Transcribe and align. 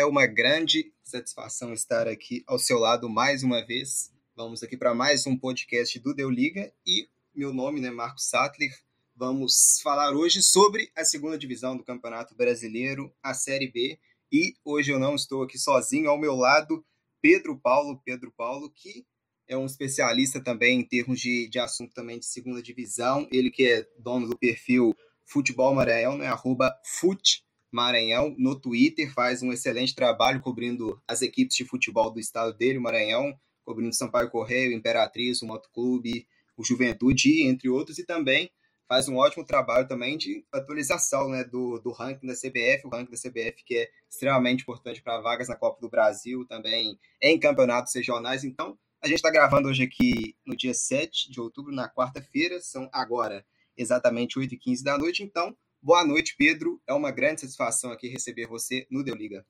é 0.00 0.04
uma 0.06 0.26
grande 0.26 0.90
satisfação 1.02 1.74
estar 1.74 2.08
aqui 2.08 2.42
ao 2.46 2.58
seu 2.58 2.78
lado 2.78 3.06
mais 3.06 3.42
uma 3.42 3.62
vez. 3.66 4.10
Vamos 4.34 4.62
aqui 4.62 4.74
para 4.74 4.94
mais 4.94 5.26
um 5.26 5.36
podcast 5.36 5.98
do 5.98 6.14
Deu 6.14 6.30
Liga 6.30 6.72
e 6.86 7.06
meu 7.34 7.52
nome 7.52 7.80
é 7.80 7.82
né, 7.82 7.90
Marcos 7.90 8.26
Sattler. 8.26 8.70
Vamos 9.14 9.78
falar 9.82 10.14
hoje 10.14 10.42
sobre 10.42 10.90
a 10.96 11.04
segunda 11.04 11.36
divisão 11.36 11.76
do 11.76 11.84
Campeonato 11.84 12.34
Brasileiro, 12.34 13.14
a 13.22 13.34
Série 13.34 13.70
B. 13.70 13.98
E 14.32 14.54
hoje 14.64 14.90
eu 14.90 14.98
não 14.98 15.14
estou 15.14 15.42
aqui 15.42 15.58
sozinho, 15.58 16.08
ao 16.08 16.18
meu 16.18 16.34
lado, 16.34 16.82
Pedro 17.20 17.58
Paulo. 17.58 18.00
Pedro 18.02 18.32
Paulo, 18.34 18.70
que 18.70 19.04
é 19.46 19.54
um 19.54 19.66
especialista 19.66 20.42
também 20.42 20.80
em 20.80 20.82
termos 20.82 21.20
de, 21.20 21.46
de 21.46 21.58
assunto 21.58 21.92
também 21.92 22.18
de 22.18 22.24
segunda 22.24 22.62
divisão. 22.62 23.28
Ele 23.30 23.50
que 23.50 23.64
é 23.64 23.86
dono 23.98 24.26
do 24.26 24.38
perfil 24.38 24.96
Futebol 25.26 25.74
Maranhão, 25.74 26.16
né? 26.16 26.26
Arroba 26.26 26.74
Fute 26.86 27.44
Maranhão 27.70 28.34
no 28.38 28.58
Twitter, 28.58 29.12
faz 29.12 29.42
um 29.42 29.52
excelente 29.52 29.94
trabalho 29.94 30.40
cobrindo 30.40 31.00
as 31.06 31.22
equipes 31.22 31.56
de 31.56 31.64
futebol 31.64 32.10
do 32.10 32.18
estado 32.18 32.52
dele, 32.56 32.78
Maranhão, 32.78 33.34
cobrindo 33.64 33.94
Sampaio 33.94 34.30
Correio, 34.30 34.72
Imperatriz, 34.72 35.42
o 35.42 35.46
Motoclube, 35.46 36.26
o 36.56 36.64
Juventude, 36.64 37.44
entre 37.44 37.68
outros, 37.68 37.98
e 37.98 38.04
também 38.04 38.50
faz 38.90 39.08
um 39.08 39.16
ótimo 39.16 39.44
trabalho 39.44 39.86
também 39.86 40.18
de 40.18 40.44
atualização 40.52 41.28
né, 41.28 41.44
do, 41.44 41.78
do 41.78 41.92
ranking 41.92 42.26
da 42.26 42.34
CBF, 42.34 42.84
o 42.84 42.88
ranking 42.88 43.12
da 43.12 43.16
CBF 43.16 43.62
que 43.64 43.76
é 43.76 43.88
extremamente 44.10 44.62
importante 44.62 45.00
para 45.00 45.20
vagas 45.20 45.48
na 45.48 45.54
Copa 45.54 45.80
do 45.80 45.88
Brasil, 45.88 46.44
também 46.44 46.98
em 47.22 47.38
campeonatos 47.38 47.94
regionais. 47.94 48.42
Então, 48.42 48.76
a 49.00 49.06
gente 49.06 49.18
está 49.18 49.30
gravando 49.30 49.68
hoje 49.68 49.84
aqui 49.84 50.36
no 50.44 50.56
dia 50.56 50.74
7 50.74 51.30
de 51.30 51.40
outubro, 51.40 51.72
na 51.72 51.88
quarta-feira, 51.88 52.60
são 52.60 52.88
agora 52.92 53.46
exatamente 53.76 54.38
8h15 54.38 54.82
da 54.82 54.98
noite, 54.98 55.22
então 55.22 55.56
Boa 55.82 56.04
noite, 56.04 56.36
Pedro. 56.36 56.78
É 56.86 56.92
uma 56.92 57.10
grande 57.10 57.40
satisfação 57.40 57.90
aqui 57.90 58.06
receber 58.06 58.46
você 58.46 58.86
no 58.90 59.02
Deu 59.02 59.14
Liga. 59.14 59.46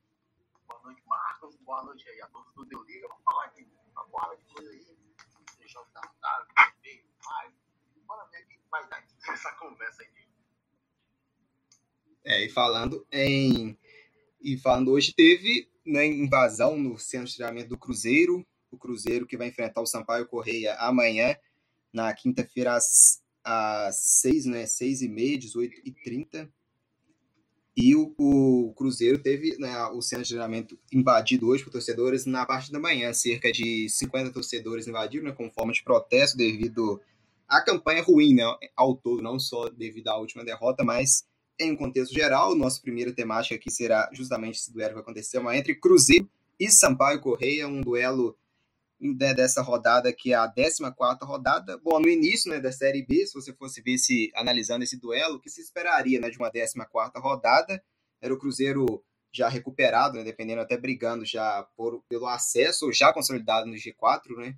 Boa 0.65 0.81
noite, 0.85 1.03
Marcos. 1.05 1.57
Boa 1.57 1.83
noite 1.83 2.09
aí 2.09 2.21
a 2.21 2.29
todos 2.29 2.55
do 2.55 2.65
Deu 2.67 2.81
Liga. 2.85 3.09
Vamos 3.09 3.25
falar 3.25 3.47
aqui 3.47 3.67
uma 3.91 4.05
porrada 4.05 4.37
de 4.37 4.45
coisa 4.45 4.71
aí. 4.71 4.87
Deixar 5.59 5.81
o 5.81 5.87
tartaro, 5.87 6.47
mais. 7.27 7.53
Bora 8.07 8.25
ver 8.31 8.45
o 8.45 8.47
que 8.47 8.61
vai 8.71 8.89
dar 8.89 9.05
essa 9.29 9.51
conversa 9.55 10.03
aí. 10.03 10.09
É, 12.25 12.45
e 12.45 12.49
falando 12.49 13.05
em. 13.11 13.77
E 14.41 14.57
falando 14.57 14.93
hoje, 14.93 15.13
teve 15.13 15.69
né, 15.85 16.07
invasão 16.07 16.79
no 16.79 16.97
centro 16.97 17.27
de 17.27 17.35
treinamento 17.35 17.71
do 17.71 17.79
Cruzeiro. 17.79 18.47
O 18.71 18.79
Cruzeiro 18.79 19.27
que 19.27 19.37
vai 19.37 19.49
enfrentar 19.49 19.81
o 19.81 19.87
Sampaio 19.87 20.29
Correia 20.29 20.77
amanhã, 20.77 21.37
na 21.93 22.15
quinta-feira, 22.15 22.75
às 22.75 23.21
às 23.45 23.97
6, 24.21 24.47
né? 24.47 24.67
6 24.67 25.03
e 25.03 25.09
meia, 25.09 25.39
18 25.39 25.81
e 25.85 25.93
30. 25.93 26.51
E 27.77 27.95
o, 27.95 28.15
o 28.19 28.75
Cruzeiro 28.75 29.19
teve 29.19 29.57
né, 29.59 29.87
o 29.87 30.03
centro 30.03 30.25
de 30.25 30.31
treinamento 30.31 30.79
invadido 30.93 31.49
hoje 31.49 31.65
por 31.65 31.71
torcedores 31.71 32.27
na 32.27 32.45
parte 32.45 32.71
da 32.71 32.79
manhã. 32.79 33.13
Cerca 33.13 33.51
de 33.51 33.89
50 33.89 34.33
torcedores 34.33 34.87
invadiram, 34.87 35.25
né, 35.25 35.33
com 35.33 35.51
forma 35.51 35.73
de 35.73 35.83
protesto 35.83 36.37
devido 36.37 37.01
à 37.49 37.63
campanha 37.63 38.03
ruim, 38.03 38.35
né, 38.35 38.45
ao 38.77 38.97
todo, 38.97 39.23
não 39.23 39.39
só 39.39 39.69
devido 39.69 40.09
à 40.09 40.19
última 40.19 40.45
derrota, 40.45 40.85
mas 40.85 41.25
em 41.59 41.73
um 41.73 41.77
contexto 41.77 42.13
geral. 42.13 42.55
Nossa 42.55 42.81
primeira 42.83 43.13
temática 43.13 43.55
aqui 43.55 43.71
será 43.71 44.11
justamente 44.13 44.57
esse 44.57 44.73
duelo 44.73 45.03
que 45.03 45.37
amanhã 45.37 45.61
entre 45.61 45.75
Cruzeiro 45.75 46.29
e 46.59 46.71
Sampaio 46.71 47.21
Correia, 47.21 47.67
um 47.69 47.81
duelo 47.81 48.37
né, 49.01 49.33
dessa 49.35 49.63
rodada, 49.63 50.13
que 50.13 50.33
é 50.33 50.37
a 50.37 50.47
14 50.47 50.83
rodada. 51.23 51.79
Bom, 51.79 51.99
no 51.99 52.09
início 52.09 52.51
né, 52.51 52.61
da 52.61 52.71
Série 52.71 53.05
B, 53.05 53.27
se 53.27 53.35
você 53.35 53.53
fosse 53.55 53.81
ver 53.81 53.97
se 53.97 54.31
analisando 54.35 54.85
esse 54.85 55.01
duelo, 55.01 55.37
o 55.37 55.41
que 55.41 55.49
se 55.49 55.63
esperaria 55.63 56.21
né, 56.21 56.29
de 56.29 56.37
uma 56.37 56.51
14 56.51 56.75
rodada 57.17 57.83
era 58.21 58.35
o 58.35 58.39
Cruzeiro 58.39 59.03
já 59.33 59.49
recuperado, 59.49 60.19
né, 60.19 60.25
dependendo 60.25 60.61
até 60.61 60.77
brigando 60.77 61.25
já 61.25 61.67
por, 61.77 62.03
pelo 62.09 62.27
acesso, 62.27 62.93
já 62.93 63.13
consolidado 63.13 63.67
no 63.67 63.75
G4, 63.75 64.37
né, 64.37 64.57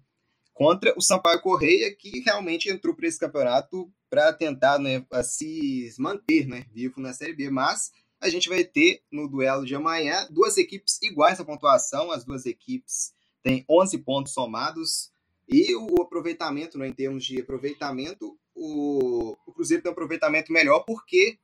contra 0.53 0.93
o 0.97 1.01
Sampaio 1.01 1.41
Correia, 1.41 1.95
que 1.95 2.21
realmente 2.21 2.69
entrou 2.69 2.95
para 2.95 3.07
esse 3.07 3.19
campeonato 3.19 3.93
para 4.11 4.33
tentar 4.33 4.79
né, 4.79 5.05
se 5.23 5.95
manter 5.99 6.47
né, 6.47 6.67
vivo 6.73 7.01
na 7.01 7.13
Série 7.13 7.35
B, 7.35 7.51
mas 7.51 7.91
a 8.21 8.29
gente 8.29 8.49
vai 8.49 8.65
ter 8.65 9.03
no 9.11 9.29
duelo 9.29 9.65
de 9.65 9.75
amanhã 9.75 10.27
duas 10.31 10.57
equipes 10.57 11.01
iguais 11.03 11.39
na 11.39 11.45
pontuação, 11.45 12.11
as 12.11 12.25
duas 12.25 12.47
equipes 12.47 13.13
tem 13.43 13.65
11 13.69 13.99
pontos 13.99 14.33
somados 14.33 15.13
e 15.49 15.75
o 15.75 16.03
aproveitamento, 16.03 16.79
né, 16.79 16.89
em 16.89 16.93
termos 16.93 17.25
de 17.25 17.41
aproveitamento, 17.41 18.39
o, 18.55 19.37
o 19.47 19.53
Cruzeiro 19.53 19.83
tem 19.83 19.91
um 19.91 19.93
aproveitamento 19.93 20.53
melhor 20.53 20.81
porque 20.81 21.39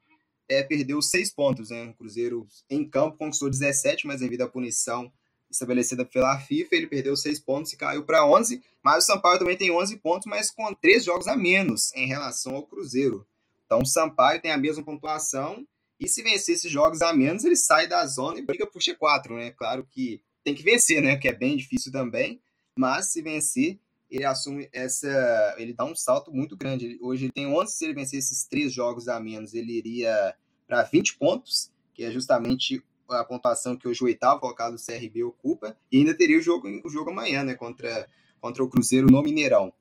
é, 0.49 0.63
perdeu 0.63 1.03
6 1.03 1.31
pontos. 1.33 1.71
Né? 1.71 1.91
O 1.91 1.95
Cruzeiro 1.95 2.47
em 2.71 2.89
campo 2.89 3.19
conquistou 3.19 3.51
17, 3.51 4.07
mas 4.07 4.21
devido 4.21 4.43
à 4.43 4.49
punição 4.49 5.13
estabelecida 5.51 6.05
pela 6.05 6.39
FIFA, 6.39 6.77
ele 6.77 6.87
perdeu 6.87 7.17
6 7.17 7.41
pontos 7.41 7.73
e 7.73 7.77
caiu 7.77 8.05
para 8.05 8.25
11. 8.27 8.63
Mas 8.83 9.05
o 9.05 9.07
Sampaio 9.07 9.39
também 9.39 9.57
tem 9.57 9.71
11 9.71 9.97
pontos, 9.97 10.27
mas 10.27 10.51
com 10.51 10.73
3 10.75 11.05
jogos 11.05 11.27
a 11.27 11.37
menos 11.37 11.93
em 11.95 12.07
relação 12.07 12.55
ao 12.55 12.67
Cruzeiro. 12.67 13.27
Então 13.67 13.81
o 13.81 13.87
Sampaio 13.87 14.41
tem 14.41 14.51
a 14.51 14.59
mesma 14.59 14.83
pontuação 14.83 15.67
e 16.01 16.09
se 16.09 16.23
vencer 16.23 16.55
esses 16.55 16.71
jogos 16.71 17.03
a 17.03 17.13
menos, 17.13 17.45
ele 17.45 17.57
sai 17.57 17.89
da 17.89 18.07
zona 18.07 18.39
e 18.39 18.43
briga 18.43 18.67
por 18.67 18.81
G4, 18.81 19.35
né? 19.35 19.51
Claro 19.51 19.87
que 19.91 20.23
tem 20.45 20.55
que 20.55 20.63
vencer, 20.63 21.03
né? 21.03 21.17
Que 21.17 21.29
é 21.29 21.33
bem 21.33 21.57
difícil 21.57 21.93
também. 21.93 22.41
Mas 22.77 23.13
se 23.13 23.23
vencer, 23.23 23.79
ele 24.11 24.25
assume 24.25 24.69
essa. 24.73 25.55
Ele 25.59 25.73
dá 25.73 25.85
um 25.85 25.95
salto 25.95 26.33
muito 26.33 26.57
grande. 26.57 26.99
hoje 27.01 27.27
ele 27.27 27.33
tem 27.33 27.47
11, 27.47 27.73
se 27.73 27.85
ele 27.85 27.95
vencer 27.95 28.19
esses 28.19 28.45
três 28.45 28.73
jogos 28.73 29.09
a 29.09 29.21
menos, 29.21 29.55
ele 29.55 29.73
iria 29.73 30.35
para 30.67 30.83
20 30.83 31.17
pontos, 31.17 31.73
que 31.95 32.05
é 32.05 32.11
justamente 32.11 32.83
a 33.09 33.25
pontuação 33.25 33.77
que 33.77 33.89
hoje 33.89 34.03
o 34.03 34.07
oitavo 34.07 34.41
colocado 34.41 34.77
do 34.77 34.83
CRB 34.83 35.25
ocupa. 35.25 35.77
E 35.91 35.99
ainda 35.99 36.15
teria 36.15 36.39
o 36.39 36.43
jogo, 36.43 36.69
o 36.85 36.89
jogo 36.89 37.11
amanhã, 37.11 37.43
né? 37.43 37.55
Contra, 37.55 38.09
contra 38.41 38.63
o 38.63 38.69
Cruzeiro 38.69 39.07
no 39.11 39.23
Mineirão. 39.23 39.73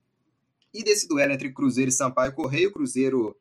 E 0.73 0.83
desse 0.83 1.07
duelo 1.07 1.33
entre 1.33 1.51
Cruzeiro 1.51 1.89
e 1.89 1.93
Sampaio 1.93 2.33
Correio, 2.33 2.69
o 2.69 2.73
Cruzeiro 2.73 3.35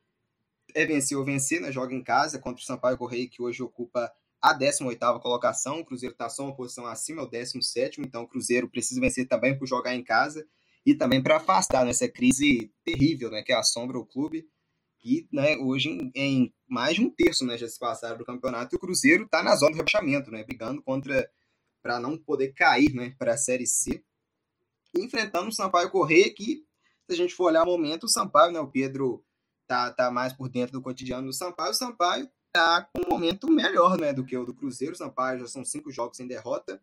é 0.75 0.85
vencer 0.85 1.17
ou 1.17 1.25
vencer, 1.25 1.61
né? 1.61 1.73
Joga 1.73 1.95
em 1.95 2.03
casa 2.03 2.39
contra 2.39 2.63
o 2.63 2.65
Sampaio 2.65 2.99
Correio, 2.99 3.29
que 3.29 3.43
hoje 3.43 3.63
ocupa 3.63 4.13
a 4.41 4.57
18ª 4.57 5.21
colocação, 5.21 5.81
o 5.81 5.85
Cruzeiro 5.85 6.13
está 6.13 6.29
só 6.29 6.45
uma 6.45 6.55
posição 6.55 6.87
acima, 6.87 7.23
é 7.23 7.25
o 7.25 7.31
17º, 7.31 7.99
então 7.99 8.23
o 8.23 8.29
Cruzeiro 8.29 8.69
precisa 8.69 9.01
vencer 9.01 9.27
também 9.27 9.59
por 9.59 9.67
jogar 9.67 9.95
em 9.95 10.05
casa 10.05 10.47
e 10.85 10.95
também 10.95 11.23
para 11.23 11.39
afastar 11.39 11.85
nessa 11.85 12.09
crise 12.09 12.73
terrível 12.85 13.31
né, 13.31 13.43
que 13.43 13.53
assombra 13.53 13.99
o 13.99 14.07
clube. 14.07 14.49
E 15.05 15.27
né, 15.33 15.57
hoje, 15.57 15.89
em, 15.89 16.13
em, 16.15 16.55
mais 16.69 16.97
de 16.97 17.03
um 17.03 17.11
terço 17.11 17.45
né, 17.45 17.57
já 17.57 17.69
se 17.69 17.79
passaram 17.79 18.19
do 18.19 18.25
campeonato, 18.25 18.75
e 18.75 18.77
o 18.77 18.81
Cruzeiro 18.81 19.25
está 19.25 19.43
na 19.43 19.57
zona 19.57 19.73
do 19.73 19.77
rebaixamento, 19.77 20.31
né, 20.31 20.45
brigando 20.45 20.83
contra 20.83 21.29
para 21.83 22.01
não 22.01 22.19
poder 22.19 22.53
cair 22.53 22.93
né, 22.93 23.15
para 23.17 23.35
a 23.35 23.37
Série 23.37 23.67
C. 23.67 24.03
E 24.97 25.05
enfrentando 25.05 25.49
o 25.49 25.53
Sampaio 25.53 25.91
Correia, 25.91 26.33
que, 26.35 26.65
se 27.09 27.13
a 27.13 27.17
gente 27.17 27.35
for 27.35 27.45
olhar 27.45 27.63
o 27.63 27.67
momento, 27.67 28.05
o 28.05 28.09
Sampaio, 28.09 28.53
né, 28.53 28.59
o 28.59 28.67
Pedro 28.67 29.25
tá, 29.69 29.93
tá 29.93 30.11
mais 30.11 30.33
por 30.33 30.49
dentro 30.49 30.73
do 30.73 30.83
cotidiano 30.83 31.27
do 31.27 31.33
Sampaio, 31.33 31.71
o 31.71 31.75
Sampaio 31.75 32.29
está 32.57 32.83
com 32.83 33.03
um 33.03 33.09
momento 33.11 33.51
melhor 33.51 33.99
né, 33.99 34.13
do 34.13 34.25
que 34.25 34.37
o 34.37 34.45
do 34.45 34.55
Cruzeiro. 34.55 34.97
Sampaio 34.97 35.41
já 35.41 35.47
são 35.47 35.65
cinco 35.65 35.91
jogos 35.91 36.17
sem 36.17 36.27
derrota. 36.27 36.81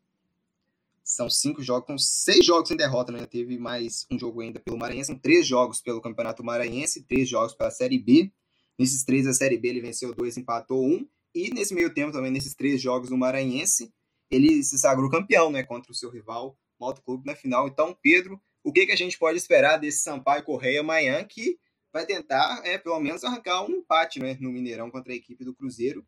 São 1.03 1.29
cinco 1.29 1.61
jogos, 1.61 1.85
com 1.85 1.97
seis 1.97 2.45
jogos 2.45 2.69
sem 2.69 2.77
derrota, 2.77 3.11
né? 3.11 3.25
Teve 3.25 3.57
mais 3.57 4.05
um 4.09 4.17
jogo 4.17 4.39
ainda 4.39 4.59
pelo 4.59 4.77
Maranhense, 4.77 5.07
são 5.07 5.19
três 5.19 5.45
jogos 5.45 5.81
pelo 5.81 5.99
Campeonato 5.99 6.41
Maranhense, 6.45 7.03
três 7.03 7.27
jogos 7.27 7.53
pela 7.53 7.71
Série 7.71 7.99
B. 7.99 8.31
Nesses 8.79 9.03
três, 9.03 9.27
a 9.27 9.33
Série 9.33 9.57
B 9.57 9.67
ele 9.67 9.81
venceu 9.81 10.13
dois, 10.13 10.37
empatou 10.37 10.85
um. 10.85 11.05
E 11.35 11.53
nesse 11.53 11.73
meio 11.73 11.93
tempo, 11.93 12.13
também, 12.13 12.31
nesses 12.31 12.55
três 12.55 12.81
jogos 12.81 13.09
no 13.09 13.17
Maranhense, 13.17 13.93
ele 14.31 14.63
se 14.63 14.79
sagrou 14.79 15.09
campeão, 15.09 15.51
né? 15.51 15.61
Contra 15.63 15.91
o 15.91 15.95
seu 15.95 16.09
rival, 16.09 16.57
Moto 16.79 17.01
Clube, 17.01 17.25
na 17.25 17.35
final. 17.35 17.67
Então, 17.67 17.97
Pedro, 18.01 18.39
o 18.63 18.71
que, 18.71 18.85
que 18.85 18.93
a 18.93 18.97
gente 18.97 19.19
pode 19.19 19.37
esperar 19.37 19.77
desse 19.77 20.03
Sampaio 20.03 20.43
Correia 20.43 20.79
amanhã, 20.79 21.21
que 21.25 21.59
vai 21.93 22.07
tentar, 22.07 22.59
é, 22.65 22.75
pelo 22.79 22.99
menos, 22.99 23.23
arrancar 23.23 23.61
um 23.61 23.69
empate 23.69 24.19
né, 24.19 24.35
no 24.41 24.51
Mineirão 24.51 24.89
contra 24.89 25.13
a 25.13 25.15
equipe 25.15 25.45
do 25.45 25.53
Cruzeiro, 25.53 26.03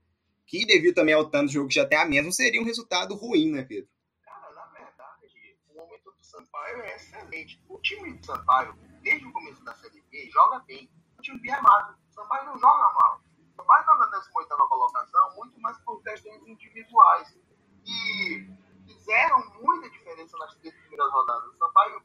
que, 0.48 0.66
devido 0.66 0.96
também 0.96 1.14
ao 1.14 1.30
tanto 1.30 1.48
de 1.48 1.54
jogo 1.54 1.68
que 1.70 1.76
já 1.76 1.86
tem 1.86 2.00
a 2.00 2.06
mesmo, 2.06 2.34
seria 2.34 2.60
um 2.60 2.66
resultado 2.66 3.14
ruim, 3.14 3.52
né, 3.52 3.64
Pedro? 3.64 3.88
Cara, 4.24 4.52
na 4.52 4.66
verdade, 4.66 5.58
o 5.70 5.76
momento 5.76 6.12
do 6.12 6.24
Sampaio 6.24 6.82
é 6.82 6.96
excelente. 6.96 7.64
O 7.70 7.78
time 7.80 8.14
do 8.14 8.26
Sampaio, 8.26 8.76
desde 9.04 9.28
o 9.28 9.32
começo 9.32 9.64
da 9.64 9.76
Série 9.76 10.02
B, 10.10 10.28
joga 10.32 10.60
bem. 10.60 10.90
O 11.20 11.22
time 11.22 11.40
bem 11.40 11.52
armado. 11.52 11.96
O 12.10 12.14
Sampaio 12.14 12.46
não 12.46 12.58
joga 12.58 12.94
mal. 12.94 13.22
O 13.54 13.56
Sampaio 13.56 13.82
está 13.82 13.98
na 13.98 14.20
18 14.20 14.68
colocação 14.68 15.36
muito 15.36 15.60
mais 15.62 15.78
por 15.80 16.02
questões 16.02 16.48
individuais. 16.48 17.38
E 17.86 18.50
fizeram 18.88 19.52
muita 19.62 19.90
diferença 19.92 20.36
nas 20.38 20.56
três 20.56 20.76
primeiras 20.76 21.12
rodadas. 21.12 21.54
O 21.54 21.58
Sampaio 21.58 22.02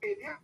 perdeu 0.00 0.36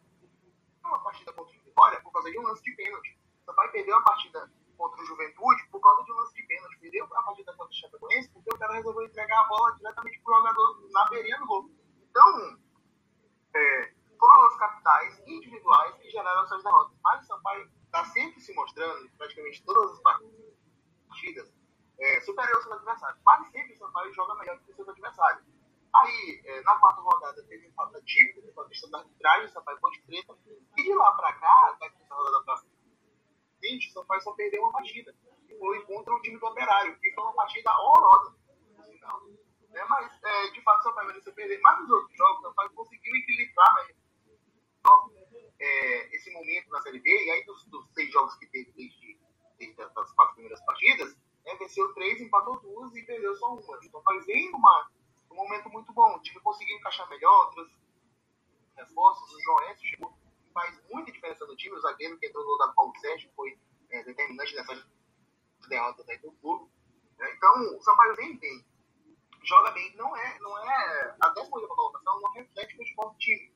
uma 0.84 0.98
partida 1.00 1.32
contra 1.32 1.54
o 1.56 1.64
Vitória 1.74 2.00
por 2.00 2.12
causa 2.24 2.30
de 2.30 2.38
um 2.38 2.42
lance 2.42 2.62
de 2.62 2.72
pênalti. 2.72 3.18
O 3.42 3.44
Sampaio 3.44 3.72
perdeu 3.72 3.96
a 3.96 4.02
partida 4.02 4.50
contra 4.76 5.02
o 5.02 5.06
Juventude 5.06 5.68
por 5.70 5.80
causa 5.80 6.04
de 6.04 6.12
um 6.12 6.16
lance 6.16 6.34
de 6.34 6.42
pênalti. 6.44 6.78
Perdeu 6.78 7.04
a 7.04 7.22
partida 7.22 7.52
contra 7.52 7.70
o 7.70 7.72
Chapecoense 7.72 8.30
porque 8.30 8.54
o 8.54 8.58
cara 8.58 8.74
resolveu 8.74 9.04
entregar 9.04 9.40
a 9.40 9.44
bola 9.44 9.76
diretamente 9.76 10.20
pro 10.20 10.34
jogador 10.34 10.88
na 10.90 11.08
beirinha 11.10 11.38
do 11.38 11.46
gol. 11.46 11.70
Então, 12.10 12.58
é, 13.54 13.92
foram 14.18 14.46
as 14.46 14.56
capitais 14.56 15.22
individuais 15.26 15.94
que 15.96 16.10
geraram 16.10 16.44
essas 16.44 16.62
derrotas. 16.62 16.96
Mas 17.02 17.22
o 17.22 17.26
Sampaio 17.26 17.70
está 17.84 18.04
sempre 18.06 18.40
se 18.40 18.54
mostrando, 18.54 19.10
praticamente 19.18 19.62
todas 19.64 19.92
as 19.92 20.00
partidas, 20.00 21.52
é, 22.00 22.20
superior 22.22 22.56
ao 22.56 22.62
seu 22.62 22.72
adversário. 22.72 23.20
Quase 23.22 23.50
sempre 23.50 23.74
o 23.74 23.78
Sampaio 23.78 24.14
joga 24.14 24.34
melhor 24.36 24.58
que 24.60 24.72
o 24.72 24.74
seu 24.74 24.88
adversário. 24.88 25.44
Aí, 25.94 26.42
é, 26.44 26.60
na 26.62 26.76
quarta 26.78 27.00
rodada, 27.00 27.42
teve 27.44 27.70
falta 27.70 28.02
típica, 28.02 28.52
com 28.52 28.60
a 28.62 28.68
questão 28.68 28.90
da 28.90 28.98
arbitragem, 28.98 29.48
Sampaio 29.48 29.78
de 29.92 30.02
treta. 30.02 30.36
E 30.76 30.82
de 30.82 30.94
lá 30.94 31.12
pra 31.12 31.32
cá, 31.34 31.76
da 31.80 31.88
quinta 31.88 32.14
rodada 32.14 32.44
pra 32.44 32.62
frente, 33.60 33.88
o 33.88 33.92
Sampaio 33.92 34.20
só 34.22 34.32
perdeu 34.32 34.62
uma 34.62 34.72
partida. 34.72 35.14
E 35.48 35.56
foi 35.56 35.84
contra 35.84 36.12
o 36.12 36.20
time 36.22 36.38
do 36.38 36.46
Operário, 36.46 36.98
que 36.98 37.12
foi 37.12 37.22
uma 37.22 37.34
partida 37.34 37.70
horrorosa, 37.78 38.36
no 38.76 38.82
final. 38.82 39.22
É, 39.72 39.84
mas, 39.84 40.22
é, 40.24 40.50
de 40.50 40.60
fato, 40.62 40.80
o 40.80 40.82
Sampaio 40.82 41.06
mereceu 41.06 41.32
perder. 41.32 41.60
Mas 41.60 41.80
nos 41.80 41.90
outros 41.90 42.16
jogos, 42.16 42.38
o 42.38 42.48
Sampaio 42.48 42.70
conseguiu 42.72 43.14
equilibrar 43.14 43.74
né, 43.74 43.94
é, 45.60 46.16
esse 46.16 46.32
momento 46.32 46.70
na 46.70 46.80
Série 46.82 46.98
B. 46.98 47.08
E 47.08 47.30
aí, 47.30 47.44
dos, 47.44 47.64
dos 47.66 47.88
seis 47.94 48.12
jogos 48.12 48.34
que 48.36 48.46
teve 48.48 48.72
desde, 48.72 49.20
desde 49.58 49.80
as 49.80 50.12
quatro 50.12 50.34
primeiras 50.34 50.60
partidas, 50.64 51.16
né, 51.44 51.54
venceu 51.54 51.94
três, 51.94 52.20
empatou 52.20 52.58
duas 52.60 52.96
e 52.96 53.02
perdeu 53.04 53.32
só 53.36 53.54
uma. 53.54 53.78
Então, 53.84 54.02
faz 54.02 54.26
vem 54.26 54.50
uma, 54.52 54.90
um 55.34 55.36
momento 55.36 55.68
muito 55.68 55.92
bom. 55.92 56.14
O 56.14 56.22
time 56.22 56.40
conseguiu 56.40 56.76
encaixar 56.76 57.08
melhor, 57.08 57.46
outras 57.46 57.68
reforços. 58.76 59.32
O 59.32 59.40
João 59.42 59.76
chegou, 59.76 60.18
faz 60.52 60.80
muita 60.90 61.12
diferença 61.12 61.44
no 61.44 61.56
time. 61.56 61.74
O 61.74 61.80
zagueiro 61.80 62.18
que 62.18 62.26
entrou 62.26 62.44
no 62.44 62.52
lugar 62.52 62.68
do 62.68 62.74
Paulo 62.74 62.96
Sérgio 63.00 63.30
foi 63.34 63.58
é, 63.90 64.02
determinante 64.04 64.54
nessa 64.54 64.86
derrota 65.68 66.04
do 66.04 66.32
clube. 66.32 66.70
Né. 67.18 67.34
Então, 67.36 67.76
o 67.76 67.82
Sampaio 67.82 68.14
vem 68.16 68.38
bem. 68.38 68.64
Joga 69.42 69.72
bem. 69.72 69.94
Não 69.96 70.16
é, 70.16 70.38
não 70.38 70.58
é 70.58 71.16
a 71.20 71.28
décima 71.30 71.60
colocação, 71.66 72.20
não 72.20 72.32
reflete 72.32 72.74
o 72.74 72.78
futebol 72.78 73.10
do 73.10 73.18
time. 73.18 73.52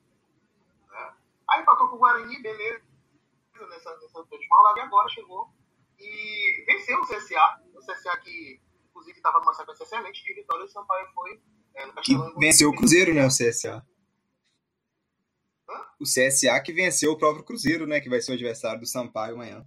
Né? 0.89 1.13
Aí 1.49 1.61
empatou 1.61 1.89
com 1.89 1.95
o 1.95 1.99
Guarani, 1.99 2.41
beleza, 2.41 2.83
nessa, 3.69 3.97
nessa 3.97 4.19
última 4.19 4.57
rodada, 4.57 4.79
e 4.79 4.83
agora 4.83 5.09
chegou 5.09 5.51
e 5.97 6.63
venceu 6.67 6.99
o 6.99 7.07
CSA. 7.07 7.61
O 7.73 7.79
CSA 7.79 8.17
que, 8.17 8.61
inclusive, 8.89 9.17
estava 9.17 9.39
numa 9.39 9.53
sequência 9.53 9.83
excelente 9.83 10.23
de 10.23 10.33
vitória, 10.33 10.65
o 10.65 10.69
Sampaio 10.69 11.11
foi. 11.13 11.41
Que 12.03 12.15
venceu 12.37 12.69
o 12.69 12.75
Cruzeiro, 12.75 13.13
né, 13.13 13.25
o 13.25 13.29
CSA. 13.29 13.85
O 15.99 16.03
CSA 16.03 16.59
que 16.61 16.71
venceu 16.71 17.11
o 17.11 17.17
próprio 17.17 17.43
Cruzeiro, 17.43 17.85
né, 17.85 17.99
que 17.99 18.09
vai 18.09 18.21
ser 18.21 18.31
o 18.31 18.35
adversário 18.35 18.79
do 18.79 18.87
Sampaio 18.87 19.35
amanhã. 19.35 19.65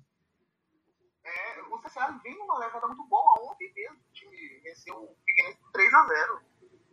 É, 1.25 1.63
o 1.63 1.79
CSA 1.79 2.21
vem 2.23 2.37
numa 2.39 2.59
levada 2.59 2.87
muito 2.87 3.05
boa. 3.05 3.51
Ontem 3.51 3.73
mesmo 3.75 3.97
o 3.97 4.13
time 4.13 4.61
venceu 4.65 4.97
o 4.97 5.17
Figueirense 5.27 5.59
3x0. 5.75 6.41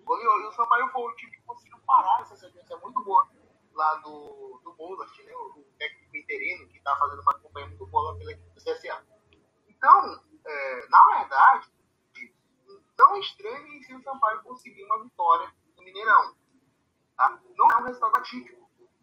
E 0.10 0.48
o 0.48 0.52
Sampaio 0.52 0.90
foi 0.90 1.02
o 1.04 1.16
time 1.16 1.32
que 1.32 1.42
conseguiu 1.44 1.78
parar 1.86 2.22
essa 2.22 2.36
sequência 2.36 2.76
muito 2.78 3.04
boa 3.04 3.28
lá 3.74 3.96
do, 3.96 4.60
do 4.64 4.74
Bolas, 4.74 5.10
né, 5.20 5.34
o, 5.36 5.64
técnico 5.78 6.18
interino, 6.18 6.68
que 6.68 6.78
está 6.78 6.96
fazendo 6.98 7.22
uma 7.22 7.34
campanha 7.40 7.68
muito 7.68 7.86
boa 7.88 8.18
pela 8.18 8.32
equipe 8.32 8.50
do 8.50 8.62
CSA. 8.62 9.06
Então, 9.70 10.22
é, 10.46 10.88
na 10.90 11.20
verdade, 11.20 11.70
não 13.00 13.18
estranhe 13.18 13.84
se 13.84 13.96
o 13.96 14.04
Sampaio 14.04 14.44
conseguir 14.44 14.84
uma 14.84 15.02
vitória 15.02 15.52
no 15.78 15.84
Mineirão. 15.84 16.36
Tá? 17.16 17.40
Não 17.56 17.68
é 17.72 17.78
um 17.78 17.84
resultado 17.86 18.18
atípico. 18.18 18.60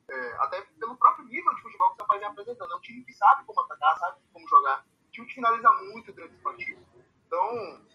É, 0.09 0.33
até 0.37 0.61
pelo 0.79 0.97
próprio 0.97 1.25
nível 1.25 1.53
de 1.55 1.63
futebol 1.63 1.89
que 1.89 1.95
o 1.95 1.97
Sampaio 1.99 2.21
vem 2.21 2.29
apresentando. 2.29 2.73
É 2.73 2.77
um 2.77 2.81
time 2.81 3.05
que 3.05 3.13
sabe 3.15 3.45
como 3.45 3.61
atacar, 3.63 3.99
sabe 3.99 4.21
como 4.33 4.47
jogar. 4.49 4.85
Um 5.09 5.11
time 5.11 5.27
que 5.27 5.35
finaliza 5.35 5.73
muito 5.73 6.13
durante 6.13 6.35
os 6.35 6.43
partidos. 6.43 6.87
Então, 7.27 7.87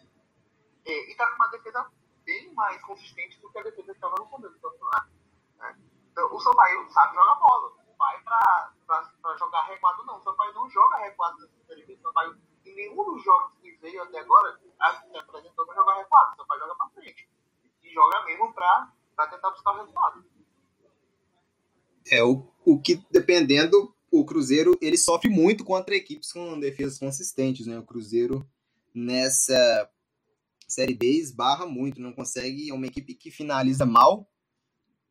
é, 0.86 0.92
e 0.92 1.12
está 1.12 1.27
com 1.27 1.36
uma 1.36 1.48
defesa 1.48 1.89
bem 2.25 2.53
mais 2.53 2.81
consistente 2.81 3.39
do 3.39 3.50
que 3.51 3.59
a 3.59 3.63
defesa 3.63 3.92
que 3.92 3.92
estava 3.92 4.15
no 4.18 4.27
começo 4.27 4.56
do 4.56 4.59
campeonato. 4.59 5.12
Né? 5.59 5.80
Então, 6.12 6.33
o 6.33 6.39
Sampaio 6.39 6.89
sabe 6.92 7.15
jogar 7.15 7.36
bola. 7.36 7.74
Não 7.86 7.95
vai 7.95 8.19
para 8.24 9.38
jogar 9.38 9.62
recuado, 9.68 10.03
não. 10.06 10.18
O 10.18 10.24
Sampaio 10.24 10.53
não 10.53 10.69
joga 10.69 10.98
recuado 10.98 11.39
nessa 11.39 11.63
série 11.68 11.86
B. 11.86 11.94
O 11.94 12.01
Sampaio, 12.01 12.38
em 12.65 12.75
nenhum 12.75 13.06
dos 13.06 13.24
jogos 13.24 13.61
veio 13.81 14.01
até 14.04 14.19
agora, 14.19 14.57
se 14.60 15.18
apresentou 15.18 15.66
para 15.66 15.75
jogar 15.75 15.98
recuado. 15.98 16.33
O 16.33 16.36
Sampaio 16.38 16.62
joga 16.62 16.75
para 16.75 16.89
frente. 16.89 17.30
E 17.83 17.94
joga 17.94 18.25
mesmo 18.25 18.54
para 18.54 19.28
tentar 19.30 19.50
buscar 19.50 19.72
o 19.72 19.80
resultado. 19.80 20.25
É, 22.10 22.24
o, 22.24 22.48
o 22.66 22.80
que, 22.80 23.04
dependendo, 23.12 23.95
o 24.12 24.25
Cruzeiro 24.25 24.78
ele 24.81 24.98
sofre 24.98 25.30
muito 25.30 25.63
contra 25.63 25.95
equipes 25.95 26.31
com 26.31 26.60
defesas 26.60 27.00
consistentes, 27.00 27.66
né? 27.66 27.80
O 27.80 27.86
Cruzeiro 27.86 28.48
nessa 28.94 29.89
Série 30.68 30.94
B 30.94 31.07
esbarra 31.07 31.66
muito, 31.66 32.01
não 32.01 32.13
consegue. 32.13 32.69
É 32.69 32.74
uma 32.74 32.88
equipe 32.88 33.13
que 33.13 33.31
finaliza 33.31 33.86
mal, 33.86 34.30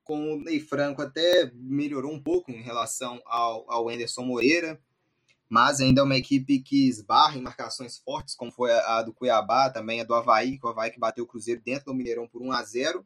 com 0.04 0.34
o 0.34 0.40
Ney 0.40 0.58
Franco 0.58 1.02
até 1.02 1.50
melhorou 1.54 2.12
um 2.12 2.22
pouco 2.22 2.50
em 2.50 2.62
relação 2.62 3.22
ao, 3.26 3.70
ao 3.70 3.88
Anderson 3.88 4.22
Moreira, 4.22 4.80
mas 5.50 5.80
ainda 5.80 6.00
é 6.00 6.04
uma 6.04 6.16
equipe 6.16 6.60
que 6.60 6.88
esbarra 6.88 7.36
em 7.36 7.42
marcações 7.42 7.98
fortes, 7.98 8.36
como 8.36 8.52
foi 8.52 8.70
a, 8.70 9.02
do 9.02 9.12
Cuiabá, 9.12 9.68
também 9.68 10.00
a 10.00 10.04
do 10.04 10.14
Havaí, 10.14 10.56
que 10.56 10.64
o 10.64 10.68
Havaí 10.68 10.92
que 10.92 11.00
bateu 11.00 11.24
o 11.24 11.26
Cruzeiro 11.26 11.60
dentro 11.60 11.86
do 11.86 11.94
Mineirão 11.94 12.28
por 12.28 12.40
1 12.40 12.52
a 12.52 12.62
0 12.62 13.04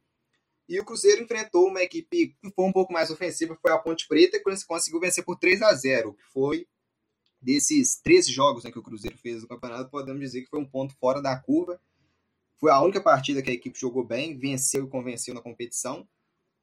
e 0.69 0.79
o 0.79 0.85
Cruzeiro 0.85 1.23
enfrentou 1.23 1.69
uma 1.69 1.83
equipe 1.83 2.37
que 2.41 2.51
foi 2.55 2.65
um 2.67 2.73
pouco 2.73 2.93
mais 2.93 3.11
ofensiva, 3.11 3.57
foi 3.61 3.73
a 3.73 3.79
Ponte 3.79 4.07
Preta, 4.07 4.39
que 4.39 4.67
conseguiu 4.67 5.01
vencer 5.01 5.25
por 5.25 5.39
3 5.39 5.63
a 5.63 5.75
0 5.75 6.13
que 6.13 6.23
foi 6.33 6.67
desses 7.41 7.97
13 8.03 8.31
jogos 8.31 8.65
né, 8.65 8.71
que 8.71 8.79
o 8.79 8.83
Cruzeiro 8.83 9.17
fez 9.17 9.43
no 9.43 9.49
campeonato, 9.49 9.91
podemos 9.91 10.21
dizer 10.21 10.43
que 10.43 10.51
foi 10.51 10.61
um 10.61 10.67
ponto 10.67 10.95
fora 10.97 11.21
da 11.21 11.37
curva. 11.39 11.81
Foi 12.59 12.71
a 12.71 12.81
única 12.81 13.03
partida 13.03 13.43
que 13.43 13.51
a 13.51 13.55
equipe 13.55 13.79
jogou 13.79 14.05
bem, 14.05 14.39
venceu 14.39 14.85
e 14.85 14.89
convenceu 14.89 15.35
na 15.35 15.43
competição 15.43 16.09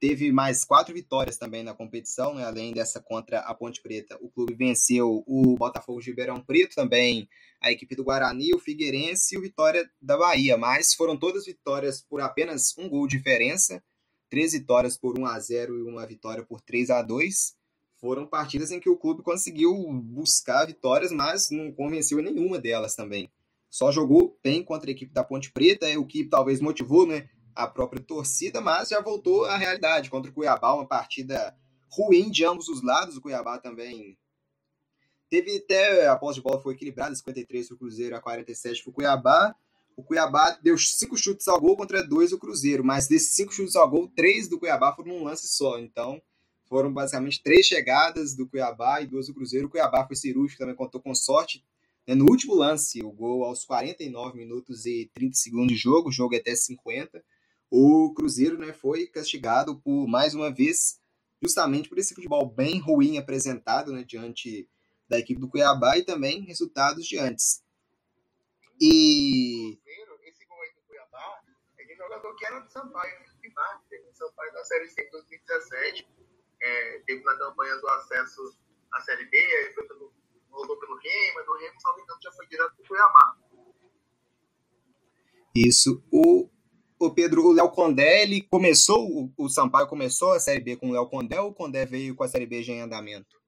teve 0.02 0.32
mais 0.32 0.66
quatro 0.66 0.96
vitórias 0.96 1.38
também 1.38 1.62
na 1.62 1.76
competição, 1.76 2.34
né? 2.34 2.44
além 2.44 2.74
dessa 2.74 3.00
contra 3.00 3.40
a 3.42 3.54
Ponte 3.54 3.80
Preta. 3.80 4.18
O 4.20 4.32
clube 4.32 4.56
venceu 4.56 5.24
o 5.28 5.56
Botafogo 5.56 6.02
de 6.02 6.10
Ribeirão 6.10 6.42
Preto, 6.42 6.74
também 6.74 7.30
a 7.62 7.72
equipe 7.72 7.96
do 7.96 8.04
Guarani, 8.04 8.52
o 8.56 8.60
Figueirense 8.60 9.36
e 9.36 9.38
o 9.38 9.42
Vitória 9.42 9.88
da 10.02 10.18
Bahia, 10.18 10.58
mas 10.58 10.96
foram 10.96 11.16
todas 11.16 11.46
vitórias 11.46 12.02
por 12.02 12.20
apenas 12.20 12.76
um 12.80 12.90
gol 12.90 13.06
de 13.06 13.18
diferença, 13.18 13.84
três 14.28 14.54
vitórias 14.54 14.98
por 14.98 15.20
1 15.20 15.26
a 15.28 15.40
0 15.40 15.78
e 15.78 15.84
uma 15.84 16.08
vitória 16.08 16.44
por 16.44 16.60
3 16.62 16.90
a 16.90 17.04
2 17.04 17.56
Foram 17.98 18.26
partidas 18.26 18.72
em 18.72 18.80
que 18.80 18.90
o 18.90 18.98
clube 18.98 19.22
conseguiu 19.22 19.72
buscar 19.94 20.66
vitórias, 20.66 21.12
mas 21.12 21.52
não 21.52 21.72
convenceu 21.72 22.20
nenhuma 22.24 22.58
delas 22.58 22.96
também. 22.96 23.30
Só 23.70 23.92
jogou 23.92 24.36
bem 24.44 24.64
contra 24.64 24.90
a 24.90 24.94
equipe 24.94 25.14
da 25.14 25.24
Ponte 25.24 25.52
Preta, 25.52 25.88
é 25.88 25.96
o 25.96 26.08
que 26.08 26.26
talvez 26.26 26.60
motivou, 26.60 27.06
né? 27.06 27.30
A 27.56 27.68
própria 27.68 28.02
torcida, 28.02 28.62
mas 28.62 28.90
já 28.90 29.02
voltou 29.02 29.46
à 29.46 29.58
realidade 29.58 30.10
contra 30.10 30.32
o 30.32 30.34
Cuiabá, 30.34 30.74
uma 30.74 30.88
partida 30.88 31.56
ruim 31.90 32.30
de 32.30 32.46
ambos 32.46 32.68
os 32.68 32.82
lados. 32.82 33.18
O 33.18 33.22
Cuiabá 33.22 33.58
também 33.58 34.18
teve 35.30 35.58
até 35.58 36.08
a 36.08 36.16
posse 36.16 36.40
de 36.40 36.44
bola 36.44 36.62
foi 36.62 36.74
equilibrada, 36.74 37.16
53 37.16 37.68
para 37.68 37.76
o 37.76 37.78
Cruzeiro 37.78 38.16
a 38.16 38.22
47 38.22 38.84
para 38.84 38.90
o 38.90 38.94
Cuiabá. 38.94 39.56
O 39.96 40.04
Cuiabá 40.04 40.52
deu 40.62 40.78
cinco 40.78 41.18
chutes 41.18 41.48
ao 41.48 41.60
gol 41.60 41.76
contra 41.76 42.02
dois 42.02 42.32
do 42.32 42.40
Cruzeiro, 42.40 42.84
mas 42.84 43.08
desses 43.08 43.36
cinco 43.36 43.54
chutes 43.54 43.76
ao 43.76 43.90
gol, 43.90 44.08
três 44.16 44.48
do 44.48 44.58
Cuiabá 44.58 44.96
foram 44.96 45.10
num 45.10 45.24
lance 45.24 45.48
só. 45.48 45.78
Então, 45.78 46.22
foram 46.66 46.92
basicamente 46.92 47.44
três 47.44 47.66
chegadas 47.66 48.34
do 48.34 48.48
Cuiabá 48.48 49.02
e 49.02 49.08
duas 49.08 49.28
do 49.28 49.34
Cruzeiro. 49.34 49.68
O 49.68 49.70
Cuiabá 49.70 50.08
foi 50.08 50.16
cirúrgico, 50.16 50.60
também 50.60 50.76
contou 50.76 51.02
com 51.02 51.14
sorte. 51.14 51.64
Né, 52.08 52.16
no 52.16 52.26
último 52.26 52.56
lance, 52.56 53.04
o 53.04 53.12
gol 53.12 53.44
aos 53.44 53.66
49 53.66 54.38
minutos 54.38 54.86
e 54.86 55.12
30 55.14 55.36
segundos 55.36 55.74
de 55.74 55.78
jogo, 55.78 56.10
o 56.10 56.12
jogo 56.12 56.34
é 56.34 56.38
até 56.38 56.56
50 56.56 57.22
o 57.72 58.14
Cruzeiro 58.14 58.58
né, 58.58 58.74
foi 58.74 59.08
castigado 59.08 59.80
por 59.80 60.06
mais 60.06 60.36
uma 60.36 60.54
vez, 60.54 61.00
justamente 61.42 61.88
por 61.88 61.98
esse 61.98 62.14
futebol 62.14 62.46
bem 62.46 62.80
ruim 62.80 63.18
apresentado 63.18 63.94
né, 63.94 64.04
diante 64.04 64.70
da 65.08 65.18
equipe 65.18 65.40
do 65.40 65.48
Cuiabá 65.48 65.98
e 65.98 66.04
também 66.04 66.42
resultados 66.42 67.08
de 67.08 67.18
antes. 67.18 67.64
E. 68.80 69.80
Esse 70.26 70.46
gol 70.46 70.62
aí 70.62 70.74
do 70.74 70.82
Cuiabá 70.82 71.42
é 71.80 71.86
de 71.86 71.96
jogador 71.96 72.36
que 72.36 72.46
era 72.46 72.60
do 72.60 72.70
Sampaio, 72.70 73.32
Mar, 73.56 73.82
teve 73.90 74.06
no 74.06 74.14
Sampaio 74.14 74.54
da 74.54 74.64
Série 74.66 74.90
C 74.90 75.02
em 75.04 75.12
2017, 75.12 76.08
é, 76.62 77.00
teve 77.06 77.24
na 77.24 77.38
campanha 77.38 77.76
do 77.78 77.88
acesso 77.88 78.58
à 78.94 79.00
Série 79.02 79.26
B, 79.26 79.38
aí 79.38 79.74
foi 79.74 79.88
pelo, 79.88 80.14
rodou 80.50 80.78
pelo 80.78 80.98
Remo, 80.98 81.46
do 81.46 81.58
Remo, 81.58 81.82
salvo 81.82 82.02
engano, 82.02 82.20
já 82.22 82.32
foi 82.34 82.48
direto 82.48 82.76
para 82.76 82.84
o 82.84 82.88
Cuiabá. 82.88 83.38
Isso. 85.56 86.04
O, 86.12 86.50
o 87.06 87.14
Pedro, 87.14 87.46
o 87.46 87.52
Léo 87.52 87.70
Condé, 87.72 88.24
ele 88.24 88.42
começou, 88.42 89.32
o, 89.38 89.50
Sampaio 89.50 89.88
começou 89.88 90.34
a 90.34 90.40
Série 90.40 90.62
B 90.62 90.76
com 90.76 90.90
o 90.90 90.94
Léo 90.94 91.08
Condé 91.08 91.40
ou 91.40 91.50
o 91.50 91.54
Condé 91.54 91.86
veio 91.86 92.16
com 92.16 92.24
a 92.24 92.28
Série 92.28 92.46
B 92.46 92.62
já 92.62 92.74
em 92.74 92.82
andamento? 92.82 93.42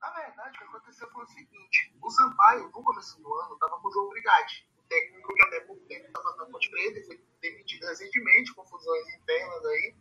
Na 0.00 0.10
verdade, 0.10 0.56
o 0.56 0.58
que 0.58 0.64
aconteceu 0.64 1.08
foi 1.10 1.24
o 1.24 1.28
seguinte: 1.28 1.94
o 2.02 2.10
Sampaio, 2.10 2.64
no 2.64 2.70
começo 2.70 3.20
do 3.20 3.34
ano, 3.34 3.54
estava 3.54 3.78
com 3.78 3.88
o 3.88 3.92
João 3.92 4.08
Brigatti, 4.08 4.66
o 4.78 4.82
técnico 4.88 5.34
que 5.34 5.42
até 5.42 5.60
por 5.60 5.76
tempo 5.88 6.06
estava 6.06 6.36
na 6.36 6.46
Ponte 6.46 6.70
Preta, 6.70 7.06
foi 7.06 7.20
demitido 7.40 7.86
recentemente, 7.86 8.54
confusões 8.54 9.14
internas 9.14 9.64
aí, 9.66 9.94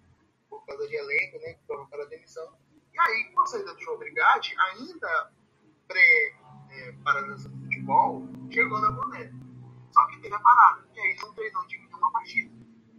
por 0.49 0.65
causa 0.65 0.87
de 0.87 0.95
elenco, 0.95 1.39
né, 1.39 1.53
que 1.53 1.63
provocaram 1.67 2.03
a 2.03 2.07
demissão. 2.07 2.55
E 2.93 2.99
aí, 2.99 3.31
com 3.33 3.41
a 3.41 3.45
saída 3.47 3.73
do 3.73 3.81
João 3.81 3.97
Brigatti, 3.97 4.55
ainda 4.57 5.33
pré-paralisação 5.87 7.51
é, 7.51 7.55
do 7.55 7.63
futebol, 7.63 8.27
chegou 8.51 8.79
na 8.79 8.91
Boneca. 8.91 9.33
Só 9.91 10.07
que 10.07 10.21
teve 10.21 10.33
a 10.33 10.39
parada, 10.39 10.87
e 10.93 10.99
aí 10.99 11.15
não 11.21 11.33
treinou 11.33 11.65
de 11.67 11.82
partida. 12.11 12.53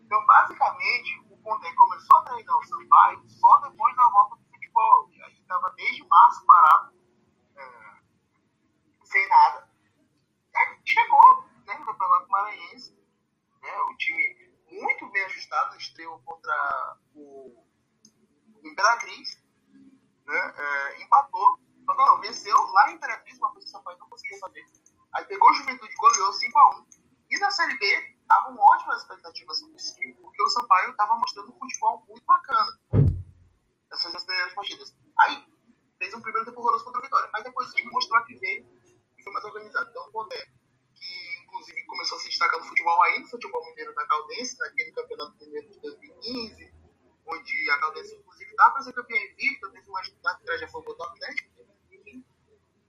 Então, 0.04 0.26
basicamente, 0.26 1.20
o 1.30 1.36
Pondé 1.38 1.72
começou 1.74 2.16
a 2.18 2.22
treinar 2.22 2.56
o 2.56 2.64
Sampaio 2.64 3.28
só 3.28 3.56
depois 3.60 3.96
da 3.96 4.08
volta 4.10 4.36
do 4.36 4.44
futebol. 4.44 5.10
E 5.12 5.22
aí 5.22 5.32
estava 5.32 5.70
desde 5.76 6.06
março 6.06 6.46
parado, 6.46 6.94
é, 7.56 8.00
sem 9.04 9.28
nada. 9.28 9.68
E 10.52 10.56
aí 10.56 10.80
chegou 10.84 11.44
né, 11.66 11.74
no 11.78 11.86
Campeonato 11.86 12.30
Maranhense, 12.30 12.96
né, 13.62 13.80
o 13.90 13.96
time 13.96 14.54
muito 14.70 15.10
bem 15.10 15.24
ajustado, 15.24 15.76
estreou 15.76 16.18
contra 16.20 16.98
o 17.14 17.64
Imperatriz, 18.62 19.42
né, 20.26 20.54
é, 20.56 21.02
empatou, 21.02 21.58
não, 21.86 21.94
não, 21.94 22.20
venceu 22.20 22.56
lá 22.72 22.90
em 22.90 22.94
Imperatriz, 22.94 23.38
uma 23.38 23.52
coisa 23.52 23.66
que 23.66 23.74
o 23.74 23.76
Sampaio 23.76 23.98
não 23.98 24.08
conseguiu 24.08 24.38
fazer. 24.38 24.64
Aí 25.14 25.24
pegou 25.26 25.50
o 25.50 25.54
Juventude, 25.54 25.94
goleou 25.96 26.32
5x1. 26.32 26.86
E 27.30 27.38
na 27.38 27.50
Série 27.50 27.78
B, 27.78 28.13
estavam 28.24 28.56
ótimas 28.58 29.02
expectativas 29.02 29.58
sobre 29.58 29.76
esse 29.76 29.94
time, 29.94 30.14
porque 30.14 30.42
o 30.42 30.48
Sampaio 30.48 30.90
estava 30.90 31.14
mostrando 31.16 31.50
um 31.50 31.58
futebol 31.58 32.04
muito 32.08 32.24
bacana 32.24 32.78
nessas 33.90 34.24
primeiras 34.24 34.54
partidas. 34.54 34.96
Aí, 35.20 35.46
fez 35.98 36.14
um 36.14 36.20
primeiro 36.20 36.44
tempo 36.46 36.60
horroroso 36.60 36.84
contra 36.84 37.00
a 37.00 37.04
Vitória, 37.04 37.30
mas 37.32 37.44
depois 37.44 37.68
o 37.68 37.74
time 37.74 37.90
mostrou 37.90 38.24
que 38.24 38.34
veio 38.36 38.66
e 39.16 39.22
foi 39.22 39.32
mais 39.32 39.44
organizado. 39.44 39.90
Então, 39.90 40.02
o 40.08 40.10
Pondé, 40.10 40.46
que 40.94 41.44
inclusive 41.44 41.84
começou 41.84 42.18
a 42.18 42.20
se 42.20 42.28
destacar 42.28 42.58
no 42.58 42.66
futebol 42.66 43.02
aí, 43.04 43.20
no 43.20 43.28
futebol 43.28 43.64
mineiro 43.66 43.94
da 43.94 44.06
Caldense, 44.06 44.58
naquele 44.58 44.92
campeonato 44.92 45.36
mineiro 45.38 45.70
de 45.70 45.80
2015, 45.80 46.74
onde 47.26 47.70
a 47.70 47.78
Caldense, 47.78 48.16
inclusive, 48.16 48.50
estava 48.50 48.72
para 48.72 48.82
ser 48.82 48.92
campeã 48.92 49.16
invicta, 49.16 49.70
teve 49.70 49.88
uma 49.88 50.00
estratégia 50.00 50.68
foi 50.68 50.80
o 50.80 50.94
top 50.94 51.18
10, 51.20 51.34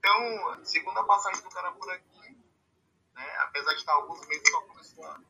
então, 0.06 0.64
segunda 0.64 1.02
passagem 1.02 1.42
do 1.42 1.50
cara 1.50 1.72
por 1.72 1.90
aqui, 1.90 2.38
né, 3.12 3.36
apesar 3.38 3.72
de 3.72 3.80
estar 3.80 3.92
alguns 3.92 4.24
meses 4.28 4.48
só 4.48 4.60
começou 4.60 5.04
a 5.04 5.20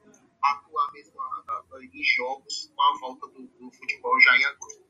atuar 0.43 0.93
mesmo 0.93 1.17
em 1.81 2.05
jogos 2.05 2.71
com 2.77 2.83
a 2.83 2.99
volta 2.99 3.27
do, 3.29 3.47
do 3.47 3.73
futebol 3.73 4.21
já 4.21 4.37
em 4.37 4.45
agosto. 4.45 4.85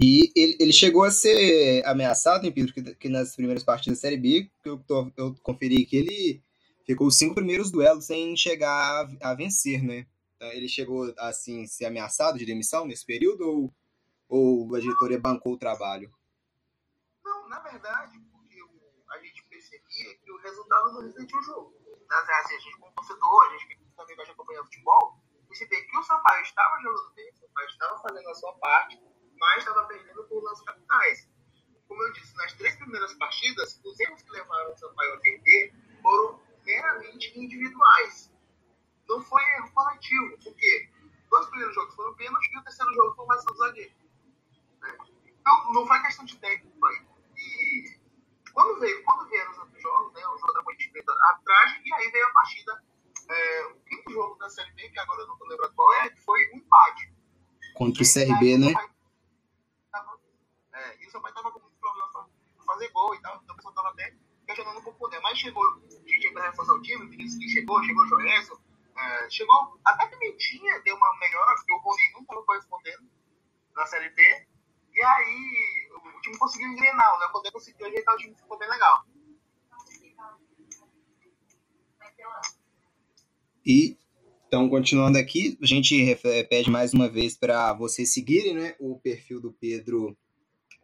E 0.00 0.30
ele, 0.36 0.56
ele 0.60 0.72
chegou 0.72 1.02
a 1.02 1.10
ser 1.10 1.84
ameaçado, 1.84 2.46
em 2.46 2.52
Pedro, 2.52 2.72
que, 2.72 2.94
que, 2.94 3.08
nas 3.08 3.34
primeiras 3.34 3.64
partidas 3.64 3.98
da 3.98 4.02
Série 4.02 4.16
B, 4.16 4.50
que 4.62 4.68
eu, 4.68 4.78
tô, 4.78 5.10
eu 5.16 5.34
conferi 5.42 5.84
que 5.84 5.96
ele 5.96 6.42
ficou 6.86 7.08
os 7.08 7.16
cinco 7.16 7.34
primeiros 7.34 7.70
duelos 7.70 8.06
sem 8.06 8.36
chegar 8.36 9.08
a, 9.20 9.30
a 9.30 9.34
vencer, 9.34 9.82
né? 9.82 10.06
Então, 10.36 10.48
ele 10.52 10.68
chegou, 10.68 11.12
assim, 11.18 11.66
ser 11.66 11.86
ameaçado 11.86 12.38
de 12.38 12.46
demissão 12.46 12.86
nesse 12.86 13.04
período 13.04 13.42
ou, 13.42 13.74
ou 14.28 14.76
a 14.76 14.80
diretoria 14.80 15.18
bancou 15.18 15.54
o 15.54 15.58
trabalho? 15.58 16.12
Não, 17.24 17.48
na 17.48 17.58
verdade, 17.58 18.20
percebia 19.58 20.16
que 20.18 20.32
o 20.32 20.38
resultado 20.38 20.92
não 20.92 21.02
refletia 21.02 21.38
o 21.38 21.42
jogo. 21.42 21.74
Assim, 22.08 22.54
a 22.54 22.58
gente, 22.60 22.78
como 22.78 22.92
torcedor, 22.92 23.44
a 23.44 23.58
gente 23.58 23.66
que 23.66 23.76
também 23.96 24.16
gosta 24.16 24.32
de 24.32 24.32
acompanhar 24.32 24.64
futebol, 24.64 25.20
percebia 25.48 25.84
que 25.84 25.96
o 25.96 26.02
Sampaio 26.02 26.42
estava 26.42 26.80
jogando 26.80 27.14
bem, 27.14 27.30
o 27.30 27.36
Sampaio 27.36 27.68
estava 27.68 27.98
fazendo 28.00 28.28
a 28.28 28.34
sua 28.34 28.52
parte, 28.54 29.00
mas 29.38 29.58
estava 29.58 29.84
perdendo 29.84 30.24
por 30.24 30.42
lances 30.42 30.64
capitais. 30.64 31.28
Como 31.86 32.02
eu 32.02 32.12
disse, 32.12 32.36
nas 32.36 32.52
três 32.54 32.76
primeiras 32.76 33.14
partidas, 33.14 33.80
os 33.84 34.00
erros 34.00 34.22
que 34.22 34.30
levaram 34.30 34.72
o 34.72 34.76
Sampaio 34.76 35.14
a 35.14 35.18
perder 35.18 35.74
foram 36.02 36.40
meramente 36.64 37.38
individuais. 37.38 38.30
Não 39.08 39.22
foi 39.22 39.42
erro 39.56 39.72
coletivo, 39.72 40.38
porque 40.44 40.90
dois 41.30 41.46
primeiros 41.46 41.74
jogos 41.74 41.94
foram 41.94 42.14
pênalti 42.14 42.52
e 42.52 42.58
o 42.58 42.62
terceiro 42.62 42.94
jogo 42.94 43.14
foi 43.14 43.36
ação 43.36 43.52
do 43.52 43.58
zagueiro. 43.58 43.92
Né? 44.80 44.98
Então, 45.26 45.72
não 45.72 45.86
foi 45.86 46.00
questão 46.02 46.24
de 46.26 46.36
técnico 46.36 46.86
aí. 46.86 47.06
E 47.36 47.98
quando 48.52 48.80
veio, 48.80 49.02
quando 49.04 49.28
vieram 49.28 49.52
os 49.52 49.58
outros 49.58 49.82
jogos, 49.82 50.12
né, 50.12 50.26
o 50.26 50.38
jogo 50.38 50.52
da 50.52 50.62
Ponte 50.62 50.90
Preta, 50.90 51.12
a 51.12 51.28
arbitragem, 51.30 51.82
e 51.84 51.94
aí 51.94 52.10
veio 52.10 52.26
a 52.26 52.32
partida, 52.32 52.84
é, 53.28 53.66
o 53.66 53.74
quinto 53.80 54.12
jogo 54.12 54.34
da 54.36 54.50
Série 54.50 54.72
B, 54.72 54.88
que 54.90 54.98
agora 54.98 55.20
eu 55.22 55.26
não 55.26 55.34
estou 55.34 55.48
lembrando 55.48 55.74
qual 55.74 55.92
é, 55.94 56.10
que 56.10 56.20
foi 56.22 56.50
um 56.52 56.56
empate. 56.56 57.12
Contra 57.74 58.02
o 58.02 58.06
CRB, 58.06 58.58
né? 58.58 58.74
Tava, 59.92 60.18
é, 60.72 61.02
e 61.02 61.06
o 61.06 61.10
seu 61.10 61.20
pai 61.20 61.30
estava 61.30 61.50
com 61.52 61.60
muito 61.60 61.78
problema 61.78 62.10
para 62.10 62.26
gol 62.98 63.14
e 63.14 63.20
tal, 63.20 63.40
então 63.42 63.54
o 63.54 63.68
estava 63.68 63.88
até 63.90 64.14
questionando 64.46 64.78
um 64.78 64.82
pouco 64.82 64.98
poder. 64.98 65.20
Mas 65.20 65.38
chegou 65.38 65.64
gente 66.06 66.32
para 66.32 66.50
reforçar 66.50 66.74
o 66.74 66.82
time, 66.82 67.04
o 67.04 67.08
Vinicius 67.08 67.52
chegou, 67.52 67.82
chegou 67.84 68.02
o 68.02 68.08
Joenson, 68.08 68.58
é, 68.96 69.30
chegou 69.30 69.78
até 69.84 70.06
Pimentinha, 70.06 70.80
deu 70.80 70.96
uma 70.96 71.18
melhora, 71.18 71.54
porque 71.54 71.72
o 71.72 71.78
Rony 71.78 72.12
não 72.14 72.22
estava 72.22 72.42
correspondendo 72.42 73.08
na 73.76 73.86
Série 73.86 74.10
B. 74.10 74.22
E 74.92 75.02
aí 75.02 75.90
o 75.94 76.20
time 76.20 76.38
conseguiu 76.38 76.68
engrenar, 76.68 77.14
o 77.14 77.18
Léo 77.18 77.32
Poder 77.32 77.52
conseguiu 77.52 77.86
ajeitar 77.86 78.14
o 78.14 78.18
time, 78.18 78.34
ficou 78.34 78.58
bem 78.58 78.68
legal. 78.68 79.04
E 83.64 83.96
então, 84.48 84.66
continuando 84.70 85.18
aqui, 85.18 85.58
a 85.62 85.66
gente 85.66 85.94
pede 86.48 86.70
mais 86.70 86.94
uma 86.94 87.06
vez 87.06 87.36
para 87.36 87.74
vocês 87.74 88.14
seguirem 88.14 88.54
né, 88.54 88.74
o 88.80 88.98
perfil 88.98 89.42
do 89.42 89.52
Pedro 89.52 90.16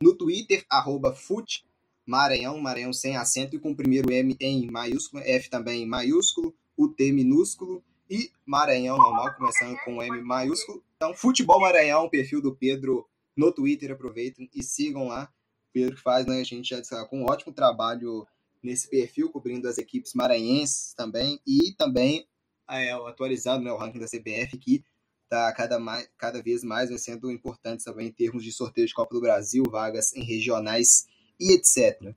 no 0.02 0.14
Twitter, 0.14 0.66
arroba 0.68 1.14
fut, 1.14 1.64
Maranhão, 2.06 2.60
Maranhão 2.60 2.92
sem 2.92 3.16
acento 3.16 3.56
e 3.56 3.58
com 3.58 3.70
o 3.70 3.76
primeiro 3.76 4.12
M 4.12 4.36
em 4.40 4.70
maiúsculo, 4.70 5.22
F 5.22 5.48
também 5.48 5.82
em 5.82 5.86
maiúsculo, 5.86 6.54
o 6.76 6.88
T 6.88 7.12
minúsculo 7.12 7.82
e 8.08 8.30
Maranhão 8.44 8.96
normal, 8.96 9.34
começando 9.34 9.76
com 9.84 10.02
M 10.02 10.20
maiúsculo. 10.22 10.82
Então, 10.96 11.14
Futebol 11.14 11.60
Maranhão, 11.60 12.08
perfil 12.08 12.40
do 12.40 12.54
Pedro 12.54 13.08
no 13.36 13.50
Twitter, 13.50 13.90
aproveitem 13.90 14.48
e 14.54 14.62
sigam 14.62 15.08
lá. 15.08 15.24
O 15.68 15.72
Pedro 15.72 15.96
faz, 15.96 16.26
né? 16.26 16.40
A 16.40 16.44
gente 16.44 16.68
já 16.68 16.80
disse 16.80 16.94
com 17.08 17.22
um 17.22 17.24
ótimo 17.24 17.52
trabalho 17.52 18.26
nesse 18.62 18.88
perfil, 18.88 19.30
cobrindo 19.30 19.68
as 19.68 19.78
equipes 19.78 20.14
maranhenses 20.14 20.94
também, 20.94 21.40
e 21.46 21.72
também 21.76 22.26
é, 22.68 22.92
atualizado 22.92 23.62
né, 23.62 23.70
o 23.70 23.76
ranking 23.76 23.98
da 23.98 24.06
CBF, 24.06 24.56
que 24.58 24.84
está 25.24 25.52
cada, 25.52 25.78
cada 26.16 26.42
vez 26.42 26.62
mais 26.64 26.90
sendo 27.02 27.30
importante 27.30 27.84
também 27.84 28.08
em 28.08 28.12
termos 28.12 28.42
de 28.42 28.52
sorteio 28.52 28.86
de 28.86 28.94
Copa 28.94 29.14
do 29.14 29.20
Brasil, 29.20 29.64
vagas 29.68 30.14
em 30.14 30.24
regionais 30.24 31.06
e 31.38 31.52
etc. 31.52 32.14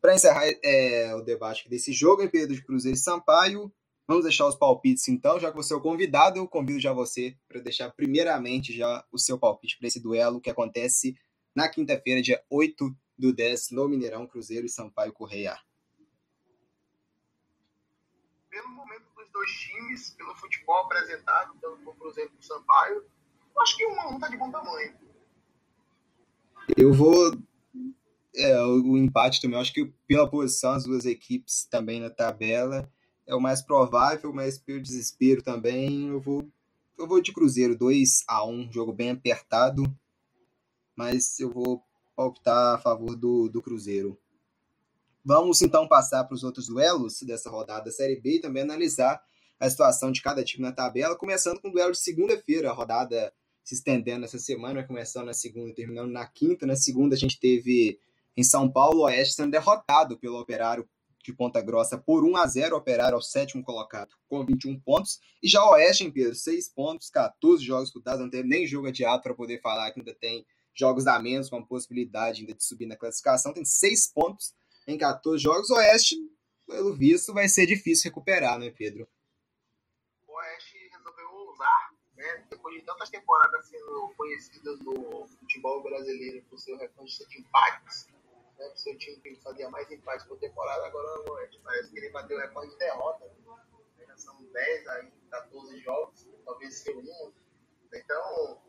Para 0.00 0.14
encerrar 0.14 0.46
é, 0.62 1.14
o 1.14 1.22
debate 1.22 1.68
desse 1.68 1.92
jogo, 1.92 2.22
em 2.22 2.28
Pedro 2.28 2.54
de 2.54 2.64
Cruzeiro 2.64 2.96
e 2.96 3.00
Sampaio, 3.00 3.72
Vamos 4.10 4.24
deixar 4.24 4.48
os 4.48 4.56
palpites 4.56 5.06
então, 5.06 5.38
já 5.38 5.52
que 5.52 5.56
você 5.56 5.72
é 5.72 5.76
o 5.76 5.80
convidado, 5.80 6.36
eu 6.36 6.48
convido 6.48 6.80
já 6.80 6.92
você 6.92 7.38
para 7.46 7.60
deixar 7.60 7.92
primeiramente 7.92 8.76
já 8.76 9.04
o 9.12 9.16
seu 9.16 9.38
palpite 9.38 9.78
para 9.78 9.86
esse 9.86 10.00
duelo 10.00 10.40
que 10.40 10.50
acontece 10.50 11.16
na 11.54 11.68
quinta-feira, 11.68 12.20
dia 12.20 12.42
8 12.50 12.92
do 13.16 13.32
10, 13.32 13.70
no 13.70 13.88
Mineirão, 13.88 14.26
Cruzeiro 14.26 14.66
e 14.66 14.68
Sampaio 14.68 15.12
Correia. 15.12 15.56
Pelo 18.50 18.68
momento 18.70 19.04
dos 19.14 19.30
dois 19.30 19.50
times, 19.52 20.10
pelo 20.10 20.34
futebol 20.34 20.78
apresentado, 20.86 21.56
tanto 21.60 21.76
pelo 21.76 21.94
Cruzeiro 21.94 22.32
e 22.36 22.44
Sampaio, 22.44 23.04
eu 23.54 23.62
acho 23.62 23.76
que 23.76 23.86
um 23.86 24.00
a 24.00 24.08
um 24.08 24.18
tá 24.18 24.28
de 24.28 24.36
bom 24.36 24.50
tamanho. 24.50 24.92
Eu 26.76 26.92
vou 26.92 27.30
é, 28.34 28.60
o, 28.62 28.96
empate 28.96 29.40
também. 29.40 29.56
Eu 29.56 29.60
acho 29.60 29.72
que 29.72 29.92
pela 30.06 30.28
posição, 30.28 30.72
as 30.72 30.84
duas 30.84 31.04
equipes 31.04 31.64
também 31.64 32.00
na 32.00 32.10
tabela, 32.10 32.90
é 33.26 33.34
o 33.34 33.40
mais 33.40 33.62
provável, 33.62 34.32
mas 34.32 34.58
pelo 34.58 34.80
desespero 34.80 35.42
também, 35.42 36.08
eu 36.08 36.20
vou 36.20 36.48
eu 36.98 37.06
vou 37.06 37.22
de 37.22 37.32
Cruzeiro 37.32 37.74
2 37.74 38.24
a 38.28 38.44
1 38.46 38.70
jogo 38.72 38.92
bem 38.92 39.10
apertado, 39.10 39.84
mas 40.94 41.40
eu 41.40 41.50
vou 41.50 41.82
optar 42.14 42.74
a 42.74 42.78
favor 42.78 43.16
do, 43.16 43.48
do 43.48 43.62
Cruzeiro. 43.62 44.18
Vamos 45.24 45.62
então 45.62 45.88
passar 45.88 46.24
para 46.24 46.34
os 46.34 46.44
outros 46.44 46.66
duelos 46.66 47.22
dessa 47.22 47.48
rodada 47.48 47.86
da 47.86 47.90
Série 47.90 48.20
B 48.20 48.36
e 48.36 48.40
também 48.40 48.62
analisar 48.62 49.22
a 49.58 49.70
situação 49.70 50.12
de 50.12 50.20
cada 50.20 50.44
time 50.44 50.62
na 50.62 50.72
tabela, 50.72 51.16
começando 51.16 51.58
com 51.60 51.68
o 51.68 51.72
duelo 51.72 51.92
de 51.92 51.98
segunda-feira, 51.98 52.70
a 52.70 52.74
rodada 52.74 53.32
se 53.64 53.74
estendendo 53.74 54.24
essa 54.24 54.38
semana, 54.38 54.86
começando 54.86 55.26
na 55.26 55.34
segunda 55.34 55.70
e 55.70 55.74
terminando 55.74 56.10
na 56.10 56.26
quinta. 56.26 56.66
Na 56.66 56.76
segunda 56.76 57.14
a 57.14 57.18
gente 57.18 57.38
teve 57.38 57.98
em 58.40 58.44
São 58.44 58.70
Paulo 58.70 59.00
o 59.00 59.04
Oeste 59.04 59.34
sendo 59.34 59.50
derrotado 59.50 60.18
pelo 60.18 60.40
Operário 60.40 60.88
de 61.22 61.32
Ponta 61.34 61.60
Grossa 61.60 61.98
por 61.98 62.24
1 62.24 62.36
a 62.38 62.46
0 62.46 62.74
Operário 62.74 63.14
ao 63.14 63.20
sétimo 63.20 63.62
colocado 63.62 64.16
com 64.26 64.44
21 64.44 64.80
pontos. 64.80 65.20
E 65.42 65.48
já 65.48 65.62
o 65.62 65.72
Oeste, 65.72 66.04
em 66.04 66.10
Pedro, 66.10 66.34
6 66.34 66.70
pontos, 66.70 67.10
14 67.10 67.62
jogos 67.62 67.84
disputados, 67.84 68.22
não 68.22 68.30
teve 68.30 68.48
nem 68.48 68.66
jogo 68.66 68.88
adiado 68.88 69.22
para 69.22 69.34
poder 69.34 69.60
falar 69.60 69.90
que 69.92 70.00
ainda 70.00 70.14
tem 70.14 70.46
jogos 70.74 71.06
a 71.06 71.18
menos, 71.18 71.50
com 71.50 71.56
a 71.56 71.66
possibilidade 71.66 72.40
ainda 72.40 72.54
de 72.54 72.64
subir 72.64 72.86
na 72.86 72.96
classificação. 72.96 73.52
Tem 73.52 73.64
6 73.64 74.12
pontos 74.14 74.54
em 74.86 74.96
14 74.96 75.42
jogos. 75.42 75.68
O 75.68 75.74
Oeste, 75.74 76.16
pelo 76.66 76.94
visto, 76.94 77.34
vai 77.34 77.46
ser 77.46 77.66
difícil 77.66 78.08
recuperar, 78.08 78.58
né, 78.58 78.70
Pedro? 78.70 79.06
O 80.26 80.32
Oeste 80.32 80.78
resolveu 80.90 81.52
usar, 81.52 81.90
né, 82.16 82.44
depois 82.48 82.74
de 82.74 82.82
tantas 82.86 83.10
temporadas 83.10 83.66
sendo 83.66 84.14
conhecidas 84.16 84.80
no 84.80 85.26
futebol 85.26 85.82
brasileiro 85.82 86.42
por 86.48 86.58
seu 86.58 86.78
recorde 86.78 87.18
de 87.28 87.40
empates 87.40 88.08
né, 88.60 88.72
seu 88.76 88.96
time 88.98 89.16
que 89.20 89.34
fazia 89.36 89.68
mais 89.70 89.90
empates 89.90 90.26
por 90.26 90.38
temporada, 90.38 90.86
agora 90.86 91.16
não, 91.16 91.24
parece 91.64 91.90
que 91.90 91.98
ele 91.98 92.10
bateu 92.10 92.36
o 92.36 92.40
recorde 92.40 92.70
de 92.72 92.78
derrota. 92.78 93.24
Né? 93.26 94.16
São 94.16 94.42
10 94.44 94.88
aí, 94.88 95.10
14 95.30 95.80
jogos, 95.80 96.28
talvez 96.44 96.74
seu 96.74 96.98
um. 96.98 97.32
Então, 97.92 98.60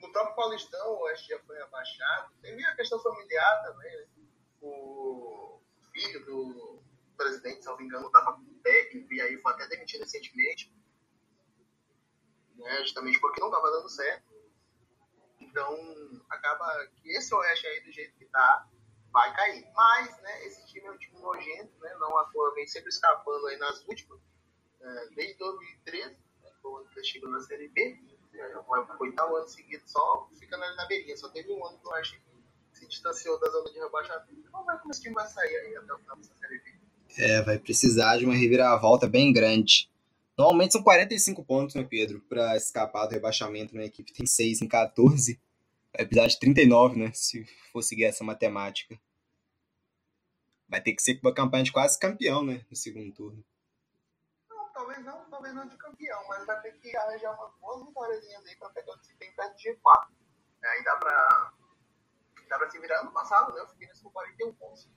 no 0.00 0.12
próprio 0.12 0.36
Paulistão, 0.36 0.94
o 0.94 1.00
Oeste 1.02 1.28
já 1.30 1.38
foi 1.40 1.60
abaixado. 1.60 2.32
Teve 2.40 2.64
a 2.64 2.76
questão 2.76 3.00
familiar 3.00 3.62
também, 3.62 3.96
né? 3.96 4.06
O 4.62 5.60
filho 5.92 6.24
do 6.26 6.82
presidente, 7.16 7.62
se 7.62 7.66
não 7.66 7.76
me 7.76 7.84
engano, 7.84 8.06
estava 8.06 8.34
com 8.34 8.44
técnico 8.62 9.12
e 9.12 9.20
aí 9.20 9.36
foi 9.42 9.52
até 9.52 9.66
demitido 9.66 10.02
recentemente. 10.02 10.72
Né? 12.56 12.82
Justamente 12.82 13.18
porque 13.20 13.40
não 13.40 13.48
estava 13.48 13.70
dando 13.70 13.88
certo. 13.88 14.30
Então, 15.40 16.22
acaba 16.28 16.86
que 16.96 17.10
esse 17.10 17.34
Oeste 17.34 17.66
aí, 17.66 17.80
do 17.80 17.90
jeito 17.90 18.16
que 18.16 18.24
está, 18.24 18.68
vai 19.12 19.34
cair. 19.34 19.66
Mas, 19.74 20.20
né, 20.22 20.46
esse 20.46 20.66
time 20.66 20.86
é 20.86 20.90
um 20.90 20.98
time 20.98 21.18
nojento, 21.20 21.72
né, 21.80 21.94
não 21.98 22.16
à 22.18 22.24
toa 22.24 22.54
vem 22.54 22.66
sempre 22.66 22.88
escapando 22.88 23.46
aí 23.48 23.56
nas 23.58 23.84
últimas, 23.86 24.20
é, 24.80 25.06
desde 25.14 25.34
2013, 25.38 26.10
né, 26.42 26.50
quando 26.62 26.88
ele 26.96 27.04
chegou 27.04 27.30
na 27.30 27.40
Série 27.40 27.68
B, 27.68 27.98
oitavo 29.00 29.36
ano 29.36 29.48
seguido 29.48 29.82
só 29.86 30.28
ficando 30.38 30.64
ali 30.64 30.76
na 30.76 30.86
beirinha. 30.86 31.16
Só 31.16 31.28
teve 31.28 31.52
um 31.52 31.64
ano 31.66 31.78
que 31.78 31.86
eu 31.86 31.94
acho 31.94 32.14
que 32.14 32.78
se 32.78 32.86
distanciou 32.86 33.38
da 33.40 33.50
zona 33.50 33.70
de 33.70 33.78
rebaixamento. 33.78 34.50
Vamos 34.50 34.66
ver 34.66 34.78
como 34.80 34.90
esse 34.92 35.02
time 35.02 35.14
vai 35.14 35.26
sair 35.26 35.56
aí 35.56 35.76
até 35.76 35.92
o 35.92 35.98
final 35.98 36.16
dessa 36.16 36.34
Série 36.36 36.58
B. 36.58 36.70
É, 37.18 37.42
vai 37.42 37.58
precisar 37.58 38.18
de 38.18 38.24
uma 38.24 38.34
reviravolta 38.34 39.08
bem 39.08 39.32
grande. 39.32 39.90
Normalmente 40.38 40.72
são 40.72 40.82
45 40.82 41.44
pontos, 41.44 41.74
né, 41.74 41.84
Pedro, 41.84 42.20
para 42.28 42.56
escapar 42.56 43.06
do 43.06 43.12
rebaixamento. 43.12 43.74
Né? 43.74 43.82
A 43.82 43.86
equipe 43.86 44.12
tem 44.12 44.26
6 44.26 44.62
em 44.62 44.68
14. 44.68 45.40
Precisar 45.92 46.26
de 46.28 46.38
39, 46.38 46.98
né? 46.98 47.12
Se 47.12 47.44
for 47.72 47.82
seguir 47.82 48.04
essa 48.04 48.24
matemática. 48.24 48.98
Vai 50.68 50.80
ter 50.80 50.92
que 50.94 51.02
ser 51.02 51.18
uma 51.22 51.34
campanha 51.34 51.64
de 51.64 51.72
quase 51.72 51.98
campeão, 51.98 52.44
né? 52.44 52.64
No 52.70 52.76
segundo 52.76 53.12
turno. 53.12 53.44
Não, 54.48 54.72
talvez 54.72 55.04
não, 55.04 55.28
talvez 55.28 55.54
não 55.54 55.66
de 55.66 55.76
campeão, 55.76 56.26
mas 56.28 56.46
vai 56.46 56.60
ter 56.62 56.72
que 56.78 56.96
arranjar 56.96 57.34
umas 57.34 57.54
boas 57.58 57.86
vitórias 57.86 58.24
aí 58.24 58.56
para 58.56 58.70
pegar 58.70 58.92
o 58.92 59.00
desempenho 59.00 59.34
perto 59.34 59.56
de 59.56 59.70
G4. 59.70 60.08
É, 60.62 60.68
aí 60.68 60.84
dá 60.84 60.96
pra, 60.96 61.52
dá 62.48 62.58
pra 62.58 62.70
se 62.70 62.78
virar. 62.78 63.00
Ano 63.00 63.12
passado, 63.12 63.52
né? 63.52 63.60
Eu 63.60 63.68
fiquei 63.68 63.88
nesse 63.88 64.02
com 64.02 64.10
41 64.10 64.54
pontos. 64.54 64.88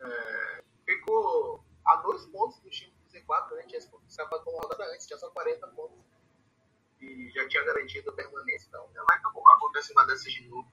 É, 0.00 0.64
ficou 0.86 1.62
a 1.84 1.96
dois 1.96 2.24
pontos 2.26 2.58
do 2.60 2.70
time 2.70 2.92
do 2.92 3.10
Z4, 3.10 3.54
né? 3.54 3.64
Tinha 3.66 3.80
com 3.86 4.50
uma 4.50 4.62
rodada 4.62 4.84
antes, 4.94 5.06
tinha 5.06 5.18
só 5.18 5.30
40 5.30 5.66
pontos. 5.68 6.07
E 7.00 7.30
já 7.30 7.46
tinha 7.48 7.64
garantido 7.64 8.10
a 8.10 8.12
permanência. 8.12 8.66
Então, 8.68 8.88
já 8.94 9.04
vai 9.04 9.18
acontecer 9.56 9.92
uma 9.92 10.06
dessas 10.06 10.32
de 10.32 10.48
novo. 10.48 10.70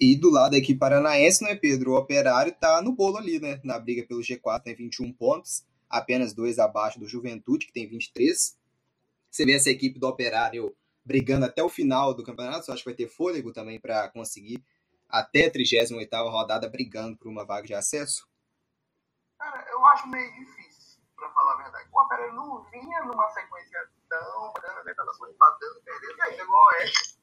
E 0.00 0.16
do 0.16 0.30
lado 0.30 0.56
aqui 0.56 0.74
paranaense, 0.74 1.42
né, 1.42 1.54
Pedro? 1.54 1.92
O 1.92 1.96
Operário 1.96 2.54
tá 2.54 2.82
no 2.82 2.92
bolo 2.92 3.16
ali, 3.16 3.40
né? 3.40 3.60
Na 3.64 3.78
briga 3.78 4.06
pelo 4.06 4.20
G4, 4.20 4.62
tem 4.62 4.74
21 4.74 5.12
pontos, 5.12 5.64
apenas 5.88 6.34
dois 6.34 6.58
abaixo 6.58 6.98
do 6.98 7.08
Juventude, 7.08 7.66
que 7.66 7.72
tem 7.72 7.88
23. 7.88 8.58
Você 9.30 9.44
vê 9.44 9.54
essa 9.54 9.70
equipe 9.70 9.98
do 9.98 10.06
Operário 10.08 10.76
brigando 11.04 11.44
até 11.44 11.62
o 11.62 11.68
final 11.68 12.14
do 12.14 12.24
campeonato, 12.24 12.68
eu 12.68 12.74
acho 12.74 12.82
que 12.82 12.90
vai 12.90 12.96
ter 12.96 13.08
fôlego 13.08 13.52
também 13.52 13.78
para 13.78 14.08
conseguir 14.08 14.64
até 15.08 15.46
a 15.46 15.50
38 15.50 16.10
rodada 16.28 16.68
brigando 16.68 17.16
por 17.16 17.28
uma 17.28 17.44
vaga 17.44 17.66
de 17.66 17.74
acesso? 17.74 18.26
Cara, 19.38 19.66
eu 19.70 19.86
acho 19.86 20.08
meio 20.08 20.32
difícil, 20.32 20.63
para 21.24 21.32
falar 21.32 21.52
a 21.54 21.62
verdade. 21.62 21.88
O 21.90 22.00
Operário 22.00 22.34
não 22.34 22.62
vinha 22.64 23.04
numa 23.04 23.30
sequência 23.30 23.88
tão 24.08 24.52
grande, 24.52 24.84
né? 24.84 24.94
Tava 24.94 25.12
só 25.14 25.26
empatando, 25.26 25.82
perdendo, 25.82 26.18
e 26.18 26.22
aí 26.22 26.36
chegou 26.36 26.54
o 26.54 26.66
Oeste 26.66 27.18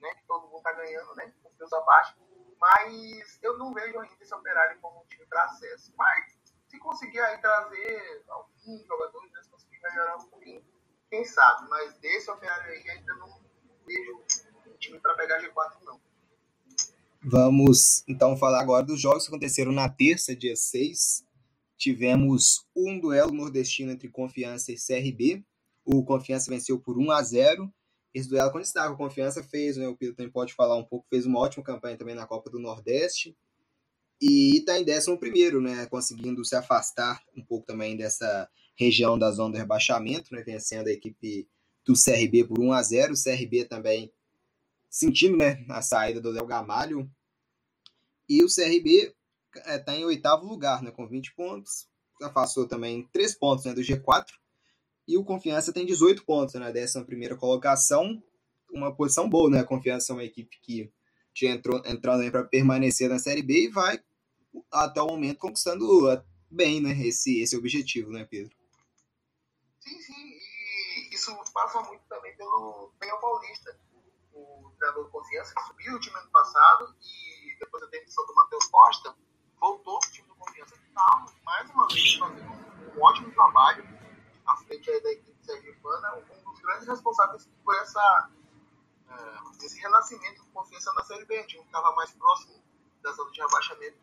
né? 0.00 0.14
Que 0.14 0.26
todo 0.26 0.48
mundo 0.48 0.62
tá 0.62 0.72
ganhando, 0.72 1.14
né? 1.14 1.32
Com 1.42 1.50
seus 1.56 1.72
abaixo. 1.72 2.16
Mas 2.60 3.38
eu 3.42 3.56
não 3.58 3.72
vejo 3.72 3.98
ainda 3.98 4.16
esse 4.20 4.34
operário 4.34 4.78
como 4.80 5.00
um 5.00 5.06
time 5.06 5.24
para 5.26 5.44
acesso. 5.44 5.92
Mas 5.96 6.38
se 6.68 6.78
conseguir 6.78 7.20
aí 7.20 7.38
trazer 7.38 8.24
alguns 8.28 8.86
jogadores, 8.86 9.32
né, 9.32 9.42
se 9.42 9.50
conseguir 9.50 9.80
melhorar 9.82 10.16
um 10.16 10.26
pouquinho, 10.26 10.64
quem 11.08 11.24
sabe. 11.24 11.68
Mas 11.68 11.94
desse 11.94 12.30
operário 12.30 12.70
aí 12.70 12.90
ainda 12.90 13.14
não 13.14 13.40
vejo 13.86 14.24
um 14.66 14.76
time 14.76 15.00
para 15.00 15.14
pegar 15.14 15.40
G4, 15.40 15.82
não. 15.82 16.00
Vamos 17.22 18.02
então 18.08 18.36
falar 18.36 18.60
agora 18.60 18.84
dos 18.84 19.00
jogos 19.00 19.24
que 19.24 19.30
aconteceram 19.30 19.72
na 19.72 19.88
terça, 19.88 20.34
dia 20.34 20.56
6. 20.56 21.24
Tivemos 21.80 22.66
um 22.76 23.00
duelo 23.00 23.32
nordestino 23.32 23.90
entre 23.90 24.08
Confiança 24.10 24.70
e 24.70 24.76
CRB. 24.76 25.42
O 25.84 26.04
Confiança 26.04 26.50
venceu 26.50 26.78
por 26.78 26.98
1 26.98 27.10
a 27.10 27.22
0 27.22 27.72
esse 28.12 28.28
duelo 28.28 28.50
quando 28.50 28.64
está 28.64 28.88
com 28.88 28.96
confiança 28.96 29.42
fez, 29.42 29.76
né? 29.76 29.86
O 29.86 29.96
Pedro 29.96 30.16
também 30.16 30.32
pode 30.32 30.52
falar 30.52 30.76
um 30.76 30.84
pouco, 30.84 31.06
fez 31.08 31.24
uma 31.24 31.38
ótima 31.38 31.62
campanha 31.62 31.96
também 31.96 32.14
na 32.14 32.26
Copa 32.26 32.50
do 32.50 32.58
Nordeste. 32.58 33.36
E 34.20 34.58
está 34.58 34.78
em 34.78 34.84
11 34.84 35.16
primeiro, 35.16 35.60
né? 35.60 35.86
Conseguindo 35.86 36.44
se 36.44 36.56
afastar 36.56 37.22
um 37.36 37.44
pouco 37.44 37.66
também 37.66 37.96
dessa 37.96 38.48
região 38.76 39.18
da 39.18 39.30
zona 39.30 39.52
do 39.52 39.58
rebaixamento, 39.58 40.34
né? 40.34 40.42
Vencendo 40.42 40.88
a 40.88 40.92
equipe 40.92 41.48
do 41.84 41.94
CRB 41.94 42.44
por 42.44 42.58
1 42.58 42.72
a 42.72 42.82
0 42.82 43.14
O 43.14 43.22
CRB 43.22 43.64
também 43.64 44.12
sentindo 44.90 45.36
né, 45.36 45.64
a 45.68 45.80
saída 45.80 46.20
do 46.20 46.30
Léo 46.30 46.46
Gamalho. 46.46 47.08
E 48.28 48.42
o 48.42 48.48
CRB 48.48 49.14
está 49.54 49.94
é, 49.94 49.98
em 49.98 50.04
oitavo 50.04 50.46
lugar, 50.46 50.82
né? 50.82 50.90
Com 50.90 51.06
20 51.06 51.34
pontos. 51.34 51.88
Afastou 52.22 52.68
também 52.68 53.08
3 53.12 53.34
pontos 53.34 53.64
né, 53.64 53.72
do 53.72 53.80
G4 53.80 54.26
e 55.10 55.16
o 55.16 55.24
Confiança 55.24 55.72
tem 55.72 55.84
18 55.84 56.24
pontos 56.24 56.54
na 56.54 56.70
né, 56.70 56.84
11 56.84 57.36
colocação, 57.36 58.22
uma 58.72 58.94
posição 58.94 59.28
boa, 59.28 59.50
né? 59.50 59.58
A 59.58 59.64
Confiança 59.64 60.12
é 60.12 60.14
uma 60.14 60.24
equipe 60.24 60.56
que 60.62 60.92
já 61.34 61.48
entrou 61.48 61.82
entrando 61.84 62.30
para 62.30 62.44
permanecer 62.44 63.08
na 63.08 63.18
Série 63.18 63.42
B 63.42 63.64
e 63.64 63.68
vai, 63.68 63.98
até 64.70 65.02
o 65.02 65.06
momento, 65.06 65.38
conquistando 65.38 65.84
bem 66.48 66.80
né, 66.80 66.92
esse, 67.06 67.40
esse 67.40 67.56
objetivo, 67.56 68.12
né, 68.12 68.24
Pedro? 68.24 68.54
Sim, 69.80 69.98
sim, 70.00 70.12
e 70.12 71.14
isso 71.14 71.36
passa 71.52 71.80
muito 71.82 72.02
também 72.08 72.36
pelo 72.36 72.92
Penha 73.00 73.16
Paulista. 73.16 73.78
O 74.32 74.70
treinador 74.78 75.10
Confiança 75.10 75.54
que 75.54 75.62
subiu 75.62 75.96
o 75.96 76.00
time 76.00 76.16
ano 76.16 76.30
passado 76.30 76.94
e 77.02 77.58
depois 77.58 77.82
da 77.82 77.90
demissão 77.90 78.24
do 78.26 78.34
Matheus 78.34 78.66
Costa, 78.66 79.16
voltou 79.60 80.00
para 80.00 80.08
o 80.08 80.12
time 80.12 80.28
do 80.28 80.34
Confiança 80.34 80.74
que 80.76 80.88
está, 80.88 81.26
mais 81.44 81.70
uma 81.70 81.86
vez, 81.86 82.14
fazendo 82.14 82.96
um 82.96 83.02
ótimo 83.02 83.30
trabalho 83.32 83.86
à 84.46 84.56
frente 84.56 85.00
da 85.02 85.12
equipe 85.12 85.44
sergipana, 85.44 86.16
um 86.16 86.50
dos 86.50 86.60
grandes 86.60 86.88
responsáveis 86.88 87.48
por 87.62 87.74
essa, 87.76 88.30
uh, 89.08 89.64
esse 89.64 89.78
renascimento 89.78 90.42
de 90.42 90.50
confiança 90.50 90.92
na 90.94 91.04
Série 91.04 91.24
B. 91.26 91.44
Time 91.44 91.62
estava 91.62 91.94
mais 91.94 92.10
próximo 92.12 92.60
da 93.02 93.12
zona 93.12 93.30
de 93.30 93.40
rebaixamento. 93.40 93.98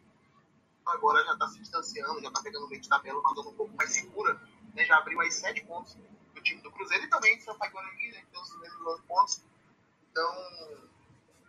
Agora 0.85 1.25
já 1.25 1.33
está 1.33 1.47
se 1.47 1.59
distanciando, 1.59 2.21
já 2.21 2.27
está 2.29 2.41
pegando 2.41 2.67
meio 2.69 2.81
de 2.81 2.87
tabela, 2.87 3.19
uma 3.19 3.33
zona 3.33 3.49
um 3.49 3.55
pouco 3.55 3.75
mais 3.75 3.91
segura. 3.91 4.39
Né? 4.73 4.85
Já 4.85 4.97
abriu 4.97 5.19
aí 5.19 5.31
sete 5.31 5.65
pontos 5.65 5.95
do 6.33 6.41
time 6.41 6.61
do 6.61 6.71
Cruzeiro 6.71 7.03
e 7.03 7.09
também 7.09 7.39
São 7.41 7.57
Paulo 7.57 7.81
né? 7.81 8.25
tem 8.31 8.41
os 8.41 8.59
mesmos 8.59 9.01
pontos. 9.01 9.43
Então, 10.11 10.87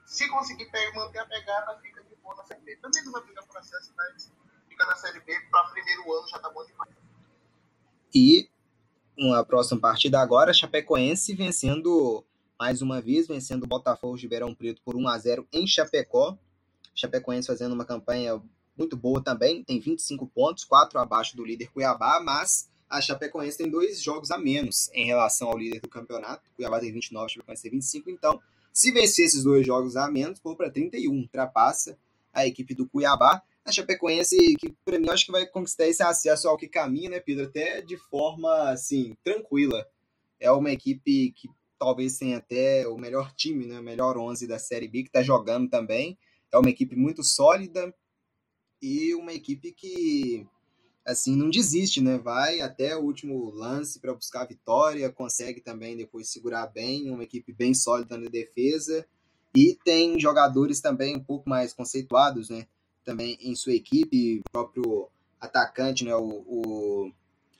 se 0.06 0.28
conseguir 0.28 0.68
manter 0.94 1.18
a 1.18 1.26
pegada, 1.26 1.78
fica 1.80 1.97
boa 2.28 2.36
na 2.36 2.44
Série 2.44 2.60
B. 2.60 2.76
Também 2.76 3.04
não 3.04 3.12
vai 3.12 3.22
pegar 3.22 3.42
processo, 3.44 3.92
mas 3.96 4.30
fica 4.68 4.84
na 4.84 4.96
Série 4.96 5.20
B 5.20 5.32
para 5.50 5.64
primeiro 5.70 6.12
ano 6.12 6.28
já 6.28 6.36
está 6.36 6.50
bom 6.50 6.64
demais. 6.64 6.90
E 8.14 8.48
uma 9.16 9.44
próxima 9.44 9.80
partida 9.80 10.20
agora, 10.20 10.52
Chapecoense 10.52 11.34
vencendo 11.34 12.24
mais 12.58 12.82
uma 12.82 13.00
vez, 13.00 13.28
vencendo 13.28 13.64
o 13.64 13.66
Botafogo 13.66 14.16
de 14.16 14.22
Ribeirão 14.22 14.54
Preto 14.54 14.82
por 14.82 14.96
1 14.96 15.08
a 15.08 15.18
0 15.18 15.48
em 15.52 15.66
Chapecó. 15.66 16.36
Chapecoense 16.94 17.46
fazendo 17.46 17.72
uma 17.72 17.84
campanha 17.84 18.42
muito 18.76 18.96
boa 18.96 19.22
também, 19.22 19.62
tem 19.64 19.80
25 19.80 20.26
pontos, 20.26 20.64
4 20.64 20.98
abaixo 20.98 21.36
do 21.36 21.44
líder 21.44 21.68
Cuiabá, 21.68 22.20
mas 22.20 22.68
a 22.88 23.00
Chapecoense 23.00 23.58
tem 23.58 23.70
dois 23.70 24.02
jogos 24.02 24.30
a 24.30 24.38
menos 24.38 24.90
em 24.92 25.06
relação 25.06 25.48
ao 25.48 25.58
líder 25.58 25.80
do 25.80 25.88
campeonato. 25.88 26.48
Cuiabá 26.56 26.80
tem 26.80 26.92
29, 26.92 27.24
a 27.24 27.28
Chapecoense 27.28 27.62
tem 27.62 27.70
25, 27.72 28.10
então 28.10 28.40
se 28.72 28.92
vencer 28.92 29.26
esses 29.26 29.42
dois 29.44 29.66
jogos 29.66 29.96
a 29.96 30.10
menos, 30.10 30.38
for 30.40 30.56
para 30.56 30.70
31, 30.70 31.12
ultrapassa 31.12 31.98
a 32.32 32.46
equipe 32.46 32.74
do 32.74 32.88
Cuiabá 32.88 33.42
a 33.68 33.72
Chapecoense, 33.72 34.56
que 34.56 34.74
para 34.84 34.98
mim 34.98 35.08
acho 35.10 35.26
que 35.26 35.32
vai 35.32 35.46
conquistar 35.46 35.86
esse 35.86 36.02
acesso 36.02 36.48
ao 36.48 36.56
que 36.56 36.68
caminha, 36.68 37.10
né, 37.10 37.20
Pedro? 37.20 37.44
Até 37.44 37.80
de 37.82 37.96
forma, 37.96 38.70
assim, 38.70 39.14
tranquila. 39.22 39.86
É 40.40 40.50
uma 40.50 40.72
equipe 40.72 41.32
que 41.32 41.48
talvez 41.78 42.16
tenha 42.18 42.38
até 42.38 42.88
o 42.88 42.96
melhor 42.96 43.32
time, 43.34 43.66
né, 43.66 43.78
o 43.78 43.82
melhor 43.82 44.16
11 44.16 44.46
da 44.46 44.58
Série 44.58 44.88
B, 44.88 45.02
que 45.02 45.08
está 45.08 45.22
jogando 45.22 45.68
também. 45.68 46.18
É 46.50 46.58
uma 46.58 46.70
equipe 46.70 46.96
muito 46.96 47.22
sólida 47.22 47.94
e 48.80 49.14
uma 49.14 49.32
equipe 49.32 49.72
que, 49.72 50.46
assim, 51.04 51.36
não 51.36 51.50
desiste, 51.50 52.00
né? 52.00 52.16
Vai 52.16 52.60
até 52.60 52.96
o 52.96 53.02
último 53.02 53.50
lance 53.50 54.00
para 54.00 54.14
buscar 54.14 54.42
a 54.42 54.46
vitória, 54.46 55.12
consegue 55.12 55.60
também 55.60 55.96
depois 55.96 56.30
segurar 56.30 56.66
bem, 56.68 57.10
uma 57.10 57.24
equipe 57.24 57.52
bem 57.52 57.74
sólida 57.74 58.16
na 58.16 58.30
defesa. 58.30 59.06
E 59.56 59.78
tem 59.84 60.18
jogadores 60.18 60.80
também 60.80 61.16
um 61.16 61.22
pouco 61.22 61.48
mais 61.48 61.72
conceituados, 61.72 62.50
né? 62.50 62.66
também 63.08 63.38
em 63.40 63.54
sua 63.54 63.72
equipe, 63.72 64.40
o 64.40 64.50
próprio 64.52 65.08
atacante, 65.40 66.04
né, 66.04 66.14
o, 66.14 66.44
o 66.46 67.12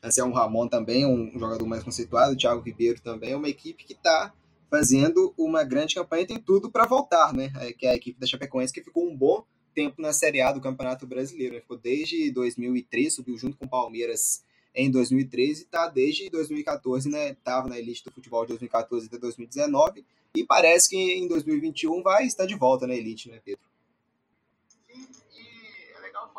Anselmo 0.03 0.35
Ramon 0.35 0.69
também, 0.69 1.07
um 1.07 1.39
jogador 1.39 1.67
mais 1.67 1.83
conceituado, 1.83 2.35
o 2.35 2.37
Thiago 2.37 2.61
Ribeiro 2.61 3.01
também, 3.01 3.33
é 3.33 3.37
uma 3.37 3.49
equipe 3.49 3.83
que 3.85 3.95
está 3.95 4.31
fazendo 4.71 5.33
uma 5.39 5.65
grande 5.65 5.95
campanha 5.95 6.25
e 6.25 6.27
tem 6.27 6.39
tudo 6.39 6.71
para 6.71 6.85
voltar, 6.85 7.33
né? 7.33 7.51
É, 7.61 7.73
que 7.73 7.87
é 7.87 7.91
a 7.91 7.95
equipe 7.95 8.21
da 8.21 8.27
Chapecoense 8.27 8.75
que 8.75 8.83
ficou 8.83 9.09
um 9.09 9.17
bom 9.17 9.43
tempo 9.75 10.03
na 10.03 10.13
Série 10.13 10.43
A 10.43 10.53
do 10.53 10.61
Campeonato 10.61 11.07
Brasileiro. 11.07 11.55
Né? 11.55 11.61
Ficou 11.63 11.79
desde 11.79 12.31
2003, 12.31 13.15
subiu 13.15 13.39
junto 13.39 13.57
com 13.57 13.65
o 13.65 13.71
Palmeiras 13.71 14.45
em 14.81 14.91
2013 14.91 15.63
e 15.63 15.65
está 15.65 15.89
desde 15.89 16.31
2014, 16.31 17.09
né? 17.09 17.31
Estava 17.31 17.69
na 17.69 17.79
elite 17.79 18.05
do 18.05 18.13
futebol 18.13 18.43
de 18.43 18.49
2014 18.49 19.07
até 19.07 19.19
2019 19.19 20.05
e 20.35 20.45
parece 20.45 20.91
que 20.91 20.97
em 20.97 21.27
2021 21.27 22.03
vai 22.03 22.25
estar 22.27 22.47
de 22.47 22.55
volta 22.55 22.87
na 22.87 22.95
elite, 22.95 23.29
né, 23.31 23.41
Pedro? 23.45 23.69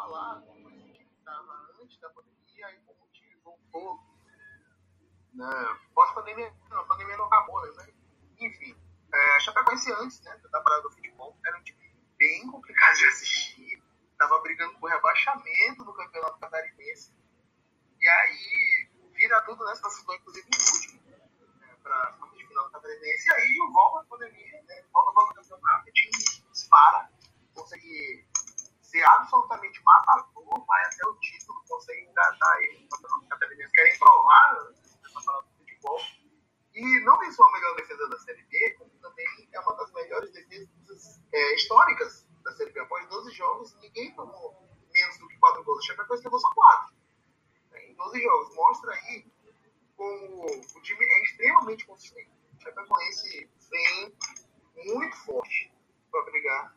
falar 0.10 0.42
como 0.42 0.68
a 0.68 0.72
gente 0.72 1.06
estava 1.20 1.70
antes 1.82 2.00
da 2.00 2.10
pandemia 2.10 2.72
e 2.72 2.80
como 2.86 3.00
o 3.04 3.12
time 3.12 3.36
voltou. 3.44 4.00
Né? 5.34 5.78
Pós-pandemia, 5.94 6.54
não, 6.70 6.80
a 6.80 6.86
pandemia 6.86 7.18
não 7.18 7.26
acabou, 7.26 7.62
né? 7.76 7.88
Enfim, 8.40 8.76
é, 9.14 9.36
a 9.36 9.40
Chapecoense 9.40 9.92
antes 9.94 10.22
né, 10.22 10.40
da 10.52 10.62
parada 10.62 10.84
do 10.84 10.92
futebol 10.92 11.38
era 11.46 11.58
um 11.58 11.64
time 11.64 11.94
bem 12.18 12.48
complicado 12.50 12.98
de 12.98 13.06
assistir. 13.06 13.84
Tava 14.18 14.40
brigando 14.42 14.78
por 14.80 14.90
rebaixamento 14.90 15.84
do 15.84 15.94
campeonato 15.94 16.40
catarinense. 16.40 17.14
E 18.10 18.12
aí 18.12 18.90
vira 19.14 19.40
tudo, 19.44 19.64
né? 19.64 19.76
Situação, 19.76 20.16
inclusive, 20.16 20.48
em 20.48 20.74
último. 20.74 21.00
Né, 21.60 21.78
para 21.84 21.96
a 21.96 22.30
final 22.48 22.64
do 22.66 22.72
Catarinense, 22.72 23.30
e 23.30 23.34
aí 23.34 23.56
volta 23.72 24.00
a 24.00 24.04
pandemia, 24.06 24.64
né? 24.68 24.84
volta, 24.92 25.12
volta 25.12 25.32
o 25.32 25.44
campeonato, 25.44 25.88
o 25.88 25.94
time 25.94 26.12
dispara, 26.52 27.12
consegue 27.54 28.28
ser 28.82 29.04
absolutamente 29.04 29.80
matador, 29.84 30.66
vai 30.66 30.86
até 30.86 31.08
o 31.08 31.16
título, 31.20 31.64
consegue 31.70 32.02
engajar 32.02 32.58
aí 32.58 32.82
no 32.82 32.90
campeonato 32.90 33.28
catarinense, 33.28 33.74
querem 33.74 34.00
provar 34.00 34.54
né, 34.56 34.74
essa 35.06 35.22
parada 35.24 35.46
do 35.46 35.58
futebol. 35.60 36.02
E 36.74 37.00
não 37.06 37.20
tem 37.20 37.32
só 37.32 37.44
a 37.44 37.52
melhor 37.52 37.76
defesa 37.76 38.10
da 38.10 38.18
Série 38.18 38.42
B, 38.42 38.76
como 38.80 38.90
também 39.02 39.50
é 39.54 39.60
uma 39.60 39.76
das 39.76 39.92
melhores 39.94 40.32
defesas 40.32 41.22
é, 41.32 41.54
históricas 41.54 42.26
da 42.44 42.52
Série 42.54 42.72
B. 42.72 42.80
Após 42.80 43.08
12 43.08 43.32
jogos, 43.34 43.76
ninguém 43.82 44.16
tomou 44.16 44.68
menos 44.92 45.18
do 45.20 45.28
que 45.28 45.38
4 45.38 45.64
gols. 45.64 45.78
O 45.78 45.88
Chapecoense 45.88 46.24
levou 46.24 46.40
só 46.40 46.50
4 46.50 46.90
né, 46.90 46.98
em 46.98 46.99
12 48.00 48.22
jogos. 48.22 48.56
Mostra 48.56 48.94
aí 48.94 49.26
como 49.96 50.46
o 50.46 50.82
time 50.82 51.06
é 51.06 51.24
extremamente 51.24 51.86
consistente. 51.86 52.32
O 52.58 52.62
Chapecoense 52.62 53.50
vem 53.70 54.16
muito 54.86 55.16
forte 55.18 55.72
para 56.10 56.24
brigar 56.24 56.76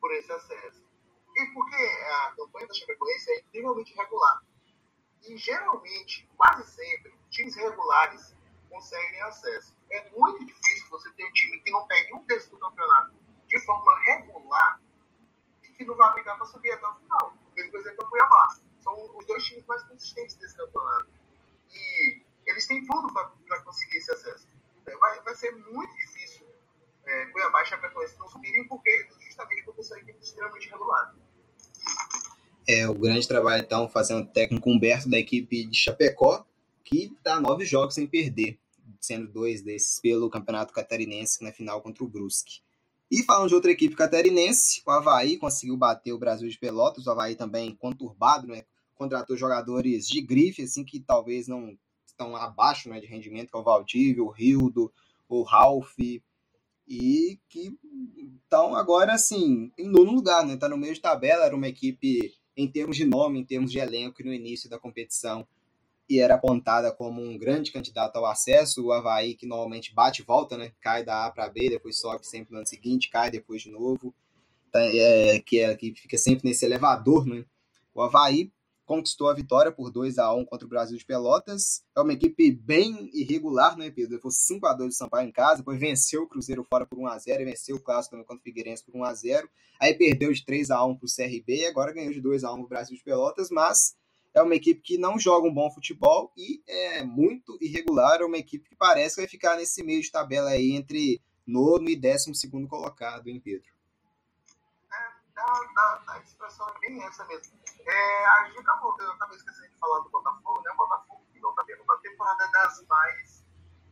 por 0.00 0.12
esse 0.14 0.32
acesso. 0.32 0.82
E 1.36 1.46
porque 1.52 1.76
a 1.76 2.34
campanha 2.36 2.66
da 2.66 2.74
Chapecoense 2.74 3.30
é 3.30 3.40
incrivelmente 3.40 3.94
regular. 3.94 4.42
E 5.22 5.36
geralmente, 5.36 6.28
quase 6.36 6.70
sempre, 6.70 7.14
times 7.30 7.54
regulares 7.56 8.34
conseguem 8.70 9.20
acesso. 9.22 9.74
É 9.90 10.10
muito 10.10 10.44
difícil 10.44 10.88
você 10.90 11.10
ter 11.12 11.24
um 11.24 11.32
time 11.32 11.60
que 11.60 11.70
não 11.70 11.86
pegue 11.86 12.14
um 12.14 12.24
terço 12.24 12.50
do 12.50 12.58
campeonato 12.58 13.14
de 13.46 13.60
forma 13.64 13.98
regular 14.00 14.80
e 15.62 15.68
que 15.68 15.84
não 15.84 15.94
vai 15.94 16.12
brigar 16.14 16.36
para 16.36 16.46
subir 16.46 16.72
até 16.72 16.86
o 16.86 16.94
final. 16.96 17.34
Mesmo 17.54 17.76
exemplo 17.76 18.04
o 18.04 18.10
Cuiabá. 18.10 18.63
Os 19.16 19.26
dois 19.26 19.44
times 19.44 19.64
mais 19.66 19.82
consistentes 19.84 20.36
desse 20.36 20.56
campeonato. 20.56 21.08
E 21.72 22.22
eles 22.46 22.66
têm 22.66 22.84
tudo 22.86 23.12
para 23.12 23.60
conseguir 23.62 23.98
esse 23.98 24.12
acesso. 24.12 24.48
É, 24.86 24.96
vai, 24.96 25.20
vai 25.22 25.34
ser 25.34 25.52
muito 25.52 25.94
difícil 25.96 26.46
é, 27.06 27.26
Cuiabá 27.26 27.62
e 27.62 27.66
Chapecoense 27.66 28.18
não 28.18 28.28
subirem, 28.28 28.66
porque 28.66 29.06
justamente 29.20 29.62
porque 29.64 29.82
são 29.82 29.96
equipes 29.98 30.28
extremamente 30.28 30.68
regulares. 30.68 31.14
É 32.66 32.88
o 32.88 32.94
grande 32.94 33.28
trabalho, 33.28 33.62
então, 33.62 33.88
fazendo 33.88 34.24
o 34.24 34.26
técnico 34.26 34.70
Humberto 34.70 35.08
da 35.08 35.18
equipe 35.18 35.64
de 35.64 35.76
Chapecó, 35.76 36.46
que 36.82 37.14
dá 37.22 37.38
nove 37.38 37.64
jogos 37.64 37.94
sem 37.94 38.06
perder, 38.06 38.58
sendo 39.00 39.30
dois 39.30 39.60
desses 39.62 40.00
pelo 40.00 40.30
Campeonato 40.30 40.72
Catarinense 40.72 41.44
na 41.44 41.52
final 41.52 41.82
contra 41.82 42.02
o 42.04 42.08
Brusque. 42.08 42.62
E 43.10 43.22
falando 43.22 43.48
de 43.48 43.54
outra 43.54 43.70
equipe 43.70 43.94
catarinense, 43.94 44.82
o 44.84 44.90
Havaí 44.90 45.36
conseguiu 45.36 45.76
bater 45.76 46.12
o 46.12 46.18
Brasil 46.18 46.48
de 46.48 46.58
Pelotas, 46.58 47.06
o 47.06 47.10
Havaí 47.10 47.36
também 47.36 47.76
conturbado, 47.76 48.46
né? 48.46 48.64
Contratou 48.94 49.36
jogadores 49.36 50.06
de 50.06 50.20
grife, 50.20 50.62
assim, 50.62 50.84
que 50.84 51.00
talvez 51.00 51.48
não 51.48 51.76
estão 52.06 52.36
abaixo 52.36 52.88
né, 52.88 53.00
de 53.00 53.06
rendimento, 53.06 53.50
que 53.50 53.56
é 53.56 53.60
o 53.60 53.64
Valdívio, 53.64 54.26
o 54.26 54.30
Rildo, 54.30 54.92
o 55.28 55.42
Ralph, 55.42 55.98
e 56.86 57.40
que 57.48 57.76
estão 58.44 58.74
agora, 58.74 59.14
assim, 59.14 59.72
em 59.78 59.88
nono 59.88 60.12
lugar, 60.12 60.44
né? 60.46 60.56
Tá 60.56 60.68
no 60.68 60.76
meio 60.76 60.94
de 60.94 61.00
tabela, 61.00 61.46
era 61.46 61.56
uma 61.56 61.68
equipe, 61.68 62.32
em 62.56 62.68
termos 62.68 62.96
de 62.96 63.04
nome, 63.04 63.40
em 63.40 63.44
termos 63.44 63.72
de 63.72 63.78
elenco, 63.78 64.22
no 64.22 64.32
início 64.32 64.68
da 64.68 64.78
competição, 64.78 65.46
e 66.08 66.20
era 66.20 66.34
apontada 66.34 66.92
como 66.92 67.22
um 67.22 67.38
grande 67.38 67.72
candidato 67.72 68.16
ao 68.16 68.26
acesso, 68.26 68.84
o 68.84 68.92
Havaí, 68.92 69.34
que 69.34 69.46
normalmente 69.46 69.94
bate 69.94 70.22
e 70.22 70.24
volta, 70.24 70.56
né? 70.56 70.72
Cai 70.80 71.02
da 71.02 71.26
A 71.26 71.30
para 71.30 71.48
B, 71.48 71.70
depois 71.70 71.98
sobe 71.98 72.26
sempre 72.26 72.52
no 72.52 72.58
ano 72.58 72.66
seguinte, 72.66 73.08
cai 73.08 73.30
depois 73.30 73.62
de 73.62 73.70
novo, 73.70 74.14
tá, 74.70 74.80
é, 74.80 75.40
que, 75.40 75.60
é, 75.60 75.74
que 75.74 75.94
fica 75.94 76.18
sempre 76.18 76.46
nesse 76.48 76.64
elevador, 76.66 77.26
né? 77.26 77.44
O 77.94 78.02
Havaí 78.02 78.52
conquistou 78.84 79.28
a 79.28 79.34
vitória 79.34 79.72
por 79.72 79.90
2 79.90 80.18
a 80.18 80.32
1 80.32 80.44
contra 80.44 80.66
o 80.66 80.68
Brasil 80.68 80.96
de 80.96 81.04
Pelotas. 81.04 81.82
É 81.96 82.00
uma 82.00 82.12
equipe 82.12 82.52
bem 82.52 83.10
irregular, 83.12 83.76
né, 83.76 83.90
Pedro? 83.90 84.20
Foi 84.20 84.30
5 84.30 84.66
a 84.66 84.74
2 84.74 84.90
do 84.90 84.96
Sampaio 84.96 85.28
em 85.28 85.32
casa, 85.32 85.58
depois 85.58 85.78
venceu 85.78 86.22
o 86.22 86.28
Cruzeiro 86.28 86.64
fora 86.64 86.86
por 86.86 86.98
1 86.98 87.06
a 87.06 87.18
0 87.18 87.42
e 87.42 87.44
venceu 87.44 87.76
o 87.76 87.80
Clássico 87.80 88.16
contra 88.18 88.36
o 88.36 88.40
Figueirense 88.40 88.84
por 88.84 88.94
1 88.96 89.04
a 89.04 89.14
0 89.14 89.48
Aí 89.80 89.94
perdeu 89.94 90.32
de 90.32 90.44
3 90.44 90.70
a 90.70 90.84
1 90.84 90.96
para 90.96 91.06
o 91.06 91.14
CRB 91.14 91.62
e 91.62 91.66
agora 91.66 91.92
ganhou 91.92 92.12
de 92.12 92.20
2 92.20 92.44
a 92.44 92.52
1 92.52 92.56
para 92.56 92.64
o 92.64 92.68
Brasil 92.68 92.96
de 92.96 93.02
Pelotas, 93.02 93.50
mas 93.50 93.96
é 94.34 94.42
uma 94.42 94.54
equipe 94.54 94.80
que 94.80 94.98
não 94.98 95.18
joga 95.18 95.48
um 95.48 95.54
bom 95.54 95.70
futebol 95.70 96.32
e 96.36 96.60
é 96.66 97.04
muito 97.04 97.56
irregular. 97.60 98.20
É 98.20 98.24
uma 98.24 98.36
equipe 98.36 98.68
que 98.68 98.76
parece 98.76 99.14
que 99.14 99.20
vai 99.20 99.28
ficar 99.28 99.56
nesse 99.56 99.82
meio 99.82 100.02
de 100.02 100.10
tabela 100.10 100.50
aí 100.50 100.72
entre 100.72 101.22
nono 101.46 101.88
e 101.88 101.94
décimo 101.94 102.34
segundo 102.34 102.66
colocado, 102.66 103.28
hein, 103.28 103.40
Pedro? 103.42 103.68
É, 105.44 105.80
a, 105.80 105.82
a, 105.82 106.12
a 106.14 106.18
expressão 106.20 106.68
é 106.68 106.78
bem 106.80 107.02
essa 107.04 107.24
mesmo 107.26 107.64
é, 107.86 108.26
a 108.26 108.44
gente 108.44 108.60
acabou, 108.60 108.96
eu 108.98 109.12
acabei 109.12 109.36
esquecendo 109.36 109.68
de 109.68 109.78
falar 109.78 110.00
do 110.00 110.08
Botafogo, 110.08 110.62
né? 110.62 110.70
O 110.72 110.76
Botafogo 110.76 111.22
que 111.30 111.40
não 111.40 111.50
está 111.50 111.64
tendo 111.64 111.82
uma 111.82 111.98
temporada 111.98 112.48
das 112.50 112.86
mais 112.86 113.44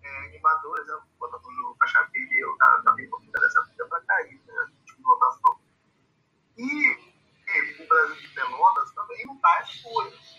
é, 0.03 0.27
animadoras, 0.29 0.87
né? 0.87 0.95
O 0.95 1.19
Botafogo 1.19 1.53
no 1.53 1.77
Caixa 1.77 2.03
Verde, 2.11 2.57
tá, 2.59 2.83
tá 2.83 2.93
bem 2.93 3.11
pouquinho 3.11 3.33
dessa 3.33 3.63
vida 3.65 3.87
para 3.87 4.01
cair, 4.01 4.43
né? 4.47 4.55
O 4.63 4.85
time 4.87 4.99
do 4.99 5.05
Botafogo. 5.05 5.61
E, 6.57 6.65
e 6.65 7.85
o 7.85 7.89
Brasil 7.89 8.17
de 8.17 8.29
Pelotas 8.29 8.93
também 8.93 9.27
não 9.27 9.37
tá 9.39 9.59
as 9.59 9.83
coisas. 9.83 10.37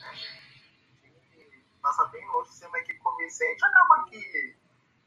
Né? 0.00 1.62
Passa 1.80 2.04
bem 2.06 2.26
longe 2.28 2.50
de 2.50 2.56
ser 2.56 2.66
uma 2.66 2.78
equipe 2.80 2.98
convincente. 2.98 3.64
Acaba 3.64 4.04
que 4.06 4.56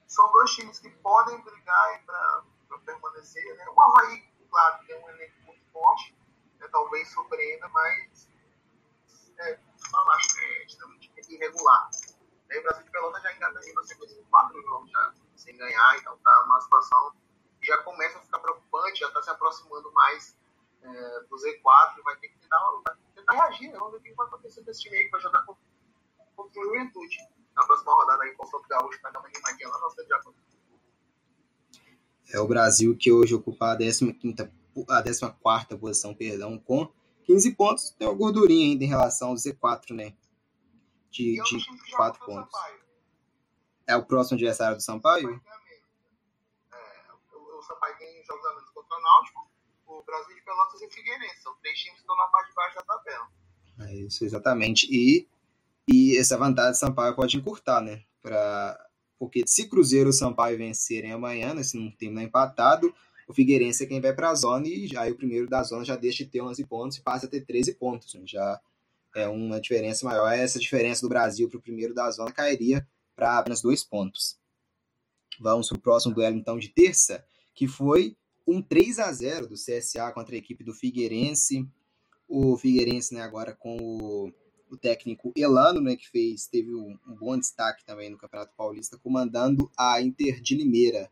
são 0.07 0.31
dois 0.31 0.51
times 0.51 0.79
que 0.79 0.89
podem 0.89 1.41
brigar 1.41 2.05
para 2.05 2.43
permanecer. 2.85 3.55
Né? 3.57 3.65
O 3.69 3.81
Havaí, 3.81 4.21
claro, 4.49 4.85
tem 4.85 4.95
um 4.97 5.09
elenco 5.09 5.40
forte 5.71 6.15
né, 6.59 6.67
talvez 6.71 7.11
surpreenda, 7.11 7.67
mas 7.69 8.29
é, 9.39 9.53
eu 9.53 10.11
acho 10.11 10.33
que 10.33 10.39
é 10.39 10.65
extremamente 10.65 11.11
irregular. 11.29 11.89
Aí 12.49 12.59
o 12.59 12.63
Brasil 12.63 12.83
de 12.83 12.91
Pelotas 12.91 13.23
já 13.23 13.33
engata 13.33 13.59
aí 13.59 13.73
na 13.73 13.83
sequência 13.83 14.17
de 14.17 14.23
quatro 14.29 14.61
jogos 14.61 14.91
já 14.91 15.13
sem 15.35 15.57
ganhar, 15.57 15.97
então 15.97 16.17
tá 16.17 16.43
uma 16.45 16.61
situação 16.61 17.13
que 17.59 17.67
já 17.67 17.77
começa 17.79 18.17
a 18.17 18.21
ficar 18.21 18.39
preocupante, 18.39 18.99
já 18.99 19.07
está 19.07 19.21
se 19.21 19.29
aproximando 19.29 19.91
mais 19.93 20.35
é, 20.81 21.19
do 21.21 21.35
Z4, 21.35 22.03
vai 22.03 22.15
ter 22.17 22.29
que 22.29 22.39
tentar, 22.39 22.59
tentar 23.15 23.33
reagir, 23.33 23.71
né? 23.71 23.77
vamos 23.77 23.93
ver 23.93 23.99
o 23.99 24.01
que 24.01 24.13
vai 24.13 24.27
acontecer 24.27 24.63
com 24.63 24.71
esse 24.71 24.81
time 24.81 24.97
aí 24.97 25.05
que 25.05 25.11
vai 25.11 25.21
jogar 25.21 25.43
contra 25.43 26.59
o 26.59 26.63
Juventude 26.63 27.17
na 27.55 27.65
próxima 27.65 27.93
rodada 27.93 28.23
aí, 28.23 28.35
com 28.35 28.45
o 28.45 28.67
Gaúcho, 28.67 28.99
vai 29.01 29.11
dar 29.11 29.19
uma 29.19 29.27
animadinha 29.27 29.69
lá 29.69 29.79
na 29.79 29.89
cidade 29.89 30.09
de 30.09 30.15
É 32.33 32.39
o 32.39 32.47
Brasil 32.47 32.97
que 32.97 33.11
hoje 33.11 33.35
ocupa 33.35 33.73
a 33.73 33.77
15 33.77 34.05
a 34.89 35.03
14 35.03 35.77
posição, 35.77 36.13
perdão, 36.13 36.57
com 36.57 36.91
15 37.23 37.55
pontos. 37.55 37.91
Tem 37.91 38.07
uma 38.07 38.15
gordurinha 38.15 38.71
ainda 38.71 38.83
em 38.83 38.87
relação 38.87 39.29
ao 39.29 39.35
Z4, 39.35 39.93
né? 39.93 40.13
De, 41.09 41.41
de 41.43 41.95
4 41.95 42.25
pontos. 42.25 42.59
É 43.87 43.95
o 43.95 44.05
próximo 44.05 44.35
adversário 44.35 44.77
do 44.77 44.83
Sampaio? 44.83 45.41
É, 46.71 47.11
o 47.35 47.61
Sampaio 47.61 47.97
tem 47.97 48.23
jogos 48.23 48.45
a 48.45 48.55
menos 48.55 48.69
contra 48.69 48.97
o 48.97 49.01
Náutico, 49.01 49.51
o 49.87 50.03
Brasil 50.03 50.35
de 50.35 50.41
Pelotas 50.41 50.81
e 50.81 50.85
o 50.85 50.91
Figueirense. 50.91 51.41
São 51.41 51.53
três 51.61 51.77
times 51.77 51.95
que 51.95 52.01
estão 52.01 52.15
na 52.15 52.27
parte 52.27 52.49
de 52.49 52.55
baixo 52.55 52.75
da 52.75 52.83
tabela. 52.83 53.29
É 53.81 53.95
isso, 53.95 54.23
exatamente. 54.23 54.87
E, 54.89 55.27
e 55.91 56.17
essa 56.17 56.37
vantagem 56.37 56.71
do 56.71 56.77
Sampaio 56.77 57.15
pode 57.15 57.35
encurtar, 57.35 57.81
né? 57.81 58.03
Pra, 58.21 58.77
porque 59.19 59.43
se 59.45 59.67
Cruzeiro 59.67 60.09
e 60.09 60.13
Sampaio 60.13 60.57
vencerem 60.57 61.11
amanhã, 61.11 61.53
né, 61.53 61.63
se 61.63 61.77
não 61.77 61.91
terminar 61.91 62.23
empatado, 62.23 62.93
o 63.31 63.33
Figueirense 63.33 63.83
é 63.83 63.87
quem 63.87 64.01
vai 64.01 64.13
para 64.13 64.29
a 64.29 64.35
zona 64.35 64.67
e 64.67 64.87
já 64.87 65.07
o 65.07 65.15
primeiro 65.15 65.47
da 65.47 65.63
zona 65.63 65.85
já 65.85 65.95
deixa 65.95 66.23
de 66.23 66.29
ter 66.29 66.41
11 66.41 66.65
pontos 66.65 66.97
e 66.97 67.01
passa 67.01 67.25
a 67.25 67.29
ter 67.29 67.45
13 67.45 67.75
pontos. 67.75 68.13
Né? 68.13 68.23
Já 68.25 68.61
é 69.15 69.27
uma 69.27 69.59
diferença 69.59 70.05
maior. 70.05 70.29
Essa 70.31 70.59
diferença 70.59 71.01
do 71.01 71.09
Brasil 71.09 71.49
para 71.49 71.57
o 71.57 71.61
primeiro 71.61 71.93
da 71.93 72.11
zona 72.11 72.31
cairia 72.31 72.85
para 73.15 73.39
apenas 73.39 73.61
dois 73.61 73.83
pontos. 73.83 74.37
Vamos 75.39 75.69
para 75.69 75.77
o 75.77 75.81
próximo 75.81 76.13
duelo, 76.13 76.37
então, 76.37 76.59
de 76.59 76.69
terça, 76.69 77.25
que 77.55 77.67
foi 77.67 78.15
um 78.45 78.61
3 78.61 78.99
a 78.99 79.11
0 79.11 79.47
do 79.47 79.55
CSA 79.55 80.11
contra 80.11 80.35
a 80.35 80.37
equipe 80.37 80.63
do 80.63 80.73
Figueirense. 80.73 81.65
O 82.27 82.57
Figueirense, 82.57 83.13
né, 83.13 83.21
agora 83.21 83.55
com 83.55 83.77
o, 83.77 84.33
o 84.69 84.77
técnico 84.77 85.31
Elano, 85.35 85.79
né, 85.79 85.95
que 85.95 86.07
fez, 86.09 86.47
teve 86.47 86.75
um, 86.75 86.97
um 87.07 87.15
bom 87.15 87.37
destaque 87.39 87.85
também 87.85 88.09
no 88.09 88.17
Campeonato 88.17 88.53
Paulista, 88.57 88.99
comandando 88.99 89.71
a 89.77 90.01
Inter 90.01 90.41
de 90.41 90.55
Limeira 90.55 91.09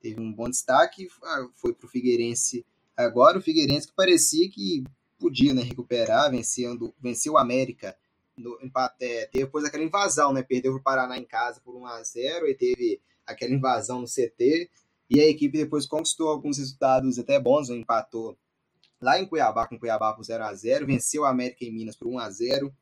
teve 0.00 0.20
um 0.20 0.32
bom 0.32 0.48
destaque, 0.48 1.08
ah, 1.22 1.48
foi 1.56 1.72
para 1.72 1.86
o 1.86 1.88
Figueirense 1.88 2.64
agora, 2.96 3.38
o 3.38 3.42
Figueirense 3.42 3.88
que 3.88 3.94
parecia 3.94 4.48
que 4.48 4.84
podia 5.18 5.54
né, 5.54 5.62
recuperar, 5.62 6.30
vencendo, 6.30 6.94
venceu 7.00 7.34
o 7.34 7.38
América 7.38 7.96
no 8.36 8.58
empate, 8.62 8.96
é, 9.00 9.30
depois 9.32 9.64
daquela 9.64 9.84
invasão, 9.84 10.32
né, 10.32 10.42
perdeu 10.42 10.74
o 10.74 10.82
Paraná 10.82 11.16
em 11.16 11.24
casa 11.24 11.60
por 11.64 11.74
1 11.74 11.86
a 11.86 12.02
0 12.02 12.48
e 12.48 12.54
teve 12.54 13.00
aquela 13.26 13.54
invasão 13.54 14.00
no 14.00 14.06
CT, 14.06 14.70
e 15.08 15.20
a 15.20 15.26
equipe 15.26 15.56
depois 15.56 15.86
conquistou 15.86 16.28
alguns 16.28 16.58
resultados 16.58 17.18
até 17.18 17.40
bons, 17.40 17.68
né, 17.68 17.76
empatou 17.76 18.36
lá 19.00 19.18
em 19.18 19.26
Cuiabá 19.26 19.66
com 19.66 19.78
Cuiabá 19.78 20.12
por 20.12 20.24
0 20.24 20.44
a 20.44 20.54
0 20.54 20.86
venceu 20.86 21.22
o 21.22 21.26
América 21.26 21.64
em 21.64 21.72
Minas 21.72 21.96
por 21.96 22.08
1 22.08 22.18
a 22.18 22.30
0 22.30 22.74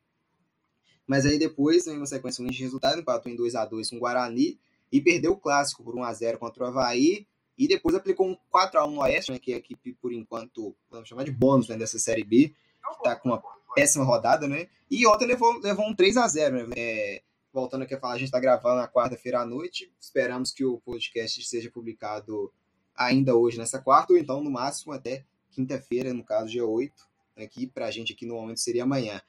mas 1.07 1.25
aí 1.25 1.37
depois, 1.37 1.85
em 1.87 1.97
uma 1.97 2.05
sequência 2.05 2.43
de 2.43 2.63
resultados, 2.63 2.99
empatou 2.99 3.31
em 3.31 3.35
2 3.35 3.55
a 3.55 3.65
2 3.65 3.89
com 3.89 3.97
o 3.97 3.99
Guarani, 3.99 4.59
e 4.95 5.01
perdeu 5.01 5.33
o 5.33 5.37
clássico 5.37 5.83
por 5.83 5.93
1 5.93 6.03
a 6.03 6.13
0 6.13 6.39
contra 6.39 6.63
o 6.63 6.67
Havaí 6.67 7.27
e 7.57 7.67
depois 7.67 7.93
aplicou 7.95 8.27
um 8.27 8.37
4 8.49 8.79
a 8.79 8.85
1 8.85 8.91
no 8.91 9.01
Oeste, 9.01 9.31
né, 9.31 9.39
que 9.39 9.51
é 9.51 9.55
a 9.55 9.57
equipe 9.57 9.93
por 9.93 10.13
enquanto, 10.13 10.73
vamos 10.89 11.09
chamar 11.09 11.25
de 11.25 11.31
bônus 11.31 11.67
né, 11.67 11.75
dessa 11.75 11.99
série 11.99 12.23
B, 12.23 12.53
que 12.81 12.97
está 12.97 13.13
com 13.17 13.29
uma 13.29 13.43
péssima 13.75 14.05
rodada, 14.05 14.47
né? 14.47 14.69
E 14.89 15.05
ontem 15.05 15.25
levou, 15.25 15.59
levou 15.59 15.85
um 15.85 15.93
3 15.93 16.15
a 16.15 16.27
0 16.29 16.67
né? 16.67 16.75
É, 16.77 17.21
voltando 17.51 17.81
aqui 17.81 17.93
a 17.93 17.99
falar, 17.99 18.13
a 18.13 18.17
gente 18.17 18.27
está 18.27 18.39
gravando 18.39 18.77
na 18.77 18.87
quarta-feira 18.87 19.41
à 19.41 19.45
noite. 19.45 19.91
Esperamos 19.99 20.53
que 20.53 20.63
o 20.63 20.79
podcast 20.79 21.43
seja 21.43 21.69
publicado 21.69 22.53
ainda 22.95 23.35
hoje, 23.35 23.57
nessa 23.57 23.81
quarta, 23.81 24.13
ou 24.13 24.19
então, 24.19 24.41
no 24.41 24.49
máximo, 24.49 24.93
até 24.93 25.25
quinta-feira, 25.51 26.13
no 26.13 26.23
caso, 26.23 26.49
dia 26.49 26.65
8. 26.65 26.93
Aqui, 27.37 27.67
para 27.67 27.87
a 27.87 27.91
gente 27.91 28.13
aqui 28.13 28.25
no 28.25 28.35
momento 28.35 28.61
seria 28.61 28.83
amanhã. 28.83 29.21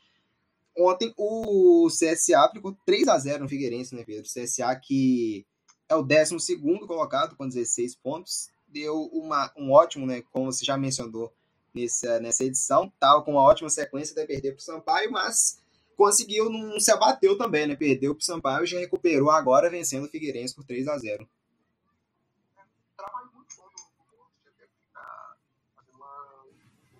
Ontem 0.79 1.13
o 1.17 1.89
CSA 1.89 2.45
aplicou 2.45 2.77
3 2.85 3.09
a 3.09 3.19
0 3.19 3.45
no 3.45 3.49
Figueirense, 3.49 3.95
né, 3.95 4.05
Pedro? 4.05 4.25
O 4.25 4.43
CSA 4.43 4.77
que 4.77 5.47
é 5.89 5.95
o 5.95 6.03
12 6.03 6.59
colocado 6.87 7.37
com 7.37 7.49
16 7.49 7.95
pontos. 7.97 8.51
Deu 8.69 9.03
uma, 9.13 9.53
um 9.57 9.73
ótimo, 9.73 10.07
né? 10.07 10.23
Como 10.33 10.53
você 10.53 10.65
já 10.65 10.77
mencionou 10.77 11.33
nessa, 11.75 12.19
nessa 12.21 12.45
edição. 12.45 12.93
Tava 12.99 13.23
com 13.23 13.33
uma 13.33 13.43
ótima 13.43 13.71
sequência 13.71 14.15
de 14.15 14.27
perder 14.27 14.53
para 14.53 14.59
o 14.59 14.63
Sampaio, 14.63 15.11
mas 15.13 15.63
conseguiu, 15.97 16.51
não 16.51 16.81
se 16.81 16.91
abateu 16.91 17.39
também, 17.39 17.67
né? 17.67 17.77
Perdeu 17.77 18.15
para 18.15 18.23
o 18.23 18.25
Sampaio 18.25 18.65
e 18.65 18.67
já 18.67 18.79
recuperou 18.79 19.31
agora 19.31 19.71
vencendo 19.71 20.07
o 20.07 20.09
Figueirense 20.09 20.55
por 20.55 20.65
3 20.65 20.89
a 20.89 20.99
0 20.99 21.29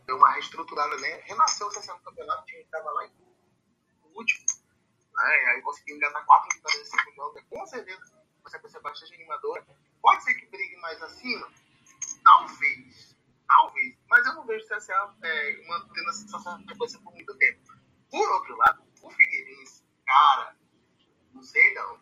Deu 0.07 0.17
uma 0.17 0.31
reestruturada, 0.35 0.97
né? 0.99 1.21
Renasceu 1.25 1.67
o 1.67 1.71
CSA 1.71 1.93
no 1.95 2.01
campeonato, 2.01 2.43
o 2.43 2.47
time 2.47 2.63
estava 2.63 2.89
lá 2.93 3.07
em 3.07 3.11
último. 4.15 4.47
Né? 5.15 5.43
E 5.43 5.47
aí 5.49 5.63
conseguiu 5.63 5.97
enganar 5.97 6.25
quatro 6.25 6.49
vitórias 6.55 6.79
nesse 6.79 6.91
segundo 6.93 7.17
jogo. 7.17 7.41
Com 7.51 7.67
certeza 7.67 8.16
você 8.51 8.69
ser 8.69 8.81
bastante 8.81 9.15
animadora. 9.15 9.67
Pode 10.01 10.23
ser 10.25 10.35
que 10.35 10.47
brigue 10.47 10.77
mais 10.77 11.03
acima? 11.03 11.51
Talvez. 12.23 13.17
Talvez. 13.47 13.97
Mas 14.09 14.27
eu 14.27 14.35
não 14.35 14.47
vejo 14.47 14.65
o 14.65 14.69
CSA 14.69 15.15
é, 15.23 15.67
mantendo 15.67 16.11
essa 16.11 16.21
situação 16.21 16.59
de 16.63 16.77
coisa 16.77 16.99
por 17.01 17.13
muito 17.13 17.37
tempo. 17.39 17.61
Por 18.11 18.33
outro 18.33 18.57
lado, 18.57 18.83
o 19.03 19.11
Figueirense, 19.11 19.83
cara, 20.07 20.57
não 21.33 21.43
sei 21.43 21.75
não. 21.75 21.99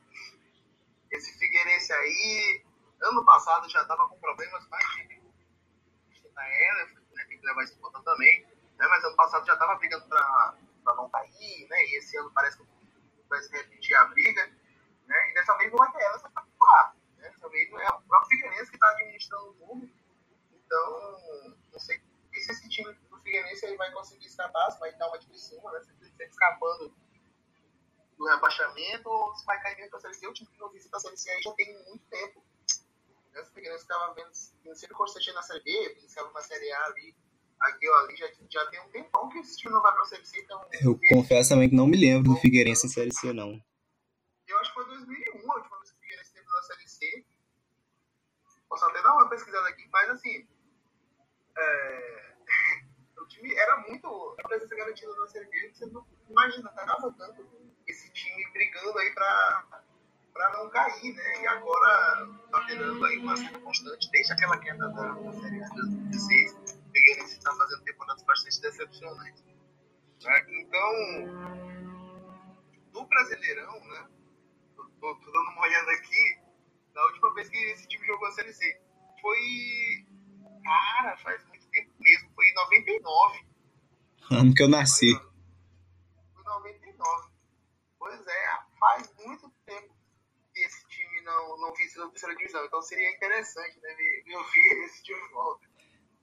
Esse 1.11 1.39
Figueirense 1.39 1.93
aí, 1.93 2.65
ano 3.03 3.25
passado 3.25 3.69
já 3.69 3.83
estava 3.83 4.09
com 4.09 4.19
problemas 4.19 4.69
mais 4.69 4.85
na 6.35 6.49
era, 6.49 6.87
né, 6.87 7.25
tem 7.29 7.39
que 7.39 7.47
levar 7.47 7.63
isso 7.63 7.75
em 7.75 7.81
conta 7.81 8.03
também. 8.03 8.45
Né, 8.45 8.87
mas 8.89 9.05
ano 9.05 9.17
passado 9.17 9.47
já 9.47 9.53
estava 9.53 9.77
brigando 9.77 10.07
para 10.09 10.57
para 10.85 10.97
não 10.97 11.09
cair, 11.09 11.67
né? 11.69 11.85
E 11.87 11.99
esse 11.99 12.17
ano 12.19 12.31
parece 12.35 12.59
que 12.59 12.65
vai 13.29 13.41
se 13.41 13.51
repetir 13.51 13.97
a 13.97 14.05
briga, 14.07 14.53
né? 15.07 15.31
E 15.31 15.35
dessa 15.35 15.57
vez 15.57 15.71
não 15.71 15.79
vai 15.79 15.91
ter 15.93 16.03
ela, 16.03 16.19
para 16.19 16.47
quatro. 16.59 16.99
Né? 17.19 17.31
Dessa 17.31 17.49
vez 17.49 17.73
é 17.73 17.89
o 17.91 18.01
próprio 18.03 18.29
Figueirense 18.29 18.71
que 18.71 18.77
está 18.77 18.89
administrando 18.91 19.51
o 19.51 19.67
mundo. 19.67 19.91
Então, 20.53 21.53
não 21.73 21.79
sei 21.81 22.01
se 22.33 22.53
esse 22.53 22.69
time 22.69 22.93
do 22.93 23.19
Figueirense 23.21 23.67
ele 23.67 23.77
vai 23.77 23.91
conseguir 23.93 24.27
escapar, 24.27 24.71
se 24.71 24.81
vai 24.81 24.93
dar 24.97 25.09
uma 25.09 25.19
de 25.19 25.39
cima, 25.39 25.71
né? 25.73 25.81
Se 25.81 25.91
ele 25.91 26.29
escapando 26.29 26.95
do 28.17 28.27
rebaixamento 28.27 29.09
ou 29.09 29.35
se 29.35 29.45
vai 29.45 29.61
cair 29.61 29.77
mesmo 29.77 29.91
para 29.91 29.99
a 29.99 30.03
Série 30.03 30.15
C. 30.15 30.27
O 30.29 30.33
time 30.33 30.51
que 30.51 30.59
não 30.59 30.71
visita 30.71 30.97
a 30.97 31.01
Série 31.01 31.17
C 31.17 31.31
aí 31.31 31.43
já 31.43 31.53
tem 31.53 31.85
muito 31.85 32.05
tempo. 32.07 32.43
Né? 33.33 33.41
O 33.41 33.47
Figueirense 33.47 33.83
estava 33.83 34.15
vendo 34.15 34.33
sempre 34.77 34.95
constante 34.95 35.33
na 35.33 35.43
Série 35.43 35.63
B, 35.63 35.97
pensava 36.01 36.31
na 36.33 36.41
Série 36.41 36.73
A 36.73 36.85
ali 36.87 37.15
aqui 37.61 37.89
ó, 37.89 37.99
ali 38.01 38.17
já, 38.17 38.27
já 38.51 38.67
tem 38.67 38.81
um 38.81 38.89
tempão 38.91 39.29
que 39.29 39.39
esse 39.39 39.57
time 39.57 39.73
não 39.73 39.83
vai 39.83 39.93
pra 39.93 40.05
Série 40.05 40.25
C, 40.25 40.41
então... 40.41 40.61
Eu 40.81 40.99
confesso 41.09 41.51
também 41.51 41.69
que 41.69 41.75
não 41.75 41.87
me 41.87 41.97
lembro 41.97 42.35
do 42.35 42.41
Figueirense 42.41 42.87
em 42.87 42.91
Série 42.91 43.13
C, 43.13 43.33
não. 43.33 43.61
Eu 44.55 44.61
acho 44.61 44.71
que 44.71 44.75
foi 44.75 44.87
2001 44.87 45.51
a 45.51 45.55
última 45.57 45.79
vez 45.79 45.91
que 45.91 46.01
Figueirense 46.01 46.33
teve 46.33 46.47
na 46.47 46.63
Série 46.63 46.89
C. 46.89 47.27
Posso 48.69 48.85
até 48.85 49.03
dar 49.03 49.15
uma 49.15 49.29
pesquisada 49.29 49.69
aqui, 49.69 49.89
mas 49.93 50.11
assim... 50.11 50.49
É... 51.57 52.35
o 53.19 53.27
time 53.27 53.53
era 53.53 53.79
muito... 53.79 54.37
A 54.39 54.49
presença 54.49 54.77
garantida 54.77 55.15
na 55.17 55.27
Série 55.27 55.47
B, 55.47 55.73
você 55.73 55.87
não 55.87 56.07
imagina, 56.31 56.71
tava 56.71 57.13
tanto 57.13 57.47
esse 57.87 58.11
time 58.13 58.51
brigando 58.53 58.97
aí 58.99 59.13
pra 59.13 59.85
para 60.33 60.51
não 60.51 60.69
cair, 60.69 61.15
né? 61.15 61.43
E 61.43 61.47
agora 61.47 62.29
está 62.45 62.67
tendo 62.67 63.05
aí 63.05 63.19
uma 63.19 63.37
certa 63.37 63.57
constante, 63.61 64.11
desde 64.11 64.33
aquela 64.33 64.59
queda 64.59 64.89
da, 64.89 65.13
da 65.13 65.33
Série 65.33 65.63
A 65.63 65.69
de 65.69 65.75
2016, 65.77 66.81
Figueirense 66.93 67.39
está 67.39 67.55
fazendo 67.55 67.85
temporadas 67.85 68.25
bastante 68.25 68.61
decepcionantes. 68.61 69.45
Né? 69.45 70.47
Então, 70.49 70.93
no 72.93 73.07
Brasileirão, 73.07 73.81
né? 73.85 74.09
Tô, 75.05 75.15
tô, 75.17 75.31
dando 75.33 75.51
uma 75.51 75.61
olhada 75.61 75.91
aqui, 75.93 76.41
na 76.95 77.05
última 77.05 77.35
vez 77.35 77.51
que 77.51 77.59
esse 77.59 77.87
time 77.89 78.07
jogou 78.07 78.27
a 78.27 78.33
Série 78.33 78.55
C, 78.55 78.81
foi. 79.21 80.07
Cara, 80.65 81.15
faz 81.19 81.45
muito 81.45 81.69
tempo 81.69 81.93
mesmo, 81.99 82.31
foi 82.35 82.47
em 82.47 82.55
99. 82.55 83.45
Ano 84.33 84.55
que 84.55 84.63
eu 84.63 84.69
nasci. 84.69 85.13
Foi 86.33 86.43
99. 86.43 87.29
Pois 87.99 88.27
é, 88.27 88.59
faz 88.81 89.15
muito 89.27 89.53
tempo 89.67 89.95
que 90.55 90.61
esse 90.61 90.89
time 90.89 91.21
não, 91.21 91.59
não 91.59 91.75
visse 91.75 91.99
na 91.99 92.09
terceira 92.09 92.35
divisão. 92.37 92.65
Então 92.65 92.81
seria 92.81 93.15
interessante 93.15 93.79
né, 93.83 93.95
ver, 93.99 94.23
ver 94.25 94.37
o 94.39 94.45
Figueirense 94.45 95.05
de 95.05 95.15
volta. 95.35 95.69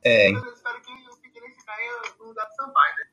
É. 0.03 0.31
Eu 0.31 0.53
espero 0.53 0.81
que 0.81 0.91
o 0.91 1.15
Figueirense 1.17 1.63
caia 1.63 2.01
no 2.17 2.25
lugar 2.25 2.47
do 2.47 2.55
Sampaio, 2.55 2.95
né? 2.95 3.11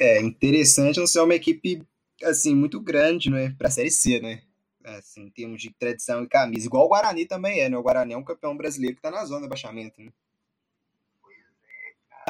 É, 0.00 0.20
interessante 0.20 0.98
não 0.98 1.06
ser 1.06 1.20
uma 1.20 1.36
equipe, 1.36 1.86
assim, 2.24 2.56
muito 2.56 2.80
grande, 2.80 3.30
né? 3.30 3.54
Pra 3.56 3.70
Série 3.70 3.92
C, 3.92 4.18
né? 4.18 4.42
Assim, 4.84 5.22
em 5.22 5.30
termos 5.30 5.62
de 5.62 5.72
tradição 5.72 6.22
e 6.22 6.28
camisa. 6.28 6.66
Igual 6.66 6.84
o 6.84 6.88
Guarani 6.88 7.26
também 7.26 7.60
é, 7.60 7.68
né? 7.70 7.76
O 7.76 7.82
Guarani 7.82 8.12
é 8.12 8.18
um 8.18 8.24
campeão 8.24 8.54
brasileiro 8.54 8.96
que 8.96 9.02
tá 9.02 9.10
na 9.10 9.24
zona 9.24 9.40
de 9.40 9.46
abaixamento, 9.46 10.00
né? 10.02 10.12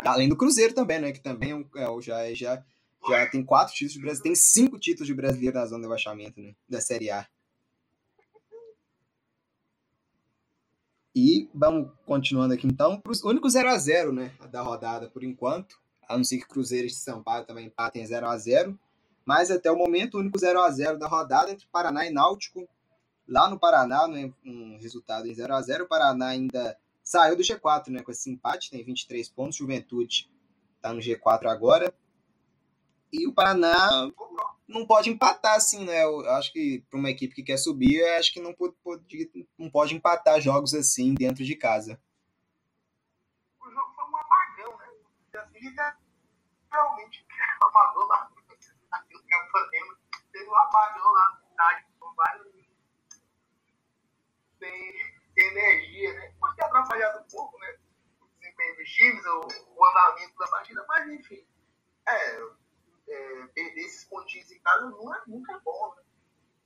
Além 0.04 0.28
do 0.28 0.36
Cruzeiro 0.36 0.72
também, 0.72 1.00
né? 1.00 1.12
Que 1.12 1.20
também 1.20 1.50
é, 1.50 1.54
um, 1.56 1.66
é 1.74 2.00
já, 2.00 2.32
já, 2.34 2.64
já 3.08 3.26
tem 3.28 3.44
quatro 3.44 3.74
títulos 3.74 3.94
de 3.94 4.00
brasileiro, 4.00 4.22
tem 4.22 4.34
cinco 4.34 4.78
títulos 4.78 5.08
de 5.08 5.14
brasileiro 5.14 5.58
na 5.58 5.66
zona 5.66 5.80
de 5.80 5.86
abaixamento, 5.86 6.40
né? 6.40 6.54
Da 6.68 6.80
Série 6.80 7.10
A. 7.10 7.26
E 11.14 11.48
vamos 11.54 11.92
continuando 12.04 12.54
aqui 12.54 12.66
então. 12.66 13.00
O 13.06 13.28
único 13.28 13.46
0x0 13.46 14.12
né, 14.12 14.32
da 14.50 14.62
rodada 14.62 15.08
por 15.08 15.22
enquanto. 15.22 15.78
A 16.08 16.16
não 16.16 16.24
ser 16.24 16.38
que 16.38 16.48
Cruzeiro 16.48 16.86
e 16.86 16.90
Sampaio 16.90 17.46
também 17.46 17.66
empatem 17.66 18.04
0x0. 18.04 18.76
Mas 19.24 19.50
até 19.50 19.70
o 19.70 19.76
momento, 19.76 20.16
o 20.16 20.20
único 20.20 20.38
0x0 20.38 20.98
da 20.98 21.08
rodada 21.08 21.50
entre 21.50 21.66
Paraná 21.72 22.06
e 22.06 22.10
Náutico. 22.10 22.68
Lá 23.26 23.48
no 23.48 23.58
Paraná, 23.58 24.06
né, 24.06 24.30
um 24.44 24.78
resultado 24.78 25.26
em 25.26 25.34
0x0. 25.34 25.82
O 25.82 25.88
Paraná 25.88 26.28
ainda 26.28 26.76
saiu 27.02 27.36
do 27.36 27.42
G4 27.42 27.88
né, 27.88 28.02
com 28.02 28.10
esse 28.10 28.30
empate, 28.30 28.70
tem 28.70 28.84
23 28.84 29.28
pontos. 29.30 29.56
Juventude 29.56 30.30
está 30.76 30.92
no 30.92 31.00
G4 31.00 31.46
agora. 31.46 31.92
E 33.10 33.26
o 33.26 33.32
Paraná 33.32 34.10
não 34.66 34.86
pode 34.86 35.08
empatar 35.08 35.54
assim, 35.54 35.84
né? 35.84 36.02
Eu 36.02 36.28
acho 36.30 36.52
que 36.52 36.84
para 36.90 36.98
uma 36.98 37.10
equipe 37.10 37.34
que 37.34 37.42
quer 37.42 37.56
subir, 37.56 38.02
acho 38.18 38.32
que 38.32 38.40
não 38.40 38.52
pode, 38.52 38.74
pode, 38.82 39.48
não 39.56 39.70
pode 39.70 39.94
empatar 39.94 40.40
jogos 40.40 40.74
assim 40.74 41.14
dentro 41.14 41.44
de 41.44 41.54
casa. 41.54 42.00
O 43.60 43.70
jogo 43.70 43.94
foi 43.94 44.04
um 44.04 44.16
apagão, 44.16 44.76
né? 44.78 45.96
Realmente, 46.72 47.24
apagou 47.62 48.06
lá. 48.08 48.33
Que 49.34 49.46
eu 49.46 49.50
fazendo, 49.50 49.98
teve 50.32 50.48
um 50.48 50.56
apagão 50.56 51.12
lá 51.12 51.30
na 51.30 51.48
cidade, 51.48 51.86
com 51.98 52.14
vários. 52.14 52.54
Sem, 54.58 55.14
energia, 55.36 56.14
né? 56.14 56.32
Pode 56.38 56.56
ter 56.56 56.64
atrapalhado 56.64 57.20
um 57.20 57.28
pouco, 57.28 57.58
né? 57.58 57.76
O 58.20 58.26
desempenho 58.38 58.76
dos 58.76 58.88
times, 58.88 59.26
o, 59.26 59.48
o 59.76 59.86
andamento 59.86 60.38
da 60.38 60.46
partida, 60.46 60.84
mas 60.88 61.08
enfim. 61.10 61.46
É, 62.06 62.40
é, 63.08 63.46
perder 63.54 63.80
esses 63.80 64.04
pontinhos 64.04 64.50
em 64.50 64.60
casa 64.60 64.90
não 64.90 65.14
é, 65.14 65.22
nunca 65.26 65.54
é 65.54 65.60
bom, 65.60 65.94
né? 65.96 66.02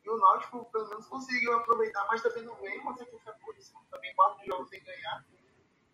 E 0.04 0.10
o 0.10 0.18
Náutico, 0.18 0.64
pelo 0.70 0.88
menos, 0.88 1.06
conseguiu 1.06 1.54
aproveitar, 1.56 2.06
mas 2.06 2.22
também 2.22 2.42
não 2.42 2.54
vem 2.56 2.78
uma 2.80 2.96
sequência 2.96 3.32
posição. 3.34 3.82
Também 3.90 4.14
quatro 4.14 4.44
jogos 4.46 4.68
sem 4.68 4.82
ganhar. 4.82 5.24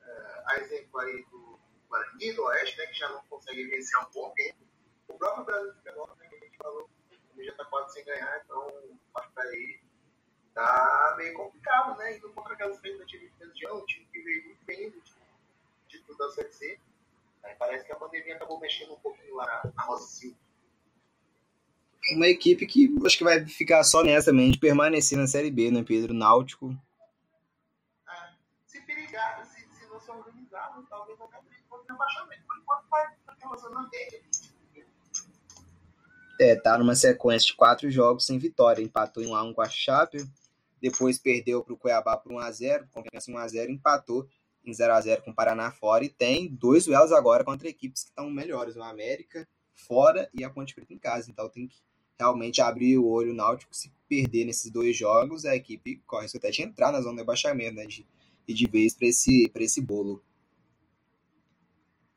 É, 0.03 0.43
a 0.47 0.59
exemplo 0.59 1.01
aí 1.01 1.25
do 1.27 1.59
Guarani, 1.89 2.33
do 2.33 2.45
Oeste, 2.45 2.79
né, 2.79 2.87
que 2.87 2.95
já 2.95 3.09
não 3.09 3.25
consegue 3.27 3.65
vencer 3.65 3.99
há 3.99 4.07
um 4.07 4.11
bom 4.11 4.33
tempo. 4.35 4.59
O 5.09 5.19
próprio 5.19 5.45
Brasil 5.45 5.73
de 5.73 5.81
Pelotas, 5.83 6.17
né, 6.19 6.29
falou, 6.65 6.91
também 7.29 7.47
já 7.47 7.53
está 7.53 7.65
quase 7.67 7.93
sem 7.93 8.05
ganhar, 8.05 8.43
então 8.45 8.99
acho 9.17 9.33
que 9.33 9.41
aí 9.41 9.81
tá 10.55 11.15
meio 11.19 11.35
complicado, 11.35 11.99
né? 11.99 12.17
Indo 12.17 12.33
contra 12.33 12.55
aquelas 12.55 12.77
expectativas 12.77 13.31
de 13.39 13.45
região, 13.45 13.79
um 13.79 13.87
time 13.87 14.07
que 14.13 14.21
veio 14.23 14.45
muito 14.47 14.65
bem 14.65 14.91
do 14.91 15.03
título 15.89 16.19
da 16.19 16.31
Série 16.31 16.53
C 16.53 16.81
parece 17.59 17.85
que 17.85 17.93
a 17.93 17.97
pandemia 17.97 18.37
acabou 18.37 18.59
mexendo 18.59 18.95
um 18.95 19.01
pouquinho 19.01 19.35
lá 19.37 19.63
na, 19.75 19.97
Silva. 19.99 20.37
Uma 22.13 22.29
equipe 22.29 22.67
que 22.67 22.95
acho 23.05 23.19
que 23.19 23.25
vai 23.25 23.45
ficar 23.47 23.83
só 23.83 24.03
nessa 24.03 24.31
também, 24.31 24.51
de 24.51 24.59
permanecer 24.59 25.19
na 25.19 25.27
Série 25.27 25.51
B, 25.51 25.71
né, 25.71 25.83
Pedro? 25.83 26.13
Náutico. 26.13 26.77
É, 28.09 28.33
se 28.67 28.81
perigar, 28.83 29.45
se, 29.47 29.67
se 29.75 29.87
não 29.87 29.99
se 29.99 30.11
organizar, 30.11 30.83
talvez 30.89 31.21
até 31.21 31.39
pode 31.69 31.87
rebaixamento. 31.89 32.43
Por 32.47 32.59
enquanto 32.59 32.89
vai 32.89 33.17
relacionando 33.41 33.89
dele. 33.89 34.23
É, 36.41 36.57
tá 36.57 36.77
numa 36.77 36.95
sequência 36.95 37.49
de 37.49 37.55
quatro 37.55 37.91
jogos 37.91 38.27
sem 38.27 38.39
vitória. 38.39 38.83
Empatou 38.83 39.23
em 39.23 39.29
1x1 39.29 39.55
com 39.55 39.63
a 39.63 39.69
Chape, 39.69 40.25
depois 40.81 41.19
perdeu 41.19 41.63
para 41.63 41.75
o 41.75 41.77
Cuiabá 41.77 42.17
por 42.17 42.33
1x0, 42.33 42.89
confiança 42.91 43.31
1x0, 43.31 43.71
empatou 43.71 44.29
em 44.65 44.73
0 44.73 44.93
a 44.93 45.01
0 45.01 45.23
com 45.23 45.31
o 45.31 45.35
Paraná 45.35 45.71
fora 45.71 46.05
e 46.05 46.09
tem 46.09 46.49
dois 46.49 46.87
duelos 46.87 47.13
agora 47.13 47.45
contra 47.45 47.69
equipes 47.69 48.03
que 48.03 48.09
estão 48.11 48.31
melhores, 48.31 48.77
o 48.77 48.83
América 48.83 49.47
fora 49.75 50.29
e 50.33 50.43
a 50.43 50.51
Ponte 50.51 50.75
Preta 50.75 50.93
em 50.93 50.99
casa. 50.99 51.31
Então 51.31 51.49
tem 51.49 51.69
que 51.69 51.77
realmente 52.19 52.61
abrir 52.61 52.99
o 52.99 53.07
olho 53.07 53.35
náutico 53.35 53.75
se 53.75 53.93
perder 54.09 54.45
nesses 54.45 54.71
dois 54.71 54.97
jogos, 54.97 55.45
a 55.45 55.55
equipe 55.55 56.03
corre 56.07 56.27
até 56.35 56.51
de 56.51 56.63
entrar 56.63 56.93
na 56.93 57.01
zona 57.01 57.15
de 57.15 57.21
rebaixamento, 57.21 57.75
né? 57.75 57.87
De, 57.87 58.07
e 58.47 58.55
de 58.55 58.67
vez 58.67 58.95
para 58.95 59.09
esse, 59.09 59.51
esse 59.55 59.81
bolo. 59.81 60.23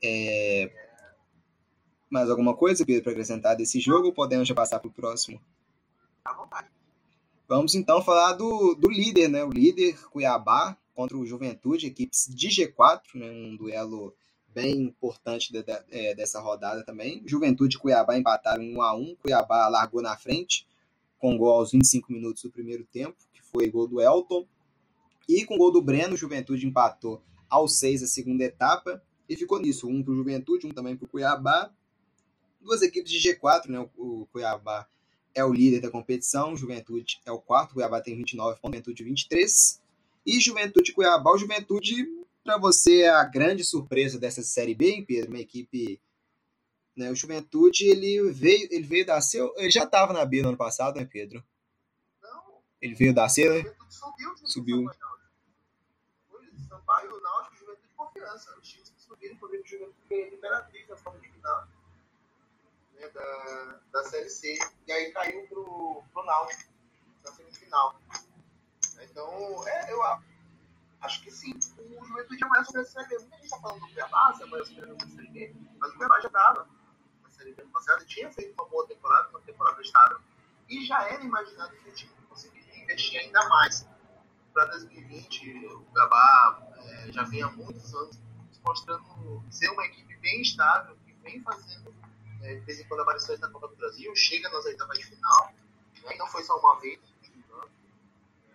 É... 0.03 0.86
Mais 2.09 2.29
alguma 2.29 2.55
coisa, 2.55 2.85
Pedro, 2.85 3.03
para 3.03 3.11
acrescentar 3.11 3.55
desse 3.55 3.79
jogo 3.79 4.07
ou 4.07 4.13
podemos 4.13 4.47
já 4.47 4.55
passar 4.55 4.79
para 4.79 4.89
o 4.89 4.93
próximo? 4.93 5.41
À 6.23 6.33
vontade. 6.33 6.67
Vamos 7.47 7.75
então 7.75 8.01
falar 8.01 8.33
do, 8.33 8.75
do 8.75 8.89
líder, 8.89 9.29
né? 9.29 9.43
O 9.43 9.49
líder 9.49 9.97
Cuiabá 10.09 10.77
contra 10.93 11.17
o 11.17 11.25
Juventude, 11.25 11.87
equipes 11.87 12.27
de 12.27 12.49
G4, 12.49 13.01
né? 13.15 13.29
um 13.29 13.55
duelo 13.55 14.13
bem 14.47 14.81
importante 14.81 15.53
de, 15.53 15.61
de, 15.61 15.71
é, 15.91 16.15
dessa 16.15 16.41
rodada 16.41 16.83
também. 16.83 17.21
Juventude 17.25 17.77
e 17.77 17.79
Cuiabá 17.79 18.17
empataram 18.17 18.63
1 18.63 18.81
a 18.81 18.95
1 18.95 19.15
Cuiabá 19.17 19.67
largou 19.67 20.01
na 20.01 20.17
frente, 20.17 20.67
com 21.19 21.37
gol 21.37 21.51
aos 21.51 21.71
25 21.71 22.11
minutos 22.11 22.41
do 22.41 22.49
primeiro 22.49 22.83
tempo, 22.85 23.15
que 23.31 23.41
foi 23.43 23.69
gol 23.69 23.87
do 23.87 24.01
Elton. 24.01 24.47
E 25.29 25.45
com 25.45 25.57
gol 25.57 25.71
do 25.71 25.81
Breno, 25.81 26.17
Juventude 26.17 26.65
empatou 26.65 27.21
aos 27.49 27.77
6 27.77 28.03
a 28.03 28.07
segunda 28.07 28.43
etapa. 28.43 29.01
E 29.29 29.35
ficou 29.35 29.59
nisso, 29.59 29.87
um 29.87 30.01
para 30.01 30.13
o 30.13 30.15
Juventude, 30.15 30.65
um 30.65 30.71
também 30.71 30.95
para 30.97 31.05
o 31.05 31.09
Cuiabá. 31.09 31.71
Duas 32.59 32.81
equipes 32.81 33.11
de 33.11 33.19
G4, 33.19 33.67
né? 33.67 33.87
O 33.95 34.27
Cuiabá 34.31 34.87
é 35.37 35.45
o 35.45 35.53
líder 35.53 35.79
da 35.81 35.91
competição, 35.91 36.57
Juventude 36.57 37.21
é 37.23 37.31
o 37.31 37.39
quarto, 37.39 37.75
Cuiabá 37.75 38.01
tem 38.01 38.15
29 38.15 38.59
pontos, 38.59 38.77
Juventude 38.77 39.03
23. 39.03 39.81
E 40.25 40.41
Juventude 40.41 40.93
Cuiabá, 40.93 41.31
o 41.31 41.37
Juventude, 41.37 42.07
para 42.43 42.57
você, 42.57 43.01
é 43.01 43.09
a 43.09 43.23
grande 43.23 43.63
surpresa 43.63 44.19
dessa 44.19 44.41
Série 44.41 44.73
B, 44.73 44.89
hein, 44.89 45.05
Pedro? 45.05 45.29
Uma 45.29 45.39
equipe. 45.39 46.01
Né, 46.95 47.11
o 47.11 47.15
Juventude, 47.15 47.85
ele 47.85 48.31
veio, 48.31 48.67
ele 48.71 48.83
veio 48.83 49.05
da 49.05 49.21
C. 49.21 49.39
Ele 49.57 49.69
já 49.69 49.83
estava 49.83 50.11
na 50.11 50.25
B 50.25 50.41
no 50.41 50.49
ano 50.49 50.57
passado, 50.57 50.99
né, 50.99 51.05
Pedro? 51.05 51.43
Não. 52.19 52.59
Ele 52.81 52.95
veio 52.95 53.13
da 53.13 53.29
C, 53.29 53.47
né? 53.47 53.71
Subiu. 53.87 54.35
Subiu. 54.43 54.85
Sampaio, 56.67 57.21
Náutico, 57.21 57.55
Juventude 57.57 57.89
Confiança. 57.95 58.57
Os 58.59 58.67
times 58.67 58.89
que 58.89 58.99
subiram, 58.99 59.35
inclusive 59.35 59.61
o 59.61 59.67
Juventude 59.67 60.35
Imperatriz 60.35 60.89
na 60.89 60.97
forma 60.97 61.19
de 61.19 61.29
final 61.29 61.76
né, 62.99 63.07
da, 63.09 63.79
da 63.91 64.03
Série 64.05 64.29
C. 64.29 64.57
E 64.87 64.91
aí 64.91 65.11
caiu 65.11 65.47
pro, 65.47 66.03
pro 66.13 66.25
Náutico 66.25 66.73
na 67.23 67.31
semifinal. 67.31 67.99
Então, 69.01 69.67
é, 69.67 69.91
eu 69.91 70.01
acho 71.01 71.21
que 71.21 71.31
sim, 71.31 71.53
o 71.77 72.05
Juventude 72.05 72.43
amanhã 72.43 72.63
sobre 72.63 72.81
a 72.81 72.85
Série 72.85 73.07
B. 73.07 73.17
Muita 73.19 73.35
gente 73.35 73.45
está 73.45 73.59
falando 73.59 73.79
do 73.79 73.87
Cuiabá, 73.93 74.33
se 74.35 74.43
a 74.43 74.47
Série 74.47 75.29
B, 75.29 75.55
mas 75.79 75.91
o 75.91 75.95
Cuiabá 75.95 76.19
já 76.19 76.27
estava 76.27 76.67
na 77.23 77.31
Série 77.31 77.53
B 77.53 77.63
no 77.63 77.69
passado, 77.69 78.05
tinha 78.05 78.31
feito 78.31 78.53
uma 78.53 78.69
boa 78.69 78.87
temporada, 78.87 79.29
uma 79.29 79.41
temporada 79.41 79.81
estável, 79.81 80.19
e 80.69 80.85
já 80.85 81.07
era 81.07 81.23
imaginado 81.23 81.75
que 81.77 81.89
o 81.89 81.93
time 81.93 82.11
conseguiria 82.27 82.83
investir 82.83 83.19
ainda 83.21 83.47
mais 83.49 83.87
para 84.53 84.65
2020. 84.65 85.67
O 85.67 85.81
Cuiabá 85.85 86.61
é, 86.77 87.11
já 87.11 87.23
vem 87.23 87.43
há 87.43 87.51
muitos 87.51 87.93
anos 87.93 88.19
mostrando 88.65 89.43
ser 89.49 89.69
uma 89.69 89.85
equipe 89.85 90.17
bem 90.17 90.41
estável, 90.41 90.97
que 91.05 91.13
vem 91.23 91.41
fazendo 91.41 91.93
é, 92.41 92.55
de 92.55 92.61
vez 92.61 92.79
em 92.79 92.87
quando 92.87 93.01
apareceu 93.01 93.37
na 93.39 93.49
Copa 93.49 93.67
do 93.67 93.75
Brasil, 93.75 94.15
chega 94.15 94.49
nas 94.49 94.65
oitavas 94.65 94.97
de 94.97 95.05
final, 95.05 95.53
né, 96.03 96.15
não 96.17 96.27
foi 96.27 96.43
só 96.43 96.57
uma 96.59 96.79
vez, 96.79 96.99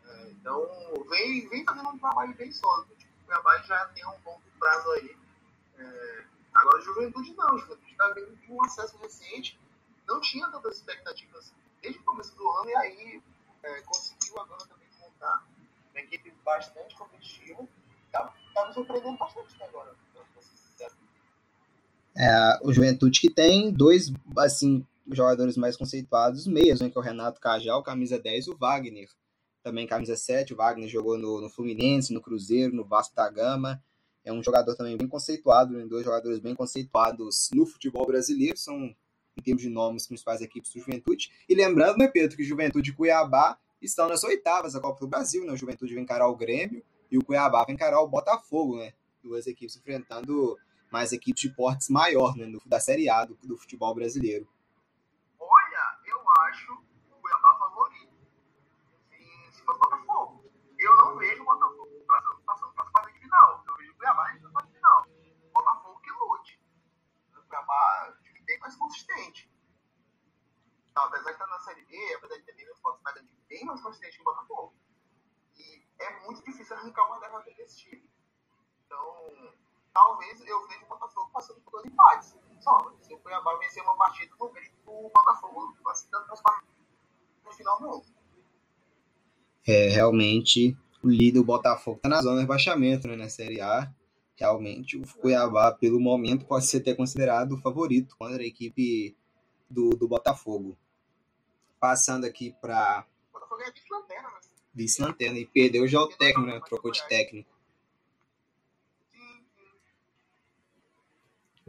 é, 0.05 0.31
então 0.31 0.69
vem, 1.09 1.49
vem 1.49 1.65
fazendo 1.65 1.89
um 1.89 1.99
trabalho 1.99 2.35
bem 2.35 2.53
sólido. 2.53 2.95
Tipo, 2.97 3.13
o 3.23 3.25
Cuiabá 3.27 3.59
já 3.63 3.87
tem 3.89 4.07
um 4.07 4.11
longo 4.25 4.43
prazo 4.59 4.91
aí. 4.93 5.17
É, 5.79 6.25
agora 6.55 6.81
Juventude 6.83 7.35
não, 7.35 7.59
Juventude 7.59 7.91
está 7.91 8.09
vindo 8.11 8.37
de 8.37 8.53
um 8.53 8.65
acesso 8.65 8.97
recente, 8.99 9.59
não 10.07 10.21
tinha 10.21 10.49
tantas 10.51 10.77
expectativas 10.77 11.53
desde 11.81 11.99
o 12.01 12.05
começo 12.05 12.35
do 12.37 12.49
ano, 12.49 12.71
e 12.71 12.77
aí 12.77 13.23
é, 13.63 13.81
conseguiu 13.83 14.41
agora 14.41 14.65
também 14.67 14.89
montar 15.01 15.47
uma 15.91 16.01
equipe 16.01 16.31
bastante 16.45 16.95
competitiva. 16.97 17.67
Tá, 18.11 18.33
tá 18.55 18.67
me 18.67 18.75
surpreendendo 18.75 19.17
bastante 19.17 19.55
até 19.55 19.67
agora. 19.67 19.95
É, 22.17 22.59
o 22.63 22.73
Juventude 22.73 23.21
que 23.21 23.31
tem 23.31 23.71
dois, 23.73 24.13
assim, 24.37 24.85
jogadores 25.11 25.57
mais 25.57 25.77
conceituados, 25.77 26.47
meias, 26.47 26.81
né, 26.81 26.91
que 26.91 26.97
é 26.97 27.01
o 27.01 27.05
Renato 27.05 27.41
Cajal, 27.41 27.83
camisa 27.83 28.19
10, 28.19 28.47
e 28.47 28.51
o 28.51 28.57
Wagner, 28.57 29.09
também 29.63 29.87
camisa 29.87 30.17
7. 30.17 30.53
O 30.53 30.57
Wagner 30.57 30.89
jogou 30.89 31.17
no, 31.19 31.41
no 31.41 31.49
Fluminense, 31.49 32.13
no 32.13 32.21
Cruzeiro, 32.21 32.75
no 32.75 32.85
Vasco 32.85 33.15
da 33.15 33.29
Gama. 33.31 33.83
É 34.25 34.33
um 34.33 34.43
jogador 34.43 34.77
também 34.77 34.97
bem 34.97 35.09
conceituado, 35.09 35.73
né, 35.73 35.85
dois 35.87 36.05
jogadores 36.05 36.39
bem 36.39 36.55
conceituados 36.55 37.51
no 37.55 37.67
futebol 37.67 38.07
brasileiro, 38.07 38.57
são, 38.57 38.95
em 39.37 39.43
termos 39.43 39.63
de 39.63 39.69
nomes, 39.69 40.07
principais 40.07 40.41
equipes 40.41 40.73
do 40.73 40.81
Juventude. 40.81 41.31
E 41.49 41.55
lembrando, 41.55 41.99
né, 41.99 42.09
Pedro, 42.09 42.37
que 42.37 42.45
Juventude 42.45 42.91
e 42.91 42.95
Cuiabá 42.95 43.59
estão 43.81 44.09
nas 44.09 44.23
oitavas 44.23 44.75
da 44.75 44.81
Copa 44.81 45.01
do 45.01 45.09
Brasil, 45.09 45.45
né? 45.45 45.53
O 45.53 45.57
Juventude 45.57 45.93
vai 45.95 46.03
encarar 46.03 46.29
o 46.29 46.37
Grêmio 46.37 46.85
e 47.11 47.19
o 47.19 47.25
Cuiabá 47.25 47.65
vai 47.65 47.75
encarar 47.75 48.01
o 48.01 48.09
Botafogo, 48.09 48.77
né? 48.77 48.93
Duas 49.23 49.47
equipes 49.49 49.77
enfrentando 49.77 50.57
mais 50.93 51.13
equipes 51.13 51.41
de 51.41 51.51
portes 51.51 51.89
maior, 51.89 52.37
né, 52.37 52.47
da 52.67 52.79
Série 52.79 53.09
A 53.09 53.25
do, 53.25 53.35
do 53.37 53.57
futebol 53.57 53.95
brasileiro. 53.95 54.47
Olha, 55.39 55.99
eu 56.05 56.31
acho 56.31 56.73
o 56.73 57.21
Cuiabá 57.21 57.59
favorito. 57.59 58.13
Se, 59.09 59.53
se 59.53 59.63
for 59.63 59.79
Botafogo. 59.79 60.45
Eu 60.79 60.97
não 60.97 61.17
vejo 61.17 61.43
o 61.43 61.45
Botafogo 61.45 62.05
passando 62.07 62.73
para 62.75 62.85
as 62.85 62.91
quartas 62.91 63.13
de 63.15 63.21
final. 63.21 63.65
Eu 63.67 63.77
vejo 63.77 63.93
o 63.93 63.97
Cuiabá 63.97 64.35
indo 64.35 64.51
para 64.53 64.65
a 64.65 64.69
final. 64.69 65.07
Botafogo 65.53 66.01
que 66.01 66.11
lute. 66.11 66.61
O 67.37 67.43
Cuiabá 67.47 68.15
é 68.25 68.41
bem 68.43 68.59
mais 68.59 68.77
consistente. 68.77 69.51
Então, 70.91 71.05
apesar 71.05 71.25
de 71.25 71.33
estar 71.33 71.47
na 71.47 71.59
Série 71.61 71.85
B, 71.87 72.15
apesar 72.17 72.37
de 72.37 72.43
ter 72.43 72.55
menos 72.55 72.79
pontos, 72.81 73.01
mas 73.03 73.17
é 73.17 73.23
bem 73.49 73.65
mais 73.65 73.81
consistente 73.81 74.17
que 74.17 74.21
o 74.21 74.25
Botafogo. 74.25 74.75
E 75.57 75.87
é 75.99 76.21
muito 76.21 76.45
difícil 76.45 76.77
arrancar 76.77 77.07
uma 77.07 77.19
derrota 77.19 77.51
desse 77.55 77.79
time. 77.79 78.11
Então, 78.85 79.55
talvez 79.93 80.41
eu 80.47 80.67
veja 80.69 80.85
o 80.85 80.89
Botafogo 80.89 81.31
passando 81.33 81.61
por 81.63 81.71
dois 81.73 81.87
empates. 81.87 82.37
Só, 82.61 82.79
se 83.01 83.15
o 83.15 83.19
Cuiabá 83.21 83.57
vencer 83.57 83.83
uma 83.83 83.97
partida, 83.97 84.35
não 84.39 84.53
vejo 84.53 84.71
o 84.87 85.11
Botafogo 85.11 85.75
passando 85.83 86.25
para 86.25 86.33
as 86.35 86.43
no 87.45 87.53
final, 87.53 87.81
não. 87.81 88.03
É, 89.73 89.89
realmente, 89.89 90.77
o 91.03 91.09
líder, 91.09 91.39
o 91.39 91.45
Botafogo, 91.45 91.97
está 91.97 92.07
na 92.07 92.21
zona 92.21 92.35
de 92.35 92.41
rebaixamento, 92.43 93.09
né, 93.09 93.17
na 93.17 93.31
Série 93.31 93.59
A. 93.63 93.91
Realmente, 94.37 94.99
o 94.99 95.03
Cuiabá, 95.19 95.73
pelo 95.73 95.99
momento, 95.99 96.45
pode 96.45 96.67
ser 96.67 96.79
até 96.79 96.93
considerado 96.95 97.53
o 97.53 97.59
favorito 97.59 98.15
contra 98.19 98.43
a 98.43 98.47
equipe 98.47 99.17
do, 99.71 99.91
do 99.91 100.07
Botafogo. 100.07 100.77
Passando 101.81 102.27
aqui 102.27 102.55
para. 102.61 103.07
Botafogo 103.33 103.63
é 103.63 103.71
vice-lanterna, 103.71 104.29
né? 104.29 104.41
Vice-lanterna. 104.75 105.39
E 105.39 105.47
perdeu 105.47 105.89
já 105.89 106.03
o 106.03 106.09
técnico, 106.09 106.43
né? 106.43 106.61
Trocou 106.67 106.93
de 106.93 107.09
técnico. 107.09 107.51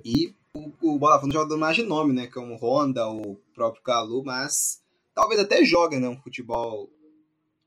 E 0.04 0.36
o, 0.54 0.96
o 0.96 1.00
Botafogo 1.00 1.32
joga 1.32 1.56
mais 1.56 1.78
de 1.78 1.84
nome, 1.84 2.12
né? 2.12 2.28
Como 2.28 2.58
Honda, 2.58 3.08
o 3.08 3.38
próprio 3.56 3.82
Calu, 3.82 4.26
mas 4.26 4.84
talvez 5.16 5.40
até 5.40 5.64
joga, 5.64 5.98
né? 6.02 6.10
Um 6.10 6.22
futebol. 6.22 6.90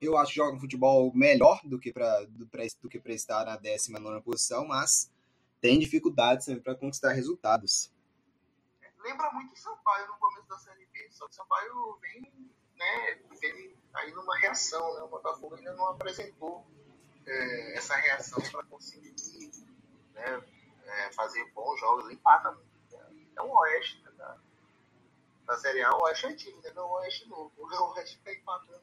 Eu 0.00 0.16
acho 0.16 0.32
que 0.32 0.36
joga 0.36 0.56
um 0.56 0.60
futebol 0.60 1.12
melhor 1.14 1.60
do 1.64 1.78
que 1.78 1.92
para 1.92 2.24
do, 2.24 2.46
do 2.46 2.88
que 2.88 3.00
estar 3.08 3.44
na 3.46 3.56
19 3.56 4.22
posição, 4.22 4.66
mas 4.66 5.10
tem 5.60 5.78
dificuldades 5.78 6.46
para 6.62 6.74
conquistar 6.74 7.12
resultados. 7.12 7.90
Lembra 8.98 9.30
muito 9.32 9.54
o 9.54 9.56
Sampaio 9.56 10.08
no 10.08 10.16
começo 10.18 10.48
da 10.48 10.58
Série 10.58 10.86
B, 10.92 11.08
só 11.10 11.26
que 11.26 11.32
o 11.32 11.34
Sampaio 11.34 11.98
vem, 12.02 12.32
né, 12.74 13.20
ele 13.42 13.76
aí 13.96 14.12
numa 14.12 14.36
reação, 14.38 14.94
né? 14.94 15.02
O 15.02 15.08
Botafogo 15.08 15.54
ainda 15.54 15.72
não 15.74 15.88
apresentou 15.88 16.66
é, 17.26 17.78
essa 17.78 17.96
reação 17.96 18.40
para 18.50 18.62
conseguir 18.64 19.14
né, 20.12 20.42
é, 20.84 21.12
fazer 21.12 21.44
bons 21.52 21.78
jogos, 21.80 22.10
empata 22.10 22.52
muito. 22.52 22.66
Né? 22.92 23.26
É 23.36 23.42
o 23.42 23.50
Oeste 23.50 24.02
né, 24.02 24.10
da, 24.16 24.36
da 25.46 25.58
Série 25.58 25.82
A, 25.82 25.96
o 25.96 26.02
Oeste 26.02 26.26
é 26.26 26.28
antigo, 26.30 26.60
né? 26.62 26.72
não 26.74 26.86
o 26.86 26.92
Oeste 26.96 27.28
novo. 27.28 27.52
O 27.58 27.92
Oeste 27.94 28.18
está 28.18 28.32
empatando 28.32 28.82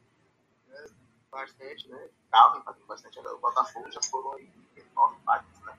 né? 0.67 0.85
Bastante, 1.33 1.87
né? 1.89 2.09
Tava 2.31 2.59
empatando 2.59 2.85
bastante. 2.85 3.19
O 3.19 3.37
Botafogo 3.39 3.91
já 3.91 4.01
foram 4.09 4.33
aí 4.33 4.49
nove 4.95 5.15
empates, 5.17 5.61
né? 5.61 5.77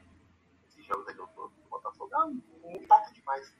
Esses 0.69 0.85
jogos 0.85 1.09
aí 1.09 1.15
do 1.15 1.29
Botafogo 1.71 2.11
é 2.15 2.25
um, 2.25 2.77
empate 2.77 3.15
demais. 3.15 3.53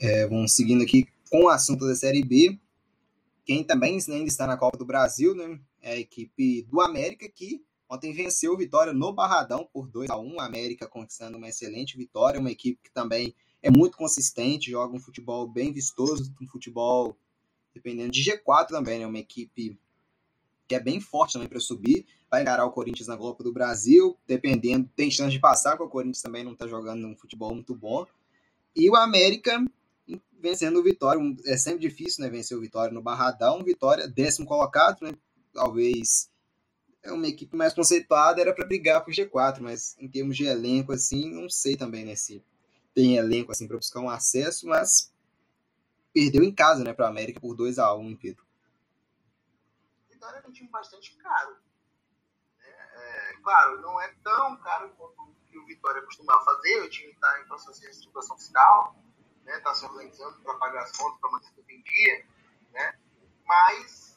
É, 0.00 0.26
vamos 0.26 0.54
seguindo 0.54 0.82
aqui 0.82 1.06
com 1.30 1.44
o 1.44 1.48
assunto 1.48 1.86
da 1.86 1.94
Série 1.94 2.24
B. 2.24 2.58
Quem 3.44 3.64
também 3.64 3.98
ainda 4.08 4.28
está 4.28 4.46
na 4.46 4.56
Copa 4.56 4.78
do 4.78 4.86
Brasil, 4.86 5.34
né? 5.34 5.60
É 5.82 5.92
a 5.92 5.96
equipe 5.96 6.62
do 6.62 6.80
América 6.80 7.28
que 7.28 7.64
Ontem 7.90 8.12
venceu 8.12 8.56
Vitória 8.56 8.92
no 8.92 9.12
Barradão 9.12 9.68
por 9.72 9.88
2 9.88 10.10
a 10.10 10.16
1 10.16 10.38
A 10.38 10.46
América 10.46 10.86
conquistando 10.86 11.36
uma 11.36 11.48
excelente 11.48 11.96
vitória. 11.96 12.38
Uma 12.38 12.52
equipe 12.52 12.80
que 12.80 12.92
também 12.92 13.34
é 13.60 13.68
muito 13.68 13.96
consistente, 13.96 14.70
joga 14.70 14.94
um 14.94 15.00
futebol 15.00 15.48
bem 15.48 15.72
vistoso, 15.72 16.32
um 16.40 16.46
futebol 16.46 17.16
dependendo 17.74 18.10
de 18.10 18.22
G4 18.22 18.68
também, 18.68 18.98
né? 18.98 19.06
Uma 19.06 19.18
equipe 19.18 19.78
que 20.68 20.74
é 20.74 20.80
bem 20.80 21.00
forte 21.00 21.32
também 21.34 21.48
para 21.48 21.60
subir. 21.60 22.06
Vai 22.30 22.42
encarar 22.42 22.64
o 22.64 22.70
Corinthians 22.70 23.08
na 23.08 23.16
Copa 23.16 23.42
do 23.42 23.52
Brasil, 23.52 24.16
dependendo, 24.26 24.88
tem 24.94 25.10
chance 25.10 25.32
de 25.32 25.40
passar, 25.40 25.72
porque 25.72 25.84
o 25.84 25.90
Corinthians 25.90 26.22
também 26.22 26.44
não 26.44 26.52
está 26.52 26.66
jogando 26.68 27.06
um 27.06 27.16
futebol 27.16 27.52
muito 27.52 27.74
bom. 27.74 28.06
E 28.74 28.88
o 28.88 28.94
América 28.94 29.60
vencendo 30.40 30.78
o 30.78 30.82
Vitória. 30.82 31.20
É 31.46 31.56
sempre 31.56 31.80
difícil, 31.80 32.24
né? 32.24 32.30
Vencer 32.30 32.56
o 32.56 32.60
Vitória 32.60 32.92
no 32.92 33.02
Barradão. 33.02 33.62
Vitória, 33.62 34.08
décimo 34.08 34.46
colocado, 34.46 35.02
né? 35.02 35.12
Talvez 35.52 36.30
é 37.02 37.12
uma 37.12 37.26
equipe 37.26 37.56
mais 37.56 37.72
conceituada, 37.72 38.40
era 38.40 38.54
para 38.54 38.66
brigar 38.66 39.02
pro 39.02 39.12
G4, 39.12 39.60
mas 39.60 39.96
em 39.98 40.06
termos 40.08 40.36
de 40.36 40.44
elenco, 40.44 40.92
assim, 40.92 41.30
não 41.30 41.48
sei 41.48 41.76
também, 41.76 42.04
né? 42.04 42.14
Se 42.14 42.42
tem 42.94 43.16
elenco, 43.16 43.52
assim, 43.52 43.66
para 43.66 43.76
buscar 43.76 44.00
um 44.00 44.10
acesso, 44.10 44.66
mas 44.66 45.12
perdeu 46.12 46.42
em 46.42 46.54
casa, 46.54 46.84
né, 46.84 46.92
para 46.92 47.08
América 47.08 47.40
por 47.40 47.54
2 47.54 47.78
a 47.78 47.94
1 47.94 48.16
Pedro. 48.16 48.44
Vitória 50.08 50.42
é 50.44 50.48
um 50.48 50.52
time 50.52 50.68
bastante 50.70 51.16
caro. 51.16 51.56
É, 52.60 53.30
é, 53.30 53.36
claro, 53.42 53.80
não 53.80 54.00
é 54.00 54.08
tão 54.22 54.56
caro 54.58 54.90
quanto 54.96 55.22
o 55.22 55.34
que 55.46 55.58
o 55.58 55.66
Vitória 55.66 56.02
costumava 56.02 56.44
fazer. 56.44 56.82
O 56.82 56.90
time 56.90 57.12
está 57.12 57.40
em 57.40 57.46
processo 57.46 57.80
de 57.80 57.86
reestruturação 57.86 58.36
fiscal, 58.36 58.96
está 59.46 59.70
né, 59.70 59.74
se 59.74 59.84
organizando 59.84 60.40
para 60.42 60.54
pagar 60.54 60.82
as 60.82 60.96
contas, 60.96 61.20
para 61.20 61.30
manter 61.30 61.50
tudo 61.54 61.70
em 61.70 61.82
dia, 61.82 62.26
né? 62.72 62.98
Mas 63.46 64.10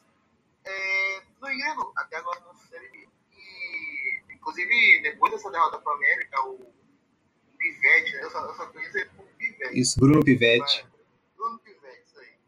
é, 0.64 1.22
no 1.40 1.50
Ilo, 1.50 1.92
até 1.96 2.16
agora 2.16 2.40
não 2.40 2.54
B. 2.54 3.08
E, 3.32 4.22
inclusive, 4.32 5.02
depois 5.02 5.32
dessa 5.32 5.50
derrota 5.50 5.78
para 5.78 5.92
o 5.92 5.96
América, 5.96 6.42
o 6.42 6.74
Pivete, 7.58 8.12
né, 8.14 8.24
eu, 8.24 8.30
só, 8.30 8.46
eu 8.46 8.54
só 8.54 8.66
conheço 8.66 8.96
ele 8.96 9.10
como 9.10 9.28
Pivete. 9.34 9.80
Isso, 9.80 10.00
Bruno 10.00 10.24
Pivete. 10.24 10.86
Bruno 11.36 11.58
Pivete, 11.58 12.02
isso 12.06 12.18
aí. 12.18 12.38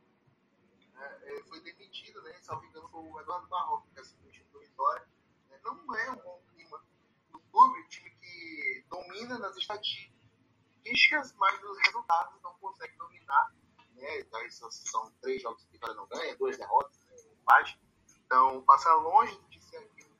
É, 1.00 1.32
ele 1.32 1.42
foi 1.44 1.60
demitido, 1.60 2.22
né? 2.22 2.34
Salvo 2.42 2.64
engano, 2.66 2.88
foi 2.88 3.02
o 3.02 3.20
Eduardo 3.20 3.46
Barroco, 3.48 3.88
que 3.92 3.98
é 3.98 4.02
o 4.02 4.30
time 4.30 4.46
do 4.52 4.60
Vitória. 4.60 5.06
É, 5.50 5.58
não 5.64 5.96
é 5.96 6.10
um 6.10 6.16
bom 6.16 6.42
clima 6.54 6.82
do 7.30 7.38
clube, 7.38 7.88
time 7.88 8.10
que 8.10 8.84
domina 8.88 9.38
nas 9.38 9.55
estatísticas, 9.66 11.34
mas 11.36 11.62
os 11.64 11.78
resultados 11.78 12.40
não 12.42 12.54
consegue 12.54 12.96
dominar. 12.96 13.52
Né? 13.94 14.20
Então, 14.20 14.40
são 14.50 15.10
três 15.20 15.42
jogos 15.42 15.64
que 15.64 15.72
Vitória 15.72 15.94
não 15.94 16.06
ganha, 16.06 16.36
duas 16.36 16.56
derrotas, 16.56 16.98
né? 17.06 17.16
empate. 17.40 17.78
Então, 18.24 18.62
passa 18.62 18.92
longe 18.94 19.38
de 19.50 19.62
ser 19.64 19.78
aquilo 19.78 20.16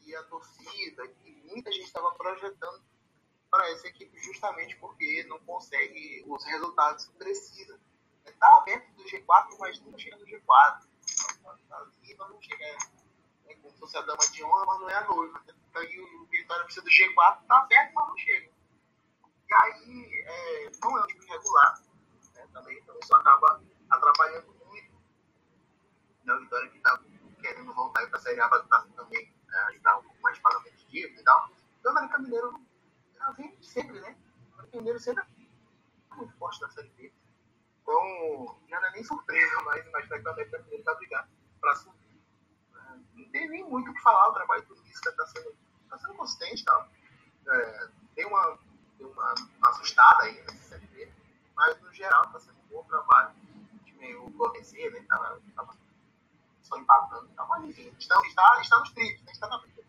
que 0.00 0.14
a 0.14 0.22
torcida, 0.24 1.08
que 1.08 1.32
muita 1.46 1.70
gente 1.72 1.86
estava 1.86 2.12
projetando 2.12 2.82
para 3.50 3.70
essa 3.70 3.88
equipe, 3.88 4.18
justamente 4.20 4.76
porque 4.76 5.24
não 5.24 5.38
consegue 5.40 6.24
os 6.26 6.44
resultados 6.44 7.06
que 7.06 7.12
precisa. 7.14 7.80
Está 8.26 8.58
aberto 8.58 8.92
do 8.92 9.04
G4, 9.04 9.56
mas 9.58 9.80
não 9.80 9.98
chega 9.98 10.16
no 10.16 10.26
G4. 10.26 10.86
Está 11.02 11.78
ali, 11.78 12.14
mas 12.18 12.28
não 12.28 12.42
chega. 12.42 12.64
É 13.46 13.54
como 13.54 13.72
se 13.72 13.78
fosse 13.78 13.96
a 13.96 14.02
dama 14.02 14.18
de 14.30 14.44
honra, 14.44 14.66
mas 14.66 14.80
não 14.80 14.90
é 14.90 14.94
a 14.94 15.08
noiva. 15.08 15.42
Então, 15.70 15.82
aí 15.82 16.00
o 16.00 16.26
Vitória 16.26 16.64
precisa 16.64 16.84
do 16.84 16.90
G4, 16.90 17.42
está 17.42 17.58
aberto, 17.58 17.94
mas 17.94 18.08
não 18.08 18.18
chega. 18.18 18.47
E 19.48 19.54
aí, 19.54 20.24
é, 20.26 20.70
não 20.82 20.98
é 20.98 21.02
um 21.02 21.06
time 21.06 21.26
regular. 21.26 21.82
Né, 22.34 22.46
também, 22.52 22.78
então 22.78 22.98
isso 23.02 23.14
acaba 23.14 23.62
atrapalhando 23.90 24.54
muito. 24.66 24.92
Né, 26.24 26.34
o 26.34 26.40
Vitória 26.40 26.68
que 26.70 26.76
está 26.76 27.00
querendo 27.40 27.72
voltar 27.72 28.06
para 28.08 28.18
a 28.18 28.20
Série 28.20 28.40
A 28.40 28.48
para 28.48 28.62
também 28.94 29.32
né, 29.46 29.58
ajudar 29.70 29.98
um 29.98 30.02
pouco 30.02 30.20
mais 30.20 30.38
pagamento 30.38 30.76
de 30.76 30.86
dívida 30.86 31.20
e 31.20 31.24
tal. 31.24 31.50
Então, 31.80 31.94
o 31.94 31.96
América 31.98 32.18
Mineiro 32.18 32.60
vem 33.36 33.62
sempre, 33.62 34.00
né? 34.00 34.16
O 34.50 34.54
América 34.54 34.76
Mineiro 34.76 34.98
sempre 35.00 35.24
é 35.24 36.14
muito 36.14 36.36
forte 36.36 36.60
na 36.60 36.70
Série 36.70 36.88
B. 36.90 37.12
Então, 37.82 38.58
não 38.68 38.84
é 38.84 38.90
nem 38.92 39.04
surpresa, 39.04 39.62
mas 39.64 39.86
imaginar 39.86 40.18
que 40.18 40.28
o 40.28 40.30
América 40.30 40.58
Mineiro 40.58 40.84
vai 40.84 40.96
brigar 40.96 41.28
para 41.60 41.74
subir. 41.76 42.20
É, 42.74 42.96
não 43.14 43.28
tem 43.30 43.48
nem 43.48 43.64
muito 43.64 43.90
o 43.90 43.94
que 43.94 44.02
falar, 44.02 44.28
o 44.28 44.34
trabalho 44.34 44.66
do 44.66 44.74
Lisca 44.82 45.10
está 45.10 45.26
sendo, 45.26 45.56
tá 45.88 45.98
sendo 45.98 46.14
consistente 46.14 46.64
tal. 46.64 46.88
É, 47.46 47.88
tem 48.14 48.26
uma, 48.26 48.58
tem 48.98 49.06
uma, 49.06 49.34
assustada 49.62 50.24
aí 50.24 50.34
nessa 50.42 50.68
Série 50.68 50.86
B, 50.86 51.08
mas 51.56 51.80
no 51.80 51.92
geral 51.92 52.24
está 52.24 52.40
sendo 52.40 52.56
um 52.66 52.74
bom 52.74 52.82
trabalho. 52.84 53.30
O 54.24 54.30
Correzer, 54.30 54.92
né? 54.92 55.04
Tava, 55.08 55.40
tava 55.56 55.76
só 56.62 56.78
empatando. 56.78 57.28
Então, 57.32 57.46
mas 57.48 57.64
enfim, 57.64 57.90
está, 57.98 58.20
está, 58.26 58.78
nos 58.78 58.90
trilhos, 58.92 59.20
né? 59.22 59.32
está 59.32 59.48
na 59.48 59.58
briga. 59.58 59.82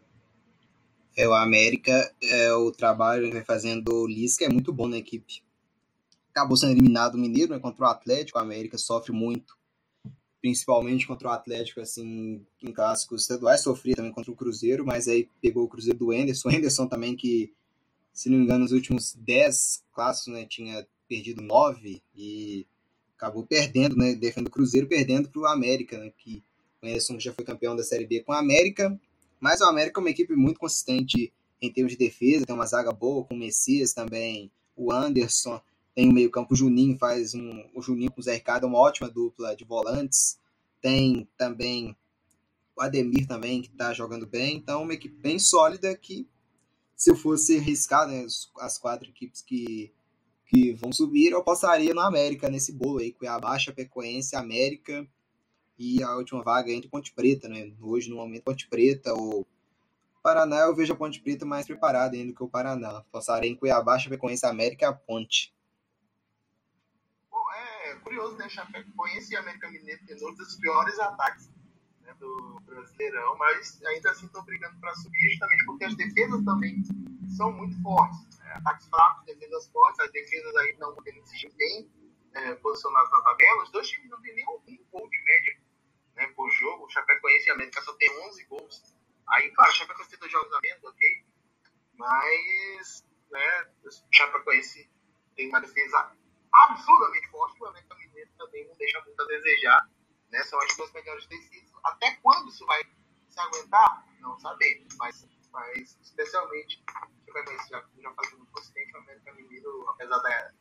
É, 1.15 1.27
o 1.27 1.33
América, 1.33 2.13
é, 2.23 2.53
o 2.53 2.71
trabalho 2.71 3.27
que 3.27 3.33
vai 3.33 3.43
fazendo 3.43 3.93
o 3.93 4.07
Lisca 4.07 4.45
é 4.45 4.49
muito 4.49 4.71
bom 4.71 4.87
na 4.87 4.97
equipe. 4.97 5.43
Acabou 6.31 6.55
sendo 6.55 6.71
eliminado 6.71 7.15
o 7.15 7.17
Mineiro 7.17 7.53
né, 7.53 7.59
contra 7.59 7.85
o 7.85 7.87
Atlético, 7.87 8.39
o 8.39 8.41
América 8.41 8.77
sofre 8.77 9.11
muito, 9.11 9.57
principalmente 10.41 11.05
contra 11.05 11.27
o 11.27 11.31
Atlético, 11.31 11.81
assim, 11.81 12.45
em 12.61 12.71
clássicos 12.71 13.23
estaduais, 13.23 13.61
sofria 13.61 13.95
também 13.95 14.11
contra 14.11 14.31
o 14.31 14.35
Cruzeiro, 14.35 14.85
mas 14.85 15.07
aí 15.07 15.29
pegou 15.41 15.65
o 15.65 15.67
Cruzeiro 15.67 15.99
do 15.99 16.13
Enderson, 16.13 16.47
o 16.47 16.51
Enderson 16.51 16.87
também 16.87 17.15
que, 17.15 17.53
se 18.19 18.29
não 18.29 18.37
me 18.37 18.43
engano, 18.43 18.63
nos 18.63 18.73
últimos 18.73 19.15
10 19.15 19.83
clássicos, 19.93 20.33
né, 20.33 20.45
tinha 20.45 20.85
perdido 21.07 21.41
9 21.41 22.01
e 22.13 22.67
acabou 23.15 23.45
perdendo, 23.45 23.95
né, 23.95 24.13
defendendo 24.13 24.49
o 24.49 24.51
Cruzeiro, 24.51 24.87
perdendo 24.87 25.29
para 25.29 25.41
o 25.41 25.45
América, 25.45 25.97
né, 25.97 26.11
que 26.17 26.43
o 26.81 26.85
Anderson 26.85 27.17
já 27.17 27.33
foi 27.33 27.45
campeão 27.45 27.77
da 27.77 27.83
Série 27.83 28.05
B 28.05 28.21
com 28.21 28.33
a 28.33 28.39
América, 28.39 28.99
mas 29.39 29.61
o 29.61 29.65
América 29.65 29.99
é 29.99 30.01
uma 30.01 30.09
equipe 30.09 30.35
muito 30.35 30.59
consistente 30.59 31.31
em 31.61 31.71
termos 31.71 31.93
de 31.93 31.97
defesa, 31.97 32.45
tem 32.45 32.53
uma 32.53 32.65
zaga 32.65 32.91
boa 32.91 33.23
com 33.23 33.35
o 33.35 33.39
Messias 33.39 33.93
também, 33.93 34.51
o 34.75 34.91
Anderson, 34.91 35.61
tem 35.95 36.09
o 36.09 36.13
meio-campo, 36.13 36.53
o 36.53 36.57
Juninho 36.57 36.97
faz 36.97 37.33
um. 37.33 37.63
O 37.73 37.81
Juninho 37.81 38.11
com 38.11 38.19
o 38.19 38.23
Zé 38.23 38.33
Ricardo 38.33 38.65
é 38.65 38.67
uma 38.67 38.79
ótima 38.79 39.09
dupla 39.09 39.55
de 39.55 39.65
volantes. 39.65 40.37
Tem 40.81 41.27
também 41.37 41.95
o 42.75 42.81
Ademir 42.81 43.27
também, 43.27 43.61
que 43.61 43.69
está 43.69 43.93
jogando 43.93 44.25
bem. 44.25 44.55
Então, 44.55 44.83
uma 44.83 44.93
equipe 44.93 45.15
bem 45.15 45.39
sólida 45.39 45.95
que, 45.97 46.27
se 46.99 47.09
eu 47.09 47.15
fosse 47.15 47.57
arriscar 47.57 48.05
né, 48.05 48.25
as 48.59 48.77
quatro 48.77 49.07
equipes 49.07 49.41
que, 49.41 49.89
que 50.45 50.73
vão 50.73 50.91
subir, 50.91 51.31
eu 51.31 51.39
apostaria 51.39 51.93
no 51.93 52.01
América 52.01 52.49
nesse 52.49 52.73
bolo 52.73 52.99
aí, 52.99 53.13
Cuiabá, 53.13 53.57
Chapecoense, 53.57 54.35
América 54.35 55.07
e 55.77 56.03
a 56.03 56.13
última 56.17 56.43
vaga 56.43 56.73
entre 56.73 56.89
Ponte 56.89 57.13
Preta, 57.13 57.47
né? 57.47 57.71
Hoje, 57.79 58.09
no 58.09 58.17
momento, 58.17 58.43
Ponte 58.43 58.67
Preta 58.67 59.13
ou 59.13 59.47
Paraná, 60.21 60.57
eu 60.57 60.75
vejo 60.75 60.91
a 60.91 60.95
Ponte 60.95 61.21
Preta 61.21 61.45
mais 61.45 61.65
preparada 61.65 62.17
ainda 62.17 62.33
que 62.33 62.43
o 62.43 62.49
Paraná. 62.49 63.01
Passarei 63.13 63.51
em 63.51 63.55
Cuiabá, 63.55 63.97
Chapecoense, 63.97 64.45
América 64.45 64.83
e 64.83 64.89
a 64.89 64.91
Ponte. 64.91 65.55
Bom, 67.31 67.45
é 67.53 67.95
curioso, 68.03 68.35
né? 68.35 68.49
Chapecoense 68.49 69.31
e 69.31 69.37
América 69.37 69.71
Mineiro 69.71 70.01
tendo 70.05 70.27
um 70.27 70.35
dos 70.35 70.57
piores 70.57 70.99
ataques 70.99 71.49
né, 72.09 72.15
do 72.19 72.59
Brasileirão, 72.65 73.37
mas 73.37 73.81
ainda 73.83 74.11
assim 74.11 74.25
estão 74.25 74.43
brigando 74.43 74.79
para 74.79 74.93
subir, 74.95 75.29
justamente 75.29 75.65
porque 75.65 75.85
as 75.85 75.95
defesas 75.95 76.43
também 76.43 76.83
são 77.35 77.51
muito 77.51 77.81
fortes. 77.81 78.37
Né? 78.39 78.53
Ataques 78.55 78.87
fracos, 78.87 79.25
defesas 79.25 79.67
fortes, 79.67 79.99
as 79.99 80.11
defesas 80.11 80.55
aí 80.55 80.75
não 80.79 80.95
podendo 80.95 81.25
se 81.25 81.49
bem 81.55 81.89
é, 82.33 82.55
posicionadas 82.55 83.11
na 83.11 83.21
tabela. 83.21 83.63
Os 83.63 83.71
dois 83.71 83.87
times 83.87 84.09
não 84.09 84.21
têm 84.21 84.35
nenhum 84.35 84.61
um 84.67 84.85
gol 84.91 85.09
de 85.09 85.23
média 85.23 85.57
né, 86.15 86.27
por 86.35 86.49
jogo. 86.49 86.85
O 86.85 86.89
Chapecoense 86.89 87.47
e 87.47 87.51
a 87.51 87.53
América 87.53 87.81
só 87.81 87.93
tem 87.93 88.09
11 88.27 88.45
gols. 88.45 88.95
Aí, 89.27 89.51
claro, 89.51 89.71
o 89.71 89.75
Chapecoense 89.75 90.09
tem 90.09 90.19
dois 90.19 90.31
jogos 90.31 90.53
a 90.53 90.59
menos, 90.61 90.83
ok? 90.83 91.25
Mas, 91.93 93.05
né, 93.31 93.67
o 93.83 94.15
Chapecoense 94.15 94.89
tem 95.35 95.49
uma 95.49 95.61
defesa 95.61 96.11
absurdamente 96.51 97.29
forte. 97.29 97.61
O 97.61 97.67
América 97.67 97.95
Mineiro 97.95 98.29
também 98.37 98.67
não 98.67 98.75
deixa 98.75 99.01
muito 99.01 99.21
a 99.21 99.25
desejar. 99.25 99.89
Né? 100.31 100.43
São 100.43 100.59
as 100.61 100.75
duas 100.75 100.91
melhores 100.91 101.25
defesas. 101.27 101.58
Até 101.83 102.15
quando 102.21 102.49
isso 102.49 102.65
vai 102.65 102.83
se 103.29 103.39
aguentar? 103.39 104.05
Não 104.19 104.37
sabemos. 104.39 104.95
Mas, 104.97 105.27
mas 105.51 105.97
especialmente, 106.01 106.83
o 106.87 107.25
Chapecoense 107.25 107.69
já, 107.69 107.85
já 108.01 108.13
faz 108.13 108.31
muito 108.33 108.51
consistente. 108.51 108.93
O 108.93 108.97
América 108.97 109.33
Mineiro, 109.33 109.89
apesar 109.89 110.17
da, 110.19 110.51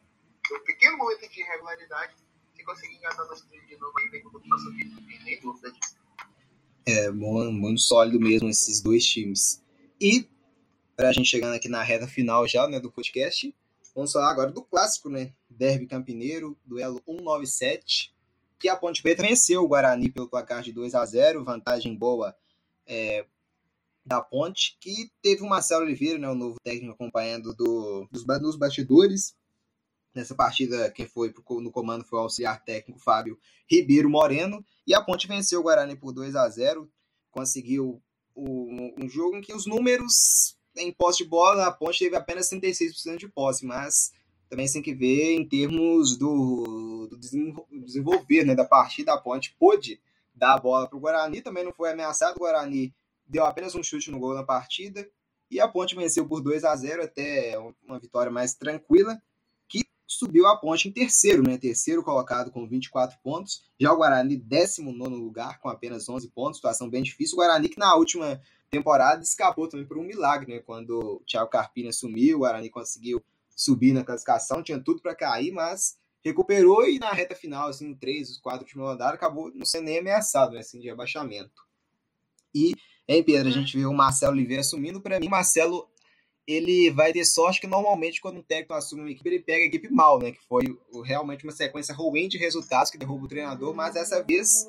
do 0.49 0.61
pequeno 0.61 0.97
momento 0.97 1.29
de 1.29 1.41
irregularidade, 1.41 2.15
se 2.55 2.65
conseguir 2.65 2.97
engatar 2.97 3.27
nos 3.27 3.41
trilhos 3.43 3.69
de 3.69 3.77
novo 3.77 3.99
aí, 3.99 4.09
vem 4.09 4.23
com 4.23 4.39
não 4.39 5.07
tem 5.07 5.23
nem 5.25 5.41
dúvida 5.41 5.71
disso. 5.73 5.97
É, 6.87 7.11
bom, 7.11 7.53
muito 7.53 7.81
sólido 7.83 8.19
mesmo 8.19 8.49
esses 8.49 8.81
dois 8.81 9.05
times. 9.05 9.63
E, 10.01 10.27
pra 10.97 11.13
gente 11.13 11.29
chegando 11.29 11.55
aqui 11.55 11.69
na 11.69 11.83
reta 11.83 12.09
final 12.09 12.49
já, 12.49 12.67
né, 12.67 12.81
do 12.81 12.91
podcast, 12.91 13.55
vamos 13.95 14.11
falar 14.11 14.31
agora 14.31 14.51
do 14.51 14.63
clássico, 14.63 15.11
né, 15.11 15.35
Derby 15.51 15.87
Campineiro, 15.87 16.59
duelo 16.65 17.03
197, 17.05 18.15
que 18.59 18.69
a 18.69 18.77
Ponte 18.77 19.03
Preta 19.03 19.23
venceu 19.23 19.63
o 19.63 19.69
Guarani 19.69 20.11
pelo 20.11 20.29
placar 20.29 20.63
de 20.63 20.73
2 20.73 20.95
a 20.95 21.05
0 21.05 21.45
vantagem 21.45 21.95
boa 21.95 22.37
é, 22.87 23.25
da 24.05 24.21
Ponte, 24.21 24.77
que 24.81 25.11
teve 25.23 25.43
o 25.43 25.49
Marcelo 25.49 25.85
Oliveira, 25.85 26.19
né, 26.19 26.29
o 26.29 26.35
novo 26.35 26.57
técnico 26.63 26.93
acompanhando 26.93 27.55
do, 27.55 28.09
dos, 28.11 28.25
dos 28.25 28.57
bastidores, 28.57 29.37
Nessa 30.15 30.35
partida, 30.35 30.91
quem 30.91 31.07
foi 31.07 31.33
no 31.61 31.71
comando 31.71 32.05
foi 32.05 32.19
o 32.19 32.23
auxiliar 32.23 32.65
técnico 32.65 32.99
Fábio 32.99 33.39
Ribeiro 33.71 34.11
Moreno. 34.11 34.65
E 34.85 34.93
a 34.93 35.01
Ponte 35.01 35.29
venceu 35.29 35.61
o 35.61 35.63
Guarani 35.63 35.95
por 35.95 36.13
2 36.13 36.35
a 36.35 36.49
0 36.49 36.91
Conseguiu 37.31 38.03
um 38.35 39.09
jogo 39.09 39.37
em 39.37 39.41
que 39.41 39.55
os 39.55 39.65
números 39.67 40.57
em 40.77 40.93
posse 40.93 41.19
de 41.19 41.25
bola, 41.25 41.67
a 41.67 41.73
Ponte 41.73 41.99
teve 41.99 42.17
apenas 42.17 42.51
36% 42.51 43.17
de 43.17 43.29
posse, 43.29 43.67
mas 43.67 44.13
também 44.49 44.71
tem 44.71 44.83
que 44.83 44.95
ver 44.95 45.35
em 45.35 45.47
termos 45.47 46.17
do, 46.17 47.09
do 47.11 47.17
desenvolver 47.17 48.45
né, 48.45 48.55
da 48.55 48.65
partida. 48.65 49.13
A 49.13 49.19
Ponte 49.19 49.55
pôde 49.59 50.01
dar 50.35 50.55
a 50.55 50.59
bola 50.59 50.89
para 50.89 50.97
o 50.97 51.01
Guarani, 51.01 51.43
também 51.43 51.65
não 51.65 51.73
foi 51.73 51.91
ameaçado. 51.91 52.37
O 52.37 52.41
Guarani 52.41 52.95
deu 53.27 53.45
apenas 53.45 53.75
um 53.75 53.83
chute 53.83 54.11
no 54.11 54.19
gol 54.19 54.35
na 54.35 54.45
partida. 54.45 55.09
E 55.51 55.61
a 55.61 55.69
Ponte 55.69 55.95
venceu 55.95 56.27
por 56.27 56.41
2 56.41 56.65
a 56.65 56.75
0 56.77 57.05
até 57.05 57.59
uma 57.87 57.99
vitória 57.99 58.31
mais 58.31 58.55
tranquila 58.55 59.21
subiu 60.09 60.47
a 60.47 60.57
ponte 60.57 60.89
em 60.89 60.93
terceiro, 60.93 61.43
né? 61.43 61.59
Terceiro 61.59 62.03
colocado 62.03 62.51
com 62.51 62.67
24 62.67 63.19
pontos. 63.23 63.63
Já 63.79 63.93
o 63.93 63.97
Guarani, 63.99 64.37
19 64.37 65.15
lugar, 65.15 65.61
com 65.61 65.69
apenas 65.69 66.09
11 66.09 66.29
pontos. 66.31 66.57
Situação 66.57 66.89
bem 66.89 67.03
difícil. 67.03 67.35
O 67.35 67.41
Guarani, 67.41 67.69
que 67.69 67.79
na 67.79 67.95
última 67.95 68.41
temporada 68.71 69.23
escapou 69.23 69.69
também 69.69 69.87
por 69.87 69.99
um 69.99 70.03
milagre, 70.03 70.55
né? 70.55 70.61
Quando 70.61 70.99
o 70.99 71.23
Thiago 71.27 71.51
Carpini 71.51 71.89
assumiu, 71.89 72.39
o 72.39 72.41
Guarani 72.41 72.71
conseguiu 72.71 73.23
subir 73.59 73.93
na 73.93 74.05
classificação, 74.05 74.63
tinha 74.63 74.79
tudo 74.79 75.03
para 75.03 75.17
cair, 75.17 75.51
mas 75.51 75.99
recuperou 76.25 76.89
e 76.89 77.01
na 77.01 77.11
reta 77.11 77.35
final, 77.35 77.69
assim, 77.69 77.93
três, 77.93 78.31
os 78.31 78.39
quatro 78.39 78.61
últimos 78.61 78.87
rodadas, 78.87 79.15
acabou 79.15 79.53
não 79.53 79.67
sendo 79.67 79.87
nem 79.87 79.99
ameaçado, 79.99 80.53
né? 80.53 80.61
Assim, 80.61 80.79
de 80.79 80.89
abaixamento. 80.89 81.51
E, 82.55 82.73
em 83.09 83.23
Pedro, 83.23 83.49
a 83.49 83.53
gente 83.53 83.77
vê 83.77 83.85
o 83.85 83.93
Marcelo 83.93 84.33
Oliveira 84.33 84.61
assumindo. 84.61 85.01
Para 85.01 85.19
mim, 85.19 85.29
Marcelo 85.29 85.89
ele 86.47 86.91
vai 86.91 87.13
ter 87.13 87.25
sorte 87.25 87.61
que 87.61 87.67
normalmente 87.67 88.23
quando 88.23 88.39
um 88.39 88.43
técnico 88.43 88.73
assume 88.73 89.03
uma 89.03 89.11
equipe, 89.11 89.29
ele 89.29 89.41
pega 89.41 89.65
a 89.65 89.67
equipe 89.67 89.91
mal, 89.91 90.19
né? 90.19 90.33
Que 90.33 90.41
foi 90.49 90.65
realmente 91.05 91.45
uma 91.45 91.53
sequência 91.53 91.95
ruim 91.95 92.29
de 92.29 92.39
resultados 92.39 92.91
que 92.91 92.97
derruba 92.97 93.27
o 93.27 93.29
treinador, 93.29 93.75
mas 93.75 93.95
dessa 93.95 94.23
vez 94.23 94.67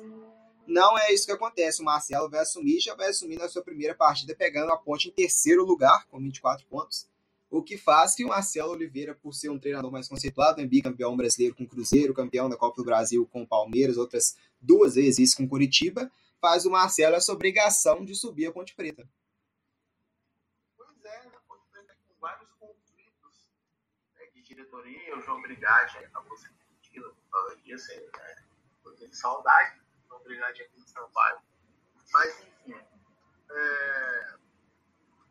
não 0.66 0.98
é 0.98 1.12
isso 1.12 1.24
que 1.24 1.32
acontece. 1.32 1.80
O 1.80 1.84
Marcelo 1.84 2.28
vai 2.28 2.40
assumir 2.40 2.80
já 2.80 2.94
vai 2.94 3.08
assumir 3.08 3.38
na 3.38 3.48
sua 3.48 3.62
primeira 3.62 3.94
partida, 3.94 4.34
pegando 4.34 4.72
a 4.72 4.76
ponte 4.76 5.08
em 5.08 5.12
terceiro 5.12 5.64
lugar, 5.64 6.06
com 6.08 6.18
24 6.18 6.66
pontos. 6.66 7.09
O 7.50 7.62
que 7.62 7.76
faz 7.76 8.14
que 8.14 8.24
o 8.24 8.28
Marcelo 8.28 8.70
Oliveira, 8.70 9.14
por 9.14 9.34
ser 9.34 9.50
um 9.50 9.58
treinador 9.58 9.90
mais 9.90 10.08
conceituado, 10.08 10.60
é 10.60 10.66
bicampeão 10.66 11.16
brasileiro 11.16 11.54
com 11.56 11.64
o 11.64 11.68
Cruzeiro, 11.68 12.14
campeão 12.14 12.48
da 12.48 12.56
Copa 12.56 12.76
do 12.76 12.84
Brasil 12.84 13.26
com 13.26 13.44
Palmeiras, 13.44 13.96
outras 13.96 14.36
duas 14.60 14.94
vezes 14.94 15.18
isso 15.18 15.36
com 15.36 15.48
Curitiba, 15.48 16.10
faz 16.40 16.64
o 16.64 16.70
Marcelo 16.70 17.16
essa 17.16 17.32
obrigação 17.32 18.04
de 18.04 18.14
subir 18.14 18.46
a 18.46 18.52
Ponte 18.52 18.74
Preta. 18.74 19.08
diretoria, 24.54 25.16
o 25.16 25.22
João 25.22 25.40
Brigatti 25.42 25.98
acabou 25.98 26.36
sendo 26.36 26.54
demitido 26.58 27.14
por 27.14 27.30
causa 27.30 27.56
disso, 27.62 27.88
né? 27.94 28.44
Eu 28.84 29.12
saudade 29.12 29.78
do 29.78 30.08
João 30.08 30.22
Brigatti 30.22 30.62
aqui 30.62 30.78
no 30.78 30.88
São 30.88 31.08
Paulo. 31.10 31.40
Mas, 32.12 32.40
enfim, 32.40 32.80
é... 33.50 34.34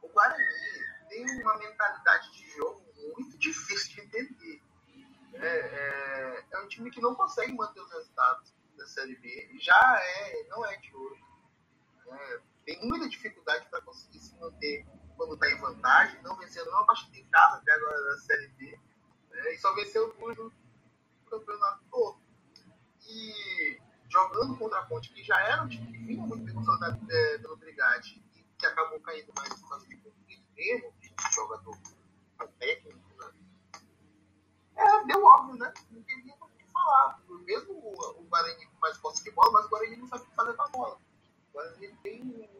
o 0.01 0.09
Guarani 0.09 0.88
tem 1.09 1.25
uma 1.41 1.57
mentalidade 1.57 2.31
de 2.31 2.49
jogo 2.51 2.85
muito 2.95 3.37
difícil 3.37 3.95
de 3.95 4.01
entender. 4.01 4.61
É, 5.33 5.47
é, 5.47 6.45
é 6.51 6.59
um 6.59 6.67
time 6.67 6.89
que 6.91 7.01
não 7.01 7.15
consegue 7.15 7.53
manter 7.53 7.81
os 7.81 7.91
resultados 7.91 8.53
da 8.77 8.85
Série 8.85 9.15
B. 9.17 9.57
Já 9.59 9.99
é, 10.01 10.47
não 10.49 10.65
é 10.65 10.77
de 10.77 10.95
hoje. 10.95 11.23
É, 12.07 12.39
tem 12.65 12.87
muita 12.87 13.09
dificuldade 13.09 13.67
para 13.69 13.81
conseguir 13.81 14.19
se 14.19 14.35
manter 14.39 14.85
quando 15.17 15.33
está 15.33 15.49
em 15.49 15.59
vantagem, 15.59 16.21
não 16.21 16.37
vencendo 16.37 16.69
uma 16.69 16.85
partida 16.85 17.17
em 17.17 17.25
casa 17.29 17.57
até 17.57 17.71
agora 17.73 18.03
da 18.03 18.17
Série 18.17 18.47
B. 18.49 18.79
É, 19.31 19.53
e 19.53 19.57
só 19.57 19.73
venceu 19.75 20.13
duas 20.17 20.37
no 20.37 20.51
campeonato 21.29 21.83
todo. 21.91 22.19
E 23.07 23.79
jogando 24.09 24.57
contra 24.57 24.79
a 24.79 24.85
Ponte, 24.85 25.11
que 25.11 25.23
já 25.23 25.39
era 25.39 25.63
um 25.63 25.67
time 25.67 25.91
que 25.91 25.97
vinha 26.05 26.25
muito 26.25 26.43
bem 26.43 26.53
consolidado 26.53 26.99
é, 27.11 27.37
pelo 27.37 27.57
Brigatti, 27.57 28.23
e 28.35 28.43
que 28.57 28.65
acabou 28.65 28.99
caindo 29.01 29.31
mais 29.35 29.53
por 29.53 29.69
causa 29.69 29.87
de 29.87 29.97
conflito 29.97 30.48
mesmo, 30.59 30.93
de 30.99 31.33
jogador 31.33 31.77
técnico, 32.59 32.99
né? 33.17 33.33
É, 34.75 35.05
deu 35.05 35.23
óbvio, 35.23 35.55
né? 35.55 35.73
Não 35.89 36.03
tem 36.03 36.23
nem 36.23 36.35
o 36.35 36.47
que 36.49 36.71
falar. 36.71 37.21
Mesmo 37.29 37.73
o, 37.73 38.23
Guarani 38.29 38.65
com 38.67 38.79
mais 38.79 38.97
posse 38.97 39.23
de 39.23 39.31
bola, 39.31 39.51
mas 39.53 39.65
o 39.65 39.69
Guarani 39.69 39.95
não 39.95 40.07
sabe 40.07 40.23
o 40.23 40.27
que 40.27 40.35
fazer 40.35 40.53
com 40.53 40.63
a 40.63 40.67
bola. 40.67 40.95
O 41.49 41.53
Guarani 41.53 41.95
tem 42.03 42.21
um, 42.21 42.59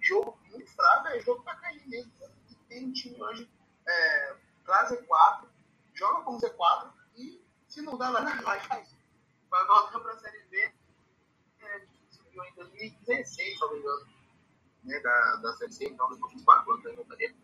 jogo 0.00 0.38
muito 0.50 0.70
fraco, 0.72 1.08
é 1.08 1.20
jogo 1.20 1.42
pra 1.42 1.56
cair 1.56 1.86
mesmo. 1.88 2.12
E 2.50 2.54
tem 2.68 2.86
um 2.86 2.92
time 2.92 3.20
hoje, 3.22 3.50
é, 3.88 4.36
classe 4.64 4.96
4, 5.02 5.48
joga 5.94 6.24
como 6.24 6.38
Z4 6.38 6.92
e, 7.16 7.42
se 7.68 7.80
não 7.82 7.96
dá, 7.96 8.10
vai 8.10 8.60
faz. 8.60 8.94
Vai 9.48 9.66
voltar 9.66 10.00
para 10.00 10.12
a 10.12 10.18
Série 10.18 10.44
B, 10.44 10.72
é, 11.60 11.86
subiu 12.10 12.44
em 12.44 12.54
2016, 12.54 13.54
se 13.54 13.60
não 13.60 13.72
me 13.72 13.78
engano, 13.80 14.11
né, 14.84 14.98
da, 15.00 15.36
da 15.36 15.56
Série 15.56 15.72
C, 15.72 15.84
então 15.86 16.08
depois 16.10 16.36
de 16.36 16.44
4 16.44 16.72
anos 16.72 16.86
ainda 16.86 17.02
estaria 17.02 17.34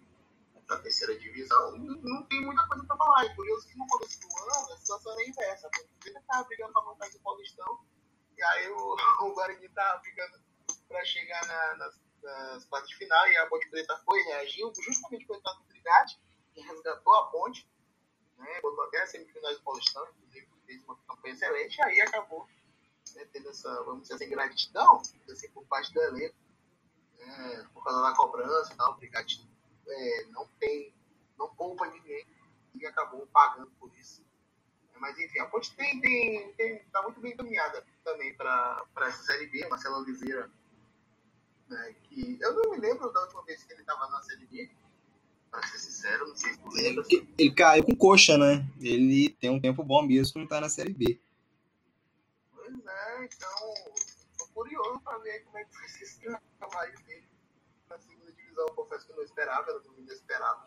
a 0.68 0.76
terceira 0.78 1.18
divisão. 1.18 1.78
Não, 1.78 2.22
tem 2.24 2.45
muita 2.45 2.66
coisa 2.66 2.84
para 2.84 2.97
falar. 2.97 3.24
E 3.24 3.34
curioso 3.34 3.66
que 3.66 3.78
no 3.78 3.86
começo 3.86 4.20
do 4.20 4.26
ano 4.26 4.72
a 4.72 4.76
situação 4.76 5.12
era 5.12 5.28
inversa. 5.28 5.66
A 5.66 5.78
ele 6.07 6.18
estava 6.18 6.45
brigando 6.45 6.72
para 6.72 6.82
montar 6.82 7.07
esse 7.07 7.18
Paulistão, 7.20 7.80
e 8.36 8.43
aí 8.43 8.70
o, 8.70 8.97
o 9.24 9.34
Guarani 9.34 9.64
estava 9.64 9.99
brigando 10.01 10.39
para 10.89 11.05
chegar 11.05 11.47
na, 11.47 11.76
nas, 11.76 12.01
nas 12.22 12.64
partes 12.66 12.91
de 12.91 12.97
final, 12.97 13.28
e 13.28 13.36
a 13.36 13.47
Ponte 13.47 13.68
Preta 13.70 13.97
foi, 14.05 14.20
reagiu, 14.22 14.72
justamente 14.76 15.26
por 15.26 15.36
entrar 15.36 15.55
no 15.55 15.64
Brigade, 15.64 16.20
que 16.53 16.61
resgatou 16.61 17.14
a 17.14 17.26
ponte 17.26 17.68
né? 18.39 18.61
Botou 18.62 18.84
até 18.84 19.03
as 19.03 19.11
semifinais 19.11 19.59
do 19.59 19.64
Paulistão, 19.64 20.07
inclusive 20.16 20.49
fez 20.64 20.82
uma 20.84 20.97
campanha 20.97 21.34
excelente, 21.34 21.82
aí 21.82 22.01
acabou 22.01 22.47
né, 23.14 23.26
tendo 23.32 23.49
essa, 23.49 23.82
vamos 23.84 24.03
dizer 24.03 24.14
assim, 24.14 24.28
gratidão 24.28 25.03
assim, 25.30 25.51
por 25.51 25.66
parte 25.66 25.93
do 25.93 26.01
elenco, 26.01 26.36
né, 27.19 27.66
por 27.73 27.85
causa 27.85 28.03
da 28.03 28.14
cobrança 28.14 28.73
e 28.73 28.77
tal, 28.77 28.97
o 28.97 29.91
é, 29.91 30.25
não 30.31 30.47
tem, 30.61 30.95
não 31.39 31.49
poupa 31.55 31.87
ninguém 31.87 32.27
e 32.75 32.87
acabou 32.87 33.27
pagando 33.29 33.71
por 33.79 33.91
isso. 33.97 34.23
Mas 35.01 35.19
enfim, 35.19 35.39
a 35.39 35.47
Ponte 35.47 35.75
tem, 35.77 36.01
tem, 36.01 36.53
tem, 36.55 36.85
tá 36.93 37.03
muito 37.03 37.21
bem 37.21 37.33
encaminhada 37.33 37.85
também 38.05 38.35
para 38.35 38.85
essa 39.03 39.23
Série 39.23 39.47
B, 39.47 39.66
Marcelo 39.69 39.99
Oliveira, 39.99 40.51
né, 41.69 41.95
que 42.05 42.39
eu 42.41 42.53
não 42.55 42.73
me 42.73 42.79
lembro 42.79 43.12
da 43.12 43.21
última 43.23 43.45
vez 43.45 43.62
que 43.62 43.73
ele 43.73 43.83
estava 43.83 44.09
na 44.09 44.21
Série 44.23 44.47
B, 44.47 44.69
Pra 45.51 45.62
ser 45.66 45.79
sincero, 45.79 46.29
não 46.29 46.37
sei 46.37 46.53
se 46.53 46.59
tu 46.59 46.69
lembra. 46.69 47.05
Ele, 47.09 47.29
ele 47.39 47.55
caiu 47.55 47.85
com 47.85 47.97
coxa, 47.97 48.37
né? 48.37 48.66
Ele 48.81 49.31
tem 49.31 49.51
um 49.51 49.61
tempo 49.61 49.83
bom 49.83 50.03
mesmo 50.03 50.33
que 50.33 50.39
não 50.39 50.47
tá 50.47 50.61
na 50.61 50.69
Série 50.69 50.93
B. 50.93 51.19
Pois 52.55 52.75
é, 52.87 53.25
então. 53.25 53.75
Curioso 54.59 55.00
pra 55.04 55.16
ver 55.18 55.44
como 55.44 55.56
é 55.56 55.64
que 55.64 55.72
vai 55.72 55.88
ser 55.88 56.02
esse 56.02 56.20
trabalho 56.59 56.92
dele 57.06 57.28
na 57.88 57.96
segunda 57.96 58.32
divisão. 58.32 58.66
Confesso 58.74 59.06
que 59.06 59.12
eu 59.12 59.16
não 59.16 59.22
esperava, 59.22 59.70
era 59.70 59.78
tudo 59.78 60.00
inesperado. 60.00 60.66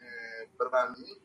É, 0.00 0.48
pra 0.56 0.90
mim, 0.90 1.20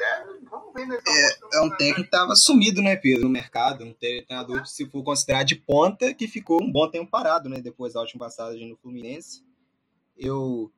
é, 0.00 0.24
vamos 0.50 0.74
ver 0.74 0.84
nessa 0.86 1.08
é, 1.08 1.58
é 1.58 1.60
um 1.60 1.70
técnico 1.70 2.00
que 2.00 2.06
estava 2.06 2.34
sumido, 2.34 2.82
né, 2.82 2.96
Pedro, 2.96 3.22
no 3.22 3.30
mercado. 3.30 3.84
Um 3.84 3.94
treinador, 3.94 4.66
se 4.66 4.84
for 4.90 5.04
considerar 5.04 5.44
de 5.44 5.54
ponta, 5.54 6.12
que 6.12 6.26
ficou 6.26 6.60
um 6.60 6.72
bom 6.72 6.90
tempo 6.90 7.08
parado, 7.08 7.48
né, 7.48 7.60
depois 7.60 7.94
da 7.94 8.00
última 8.00 8.24
passagem 8.24 8.68
no 8.68 8.76
Fluminense. 8.76 9.44
Eu 10.16 10.72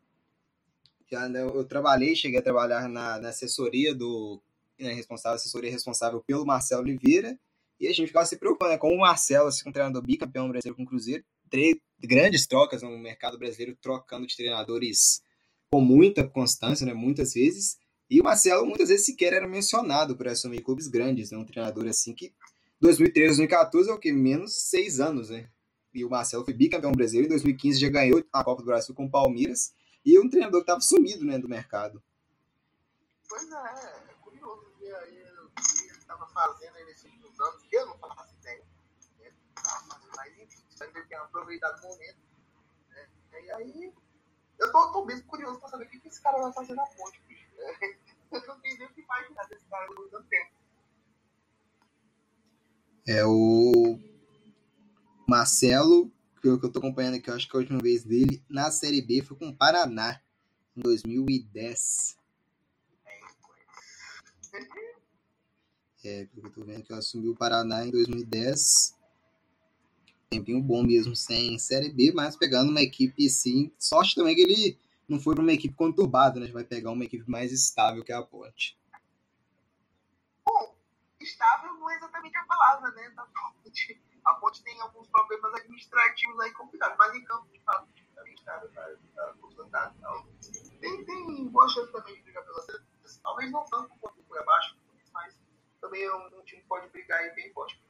já 1.10 1.26
né, 1.26 1.40
eu 1.40 1.64
trabalhei, 1.64 2.14
cheguei 2.14 2.38
a 2.38 2.42
trabalhar 2.42 2.86
na, 2.86 3.18
na 3.18 3.30
assessoria 3.30 3.94
do 3.94 4.42
né, 4.78 4.92
responsável, 4.92 5.36
assessoria 5.36 5.70
responsável 5.70 6.20
pelo 6.20 6.44
Marcelo 6.44 6.82
Oliveira, 6.82 7.38
e 7.78 7.86
a 7.86 7.92
gente 7.92 8.08
ficava 8.08 8.26
se 8.26 8.36
preocupando, 8.36 8.72
né, 8.72 8.78
com 8.78 8.92
o 8.92 8.98
Marcelo, 8.98 9.48
assim, 9.48 9.68
um 9.68 9.72
treinador 9.72 10.02
bicampeão 10.02 10.48
brasileiro 10.48 10.76
com 10.76 10.82
o 10.82 10.86
Cruzeiro, 10.86 11.24
três 11.50 11.76
grandes 12.00 12.46
trocas 12.46 12.82
no 12.82 12.98
mercado 12.98 13.38
brasileiro, 13.38 13.76
trocando 13.80 14.26
de 14.26 14.36
treinadores 14.36 15.22
com 15.70 15.80
muita 15.80 16.26
constância, 16.26 16.86
né, 16.86 16.94
muitas 16.94 17.34
vezes, 17.34 17.78
e 18.08 18.20
o 18.20 18.24
Marcelo 18.24 18.64
muitas 18.66 18.88
vezes 18.88 19.04
sequer 19.04 19.32
era 19.32 19.48
mencionado 19.48 20.16
para 20.16 20.32
assumir 20.32 20.62
clubes 20.62 20.86
grandes, 20.86 21.30
né, 21.30 21.38
um 21.38 21.44
treinador 21.44 21.86
assim 21.88 22.14
que 22.14 22.32
2013, 22.80 23.38
2014 23.38 23.90
é 23.90 23.92
o 23.92 23.98
que? 23.98 24.12
Menos 24.12 24.68
seis 24.68 25.00
anos, 25.00 25.30
né? 25.30 25.48
E 25.94 26.04
o 26.04 26.10
Marcelo 26.10 26.44
foi 26.44 26.52
bicampeão 26.52 26.92
brasileiro, 26.92 27.26
em 27.26 27.30
2015 27.30 27.80
já 27.80 27.88
ganhou 27.88 28.22
a 28.32 28.44
Copa 28.44 28.62
do 28.62 28.66
Brasil 28.66 28.94
com 28.94 29.06
o 29.06 29.10
Palmeiras, 29.10 29.72
e 30.04 30.18
um 30.20 30.28
treinador 30.28 30.60
que 30.60 30.64
estava 30.64 30.80
sumido 30.80 31.24
né, 31.24 31.38
do 31.38 31.48
mercado. 31.48 32.02
Pois 33.28 33.50
é, 33.50 34.10
é 34.10 34.14
curioso 34.22 34.66
ver 34.78 34.94
aí 34.94 35.24
estava 36.06 36.26
fazendo 36.28 36.74
nesses 36.86 37.04
últimos 37.04 37.40
anos, 37.40 37.62
que 37.64 37.76
eu 37.76 37.86
não 37.86 37.98
faço 37.98 38.34
ideia. 38.36 38.64
Né? 39.18 39.32
Mas 40.16 40.38
enfim, 40.38 40.62
é 41.10 41.16
aproveitado 41.16 41.84
o 41.84 41.88
momento. 41.88 42.18
Né? 42.90 43.08
E 43.32 43.50
aí, 43.50 43.94
eu 44.58 44.72
tô, 44.72 44.92
tô 44.92 45.04
mesmo 45.04 45.26
curioso 45.26 45.58
para 45.58 45.68
saber 45.68 45.86
o 45.86 45.90
que, 45.90 46.00
que 46.00 46.08
esse 46.08 46.22
cara 46.22 46.40
vai 46.40 46.52
fazer 46.52 46.74
na 46.74 46.86
ponte. 46.86 47.20
Né? 47.28 47.98
Eu 48.32 48.44
não 48.44 48.60
tenho 48.60 48.76
nem 48.78 48.88
o 48.88 48.92
que 48.92 49.00
imaginar 49.00 49.44
desse 49.44 49.64
cara 49.66 49.86
tanto 49.86 50.28
tempo. 50.28 50.50
É 53.06 53.24
o 53.24 54.00
Marcelo 55.28 56.12
que 56.42 56.48
eu, 56.48 56.58
que 56.58 56.66
eu 56.66 56.72
tô 56.72 56.80
acompanhando 56.80 57.14
aqui, 57.14 57.30
eu 57.30 57.34
acho 57.34 57.48
que 57.48 57.56
a 57.56 57.60
última 57.60 57.78
vez 57.80 58.04
dele 58.04 58.42
na 58.48 58.70
Série 58.70 59.00
B 59.00 59.22
foi 59.22 59.36
com 59.36 59.48
o 59.48 59.56
Paraná, 59.56 60.20
em 60.76 60.80
2010. 60.80 62.16
É, 66.06 66.28
eu 66.36 66.52
tô 66.52 66.62
vendo 66.62 66.84
que 66.84 66.92
eu 66.92 66.96
assumi 66.96 67.28
o 67.28 67.34
Paraná 67.34 67.84
em 67.84 67.90
2010. 67.90 68.96
Tempinho 70.30 70.62
bom 70.62 70.84
mesmo, 70.84 71.16
sem 71.16 71.58
Série 71.58 71.92
B, 71.92 72.12
mas 72.14 72.36
pegando 72.36 72.70
uma 72.70 72.80
equipe, 72.80 73.28
sim. 73.28 73.72
Sorte 73.76 74.14
também 74.14 74.36
que 74.36 74.42
ele 74.42 74.78
não 75.08 75.18
foi 75.18 75.34
para 75.34 75.42
uma 75.42 75.52
equipe 75.52 75.74
conturbada, 75.74 76.38
né? 76.38 76.46
Vai 76.52 76.62
pegar 76.62 76.92
uma 76.92 77.02
equipe 77.02 77.28
mais 77.28 77.50
estável 77.50 78.04
que 78.04 78.12
a 78.12 78.22
Ponte. 78.22 78.78
Bom, 80.44 80.76
estável 81.20 81.74
não 81.74 81.90
é 81.90 81.96
exatamente 81.96 82.36
a 82.36 82.44
palavra, 82.44 82.88
né? 82.92 83.10
Da 83.10 83.24
Ponte 83.24 84.00
a 84.24 84.34
Ponte 84.34 84.62
tem 84.62 84.80
alguns 84.80 85.08
problemas 85.08 85.54
administrativos 85.54 86.38
aí 86.38 86.52
complicados, 86.52 86.96
mas 86.98 87.14
em 87.16 87.24
campo, 87.24 87.48
de 87.52 87.60
fato, 87.64 87.88
está 87.96 88.60
tá, 89.72 89.90
tá, 89.90 90.24
tem, 90.80 91.04
tem 91.04 91.48
boa 91.48 91.68
chance 91.68 91.90
também 91.90 92.14
de 92.14 92.22
brigar 92.22 92.44
pela 92.44 92.62
seleção. 92.62 92.86
Talvez 93.24 93.50
não 93.50 93.64
tanto 93.64 93.88
quanto 94.00 94.20
o 94.20 94.24
Cuiabá, 94.24 94.60
pode 96.68 96.88
brigar 96.88 97.18
aí 97.20 97.34
bem 97.34 97.52
forte 97.52 97.80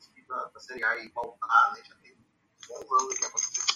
A 0.83 1.05
e 1.05 1.09
voltar, 1.09 1.72
né? 1.74 1.83
Já 1.87 1.95
tem 1.97 2.14
bons 2.68 3.03
anos 3.03 3.14
aqui 3.14 3.24
acontecendo. 3.24 3.66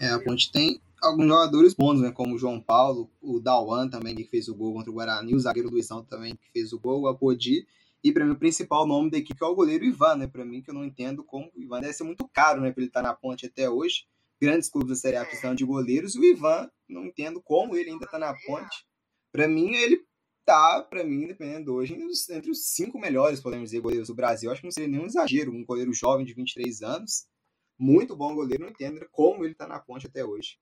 É, 0.00 0.10
a 0.10 0.18
Ponte 0.18 0.52
tem 0.52 0.80
alguns 1.02 1.26
jogadores 1.26 1.74
bons, 1.74 2.00
né? 2.00 2.10
Como 2.10 2.34
o 2.34 2.38
João 2.38 2.60
Paulo, 2.60 3.10
o 3.20 3.40
Dawan 3.40 3.88
também, 3.88 4.14
que 4.14 4.24
fez 4.24 4.48
o 4.48 4.54
gol 4.54 4.74
contra 4.74 4.90
o 4.90 4.94
Guarani, 4.94 5.34
o 5.34 5.40
zagueiro 5.40 5.70
Luizão 5.70 6.04
também, 6.04 6.36
que 6.36 6.50
fez 6.52 6.72
o 6.72 6.78
gol, 6.78 7.02
o 7.02 7.08
Apodi. 7.08 7.66
E 8.04 8.12
para 8.12 8.24
mim, 8.24 8.32
o 8.32 8.38
principal 8.38 8.86
nome 8.86 9.10
da 9.10 9.18
equipe 9.18 9.42
é 9.42 9.46
o 9.46 9.54
goleiro 9.54 9.84
Ivan, 9.84 10.16
né? 10.16 10.26
Para 10.26 10.44
mim, 10.44 10.62
que 10.62 10.70
eu 10.70 10.74
não 10.74 10.84
entendo 10.84 11.24
como 11.24 11.50
o 11.54 11.62
Ivan 11.62 11.80
deve 11.80 11.92
ser 11.92 12.04
muito 12.04 12.28
caro, 12.28 12.60
né? 12.60 12.70
Para 12.70 12.82
ele 12.82 12.88
estar 12.88 13.02
tá 13.02 13.08
na 13.08 13.14
ponte 13.14 13.46
até 13.46 13.68
hoje. 13.68 14.04
Grandes 14.40 14.68
clubes 14.68 14.90
da 14.90 14.96
Série 14.96 15.16
A 15.16 15.24
precisam 15.24 15.54
de 15.54 15.64
goleiros. 15.64 16.14
O 16.14 16.24
Ivan, 16.24 16.70
não 16.88 17.06
entendo 17.06 17.40
como 17.42 17.74
ele 17.74 17.90
ainda 17.90 18.04
está 18.04 18.18
na 18.18 18.34
ponte. 18.46 18.86
Para 19.32 19.48
mim, 19.48 19.72
ele 19.74 20.04
tá, 20.46 20.80
para 20.88 21.02
mim, 21.02 21.26
dependendo 21.26 21.74
hoje, 21.74 21.94
entre 22.30 22.50
os 22.50 22.68
cinco 22.68 22.98
melhores, 22.98 23.40
podemos 23.40 23.70
dizer, 23.70 23.82
goleiros 23.82 24.06
do 24.06 24.14
Brasil. 24.14 24.50
Acho 24.50 24.60
que 24.60 24.66
não 24.66 24.72
seria 24.72 24.88
nenhum 24.88 25.06
exagero. 25.06 25.50
Um 25.50 25.64
goleiro 25.64 25.92
jovem 25.92 26.24
de 26.24 26.32
23 26.32 26.82
anos, 26.82 27.28
muito 27.76 28.16
bom 28.16 28.34
goleiro, 28.34 28.62
não 28.62 28.70
entendo 28.70 29.06
como 29.10 29.44
ele 29.44 29.52
está 29.52 29.66
na 29.66 29.80
ponte 29.80 30.06
até 30.06 30.24
hoje. 30.24 30.58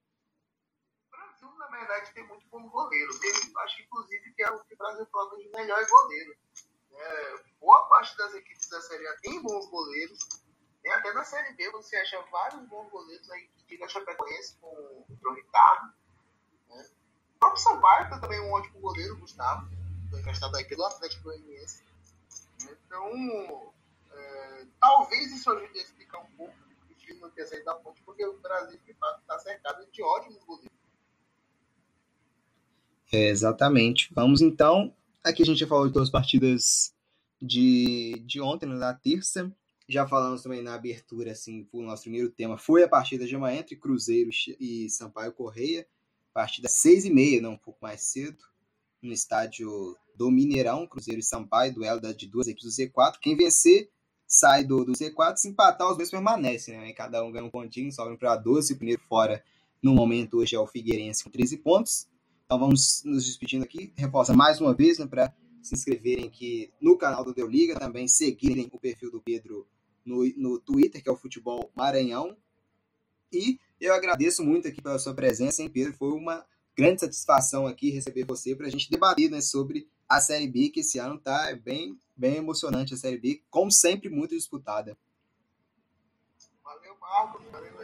O 1.06 1.16
Brasil, 1.16 1.58
na 1.58 1.66
verdade, 1.68 2.12
tem 2.14 2.26
muito 2.26 2.46
bom 2.48 2.66
goleiro. 2.68 3.20
Tem, 3.20 3.30
acho, 3.30 3.82
inclusive, 3.82 4.32
que 4.32 4.42
é 4.42 4.50
o 4.50 4.64
que 4.64 4.74
o 4.74 4.78
Brasil 4.78 5.06
fala 5.12 5.36
de 5.36 5.48
melhor 5.50 5.86
goleiro. 5.86 6.34
É, 6.90 7.34
boa 7.60 7.86
parte 7.88 8.16
das 8.16 8.34
equipes 8.34 8.68
da 8.70 8.80
Série 8.80 9.06
A 9.06 9.16
tem 9.18 9.42
bons 9.42 9.68
goleiros. 9.68 10.18
Até 10.86 11.12
na 11.12 11.24
Série 11.24 11.54
B 11.54 11.70
você 11.70 11.96
acha 11.96 12.20
vários 12.30 12.62
bons 12.68 12.90
goleiros 12.90 13.30
aí 13.30 13.48
que 13.48 13.64
diga 13.66 13.88
Chapecoense 13.88 14.56
com 14.60 14.66
o 14.68 15.34
Ricardo. 15.34 15.94
Né? 16.68 16.86
Próprio 17.44 17.62
Sampaio 17.62 18.20
também 18.20 18.38
é 18.38 18.42
um 18.42 18.52
ótimo 18.52 18.80
goleiro, 18.80 19.18
Gustavo. 19.18 19.68
Foi 20.08 20.18
emprestado 20.18 20.56
aí 20.56 20.64
pelo 20.64 20.84
Atlético 20.84 21.24
Goianiense. 21.24 21.82
Então, 22.62 23.72
é, 24.12 24.64
talvez 24.80 25.30
isso 25.30 25.50
ajude 25.50 25.78
a 25.78 25.82
explicar 25.82 26.20
um 26.20 26.36
pouco 26.38 26.54
o 26.54 27.20
não 27.20 27.30
ter 27.30 27.46
saído 27.46 27.66
da 27.66 27.74
ponte, 27.74 28.00
porque 28.02 28.24
o 28.24 28.38
Brasil, 28.40 28.80
de 28.86 28.94
fato, 28.94 29.20
está 29.20 29.38
cercado 29.38 29.86
de 29.92 30.02
ótimos 30.02 30.42
goleiros. 30.44 30.72
É, 33.12 33.28
exatamente. 33.28 34.10
Vamos 34.14 34.40
então 34.40 34.94
Aqui 35.22 35.42
a 35.42 35.46
gente 35.46 35.58
já 35.58 35.66
falou 35.66 35.86
de 35.86 35.92
todas 35.92 36.08
as 36.08 36.12
partidas 36.12 36.94
de, 37.40 38.22
de 38.26 38.40
ontem, 38.40 38.66
na 38.66 38.94
terça. 38.94 39.54
Já 39.86 40.06
falamos 40.06 40.42
também 40.42 40.62
na 40.62 40.74
abertura, 40.74 41.32
assim, 41.32 41.68
o 41.72 41.82
nosso 41.82 42.04
primeiro 42.04 42.30
tema 42.30 42.56
foi 42.56 42.82
a 42.82 42.88
partida 42.88 43.26
de 43.26 43.34
amanhã 43.34 43.60
entre 43.60 43.76
Cruzeiro 43.76 44.30
e 44.58 44.88
Sampaio 44.88 45.32
Correia. 45.32 45.86
Partida 46.34 46.68
seis 46.68 47.04
e 47.04 47.10
meia, 47.10 47.40
não 47.40 47.52
um 47.52 47.56
pouco 47.56 47.78
mais 47.80 48.02
cedo, 48.02 48.44
no 49.00 49.12
estádio 49.12 49.96
do 50.16 50.30
Mineirão, 50.30 50.86
Cruzeiro 50.86 51.20
e 51.20 51.22
Sampaio, 51.22 51.72
duelo 51.72 52.00
de 52.12 52.26
duas 52.26 52.48
equipes 52.48 52.76
do 52.76 52.82
Z4. 52.82 53.18
Quem 53.20 53.36
vencer 53.36 53.88
sai 54.26 54.64
do, 54.64 54.84
do 54.84 54.92
Z4, 54.92 55.36
se 55.36 55.48
empatar, 55.48 55.88
os 55.88 55.96
dois 55.96 56.10
permanecem, 56.10 56.76
né? 56.76 56.92
Cada 56.92 57.24
um 57.24 57.30
ganha 57.30 57.44
um 57.44 57.50
pontinho, 57.50 57.92
sobram 57.92 58.16
para 58.16 58.36
12. 58.36 58.72
O 58.72 58.76
primeiro 58.76 59.00
fora, 59.02 59.44
no 59.80 59.94
momento, 59.94 60.38
hoje 60.38 60.56
é 60.56 60.58
o 60.58 60.66
Figueirense 60.66 61.22
com 61.22 61.30
13 61.30 61.58
pontos. 61.58 62.08
Então 62.44 62.58
vamos 62.58 63.02
nos 63.04 63.24
despedindo 63.24 63.64
aqui. 63.64 63.92
Reforça 63.96 64.34
mais 64.34 64.60
uma 64.60 64.74
vez 64.74 64.98
né, 64.98 65.06
para 65.06 65.32
se 65.62 65.74
inscreverem 65.74 66.26
aqui 66.26 66.72
no 66.80 66.98
canal 66.98 67.24
do 67.24 67.32
Deu 67.32 67.46
Liga, 67.46 67.78
também 67.78 68.06
seguirem 68.08 68.68
o 68.72 68.78
perfil 68.78 69.10
do 69.10 69.20
Pedro 69.20 69.66
no, 70.04 70.24
no 70.36 70.58
Twitter, 70.58 71.02
que 71.02 71.08
é 71.08 71.12
o 71.12 71.16
Futebol 71.16 71.70
Maranhão. 71.74 72.36
E 73.32 73.58
eu 73.84 73.94
agradeço 73.94 74.42
muito 74.42 74.68
aqui 74.68 74.80
pela 74.80 74.98
sua 74.98 75.14
presença, 75.14 75.62
hein, 75.62 75.68
Pedro? 75.68 75.92
Foi 75.94 76.12
uma 76.12 76.44
grande 76.76 77.00
satisfação 77.00 77.66
aqui 77.66 77.90
receber 77.90 78.24
você 78.24 78.54
para 78.54 78.66
a 78.66 78.70
gente 78.70 78.90
debater 78.90 79.30
né, 79.30 79.40
sobre 79.40 79.88
a 80.08 80.20
Série 80.20 80.48
B, 80.48 80.70
que 80.70 80.80
esse 80.80 80.98
ano 80.98 81.16
está 81.16 81.54
bem, 81.62 81.98
bem 82.16 82.36
emocionante 82.36 82.94
a 82.94 82.96
Série 82.96 83.18
B, 83.18 83.42
como 83.50 83.70
sempre, 83.70 84.08
muito 84.08 84.34
disputada. 84.34 84.96
Valeu, 86.62 86.96
Marcos. 87.00 87.44
Valeu. 87.50 87.74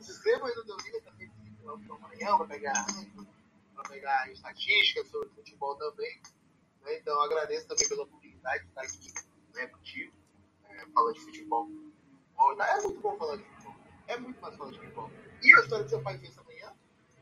Se 0.00 0.10
inscreva 0.10 0.46
aí 0.48 0.54
no 0.54 0.64
Deu 0.64 0.76
Liga 0.78 1.00
também, 1.02 1.30
no 1.62 1.98
Maranhão, 1.98 2.38
para 2.38 2.46
pegar 2.46 2.86
pegar 3.88 4.30
estatísticas 4.32 5.08
sobre 5.08 5.28
futebol 5.30 5.76
também. 5.76 6.20
Né? 6.82 6.98
Então, 6.98 7.20
agradeço 7.22 7.66
também 7.66 7.88
pela 7.88 8.02
oportunidade 8.02 8.62
de 8.62 8.68
estar 8.68 8.82
aqui 8.82 9.14
né, 9.54 9.66
contigo, 9.66 10.12
é, 10.68 10.86
falando 10.92 11.14
de 11.14 11.20
futebol. 11.20 11.68
É 12.58 12.82
muito 12.82 13.00
bom 13.00 13.16
falar 13.16 13.36
de 13.36 13.42
futebol. 13.42 13.53
É 14.06 14.16
muito 14.18 14.40
mais 14.40 14.54
falar 14.56 14.70
de 14.70 14.78
futebol. 14.78 15.10
E 15.42 15.54
a 15.54 15.60
história 15.60 15.84
que 15.84 15.90
seu 15.90 16.02
pai 16.02 16.18
fez 16.18 16.36
amanhã, 16.38 16.72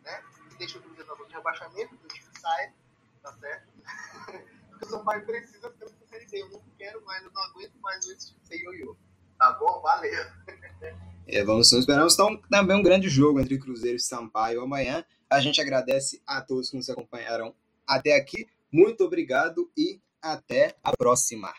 né? 0.05 0.23
Que 0.51 0.57
deixa 0.57 0.79
o 0.79 0.83
Cruzeiro 0.83 1.09
na 1.09 1.15
zona 1.17 1.29
de 1.29 1.35
rebaixamento, 1.35 1.95
o 1.95 2.09
time 2.09 2.39
saia, 2.41 2.75
tá 3.23 3.33
certo? 3.35 3.69
Porque 4.71 4.85
o 4.85 4.89
seu 4.89 5.05
pai 5.05 5.21
precisa 5.21 5.71
ficar 5.71 5.87
na 5.87 6.07
série 6.07 6.27
B. 6.27 6.43
Eu 6.43 6.51
não 6.51 6.63
quero 6.79 7.05
mais, 7.05 7.25
eu 7.25 7.33
não 7.33 7.43
aguento 7.43 7.75
mais 7.81 8.07
esse 8.07 8.29
time 8.29 8.41
sem 8.45 8.59
ioiô. 8.61 8.97
Tá 9.39 9.53
bom? 9.53 9.81
Valeu! 9.81 10.27
É, 11.27 11.43
vamos, 11.45 11.73
esperamos 11.73 12.15
então 12.15 12.37
também 12.51 12.77
um 12.77 12.83
grande 12.83 13.09
jogo 13.09 13.41
entre 13.41 13.59
Cruzeiro 13.59 13.97
e 13.97 14.01
Sampaio 14.01 14.61
amanhã. 14.61 15.05
A 15.31 15.41
gente 15.41 15.61
agradece 15.61 16.21
a 16.27 16.41
todos 16.41 16.71
que 16.71 16.77
nos 16.77 16.91
acompanharam 16.91 17.55
até 17.87 18.17
aqui. 18.17 18.49
Muito 18.71 19.05
obrigado 19.05 19.71
e 19.77 20.01
até 20.21 20.77
a 20.83 20.97
próxima. 20.97 21.53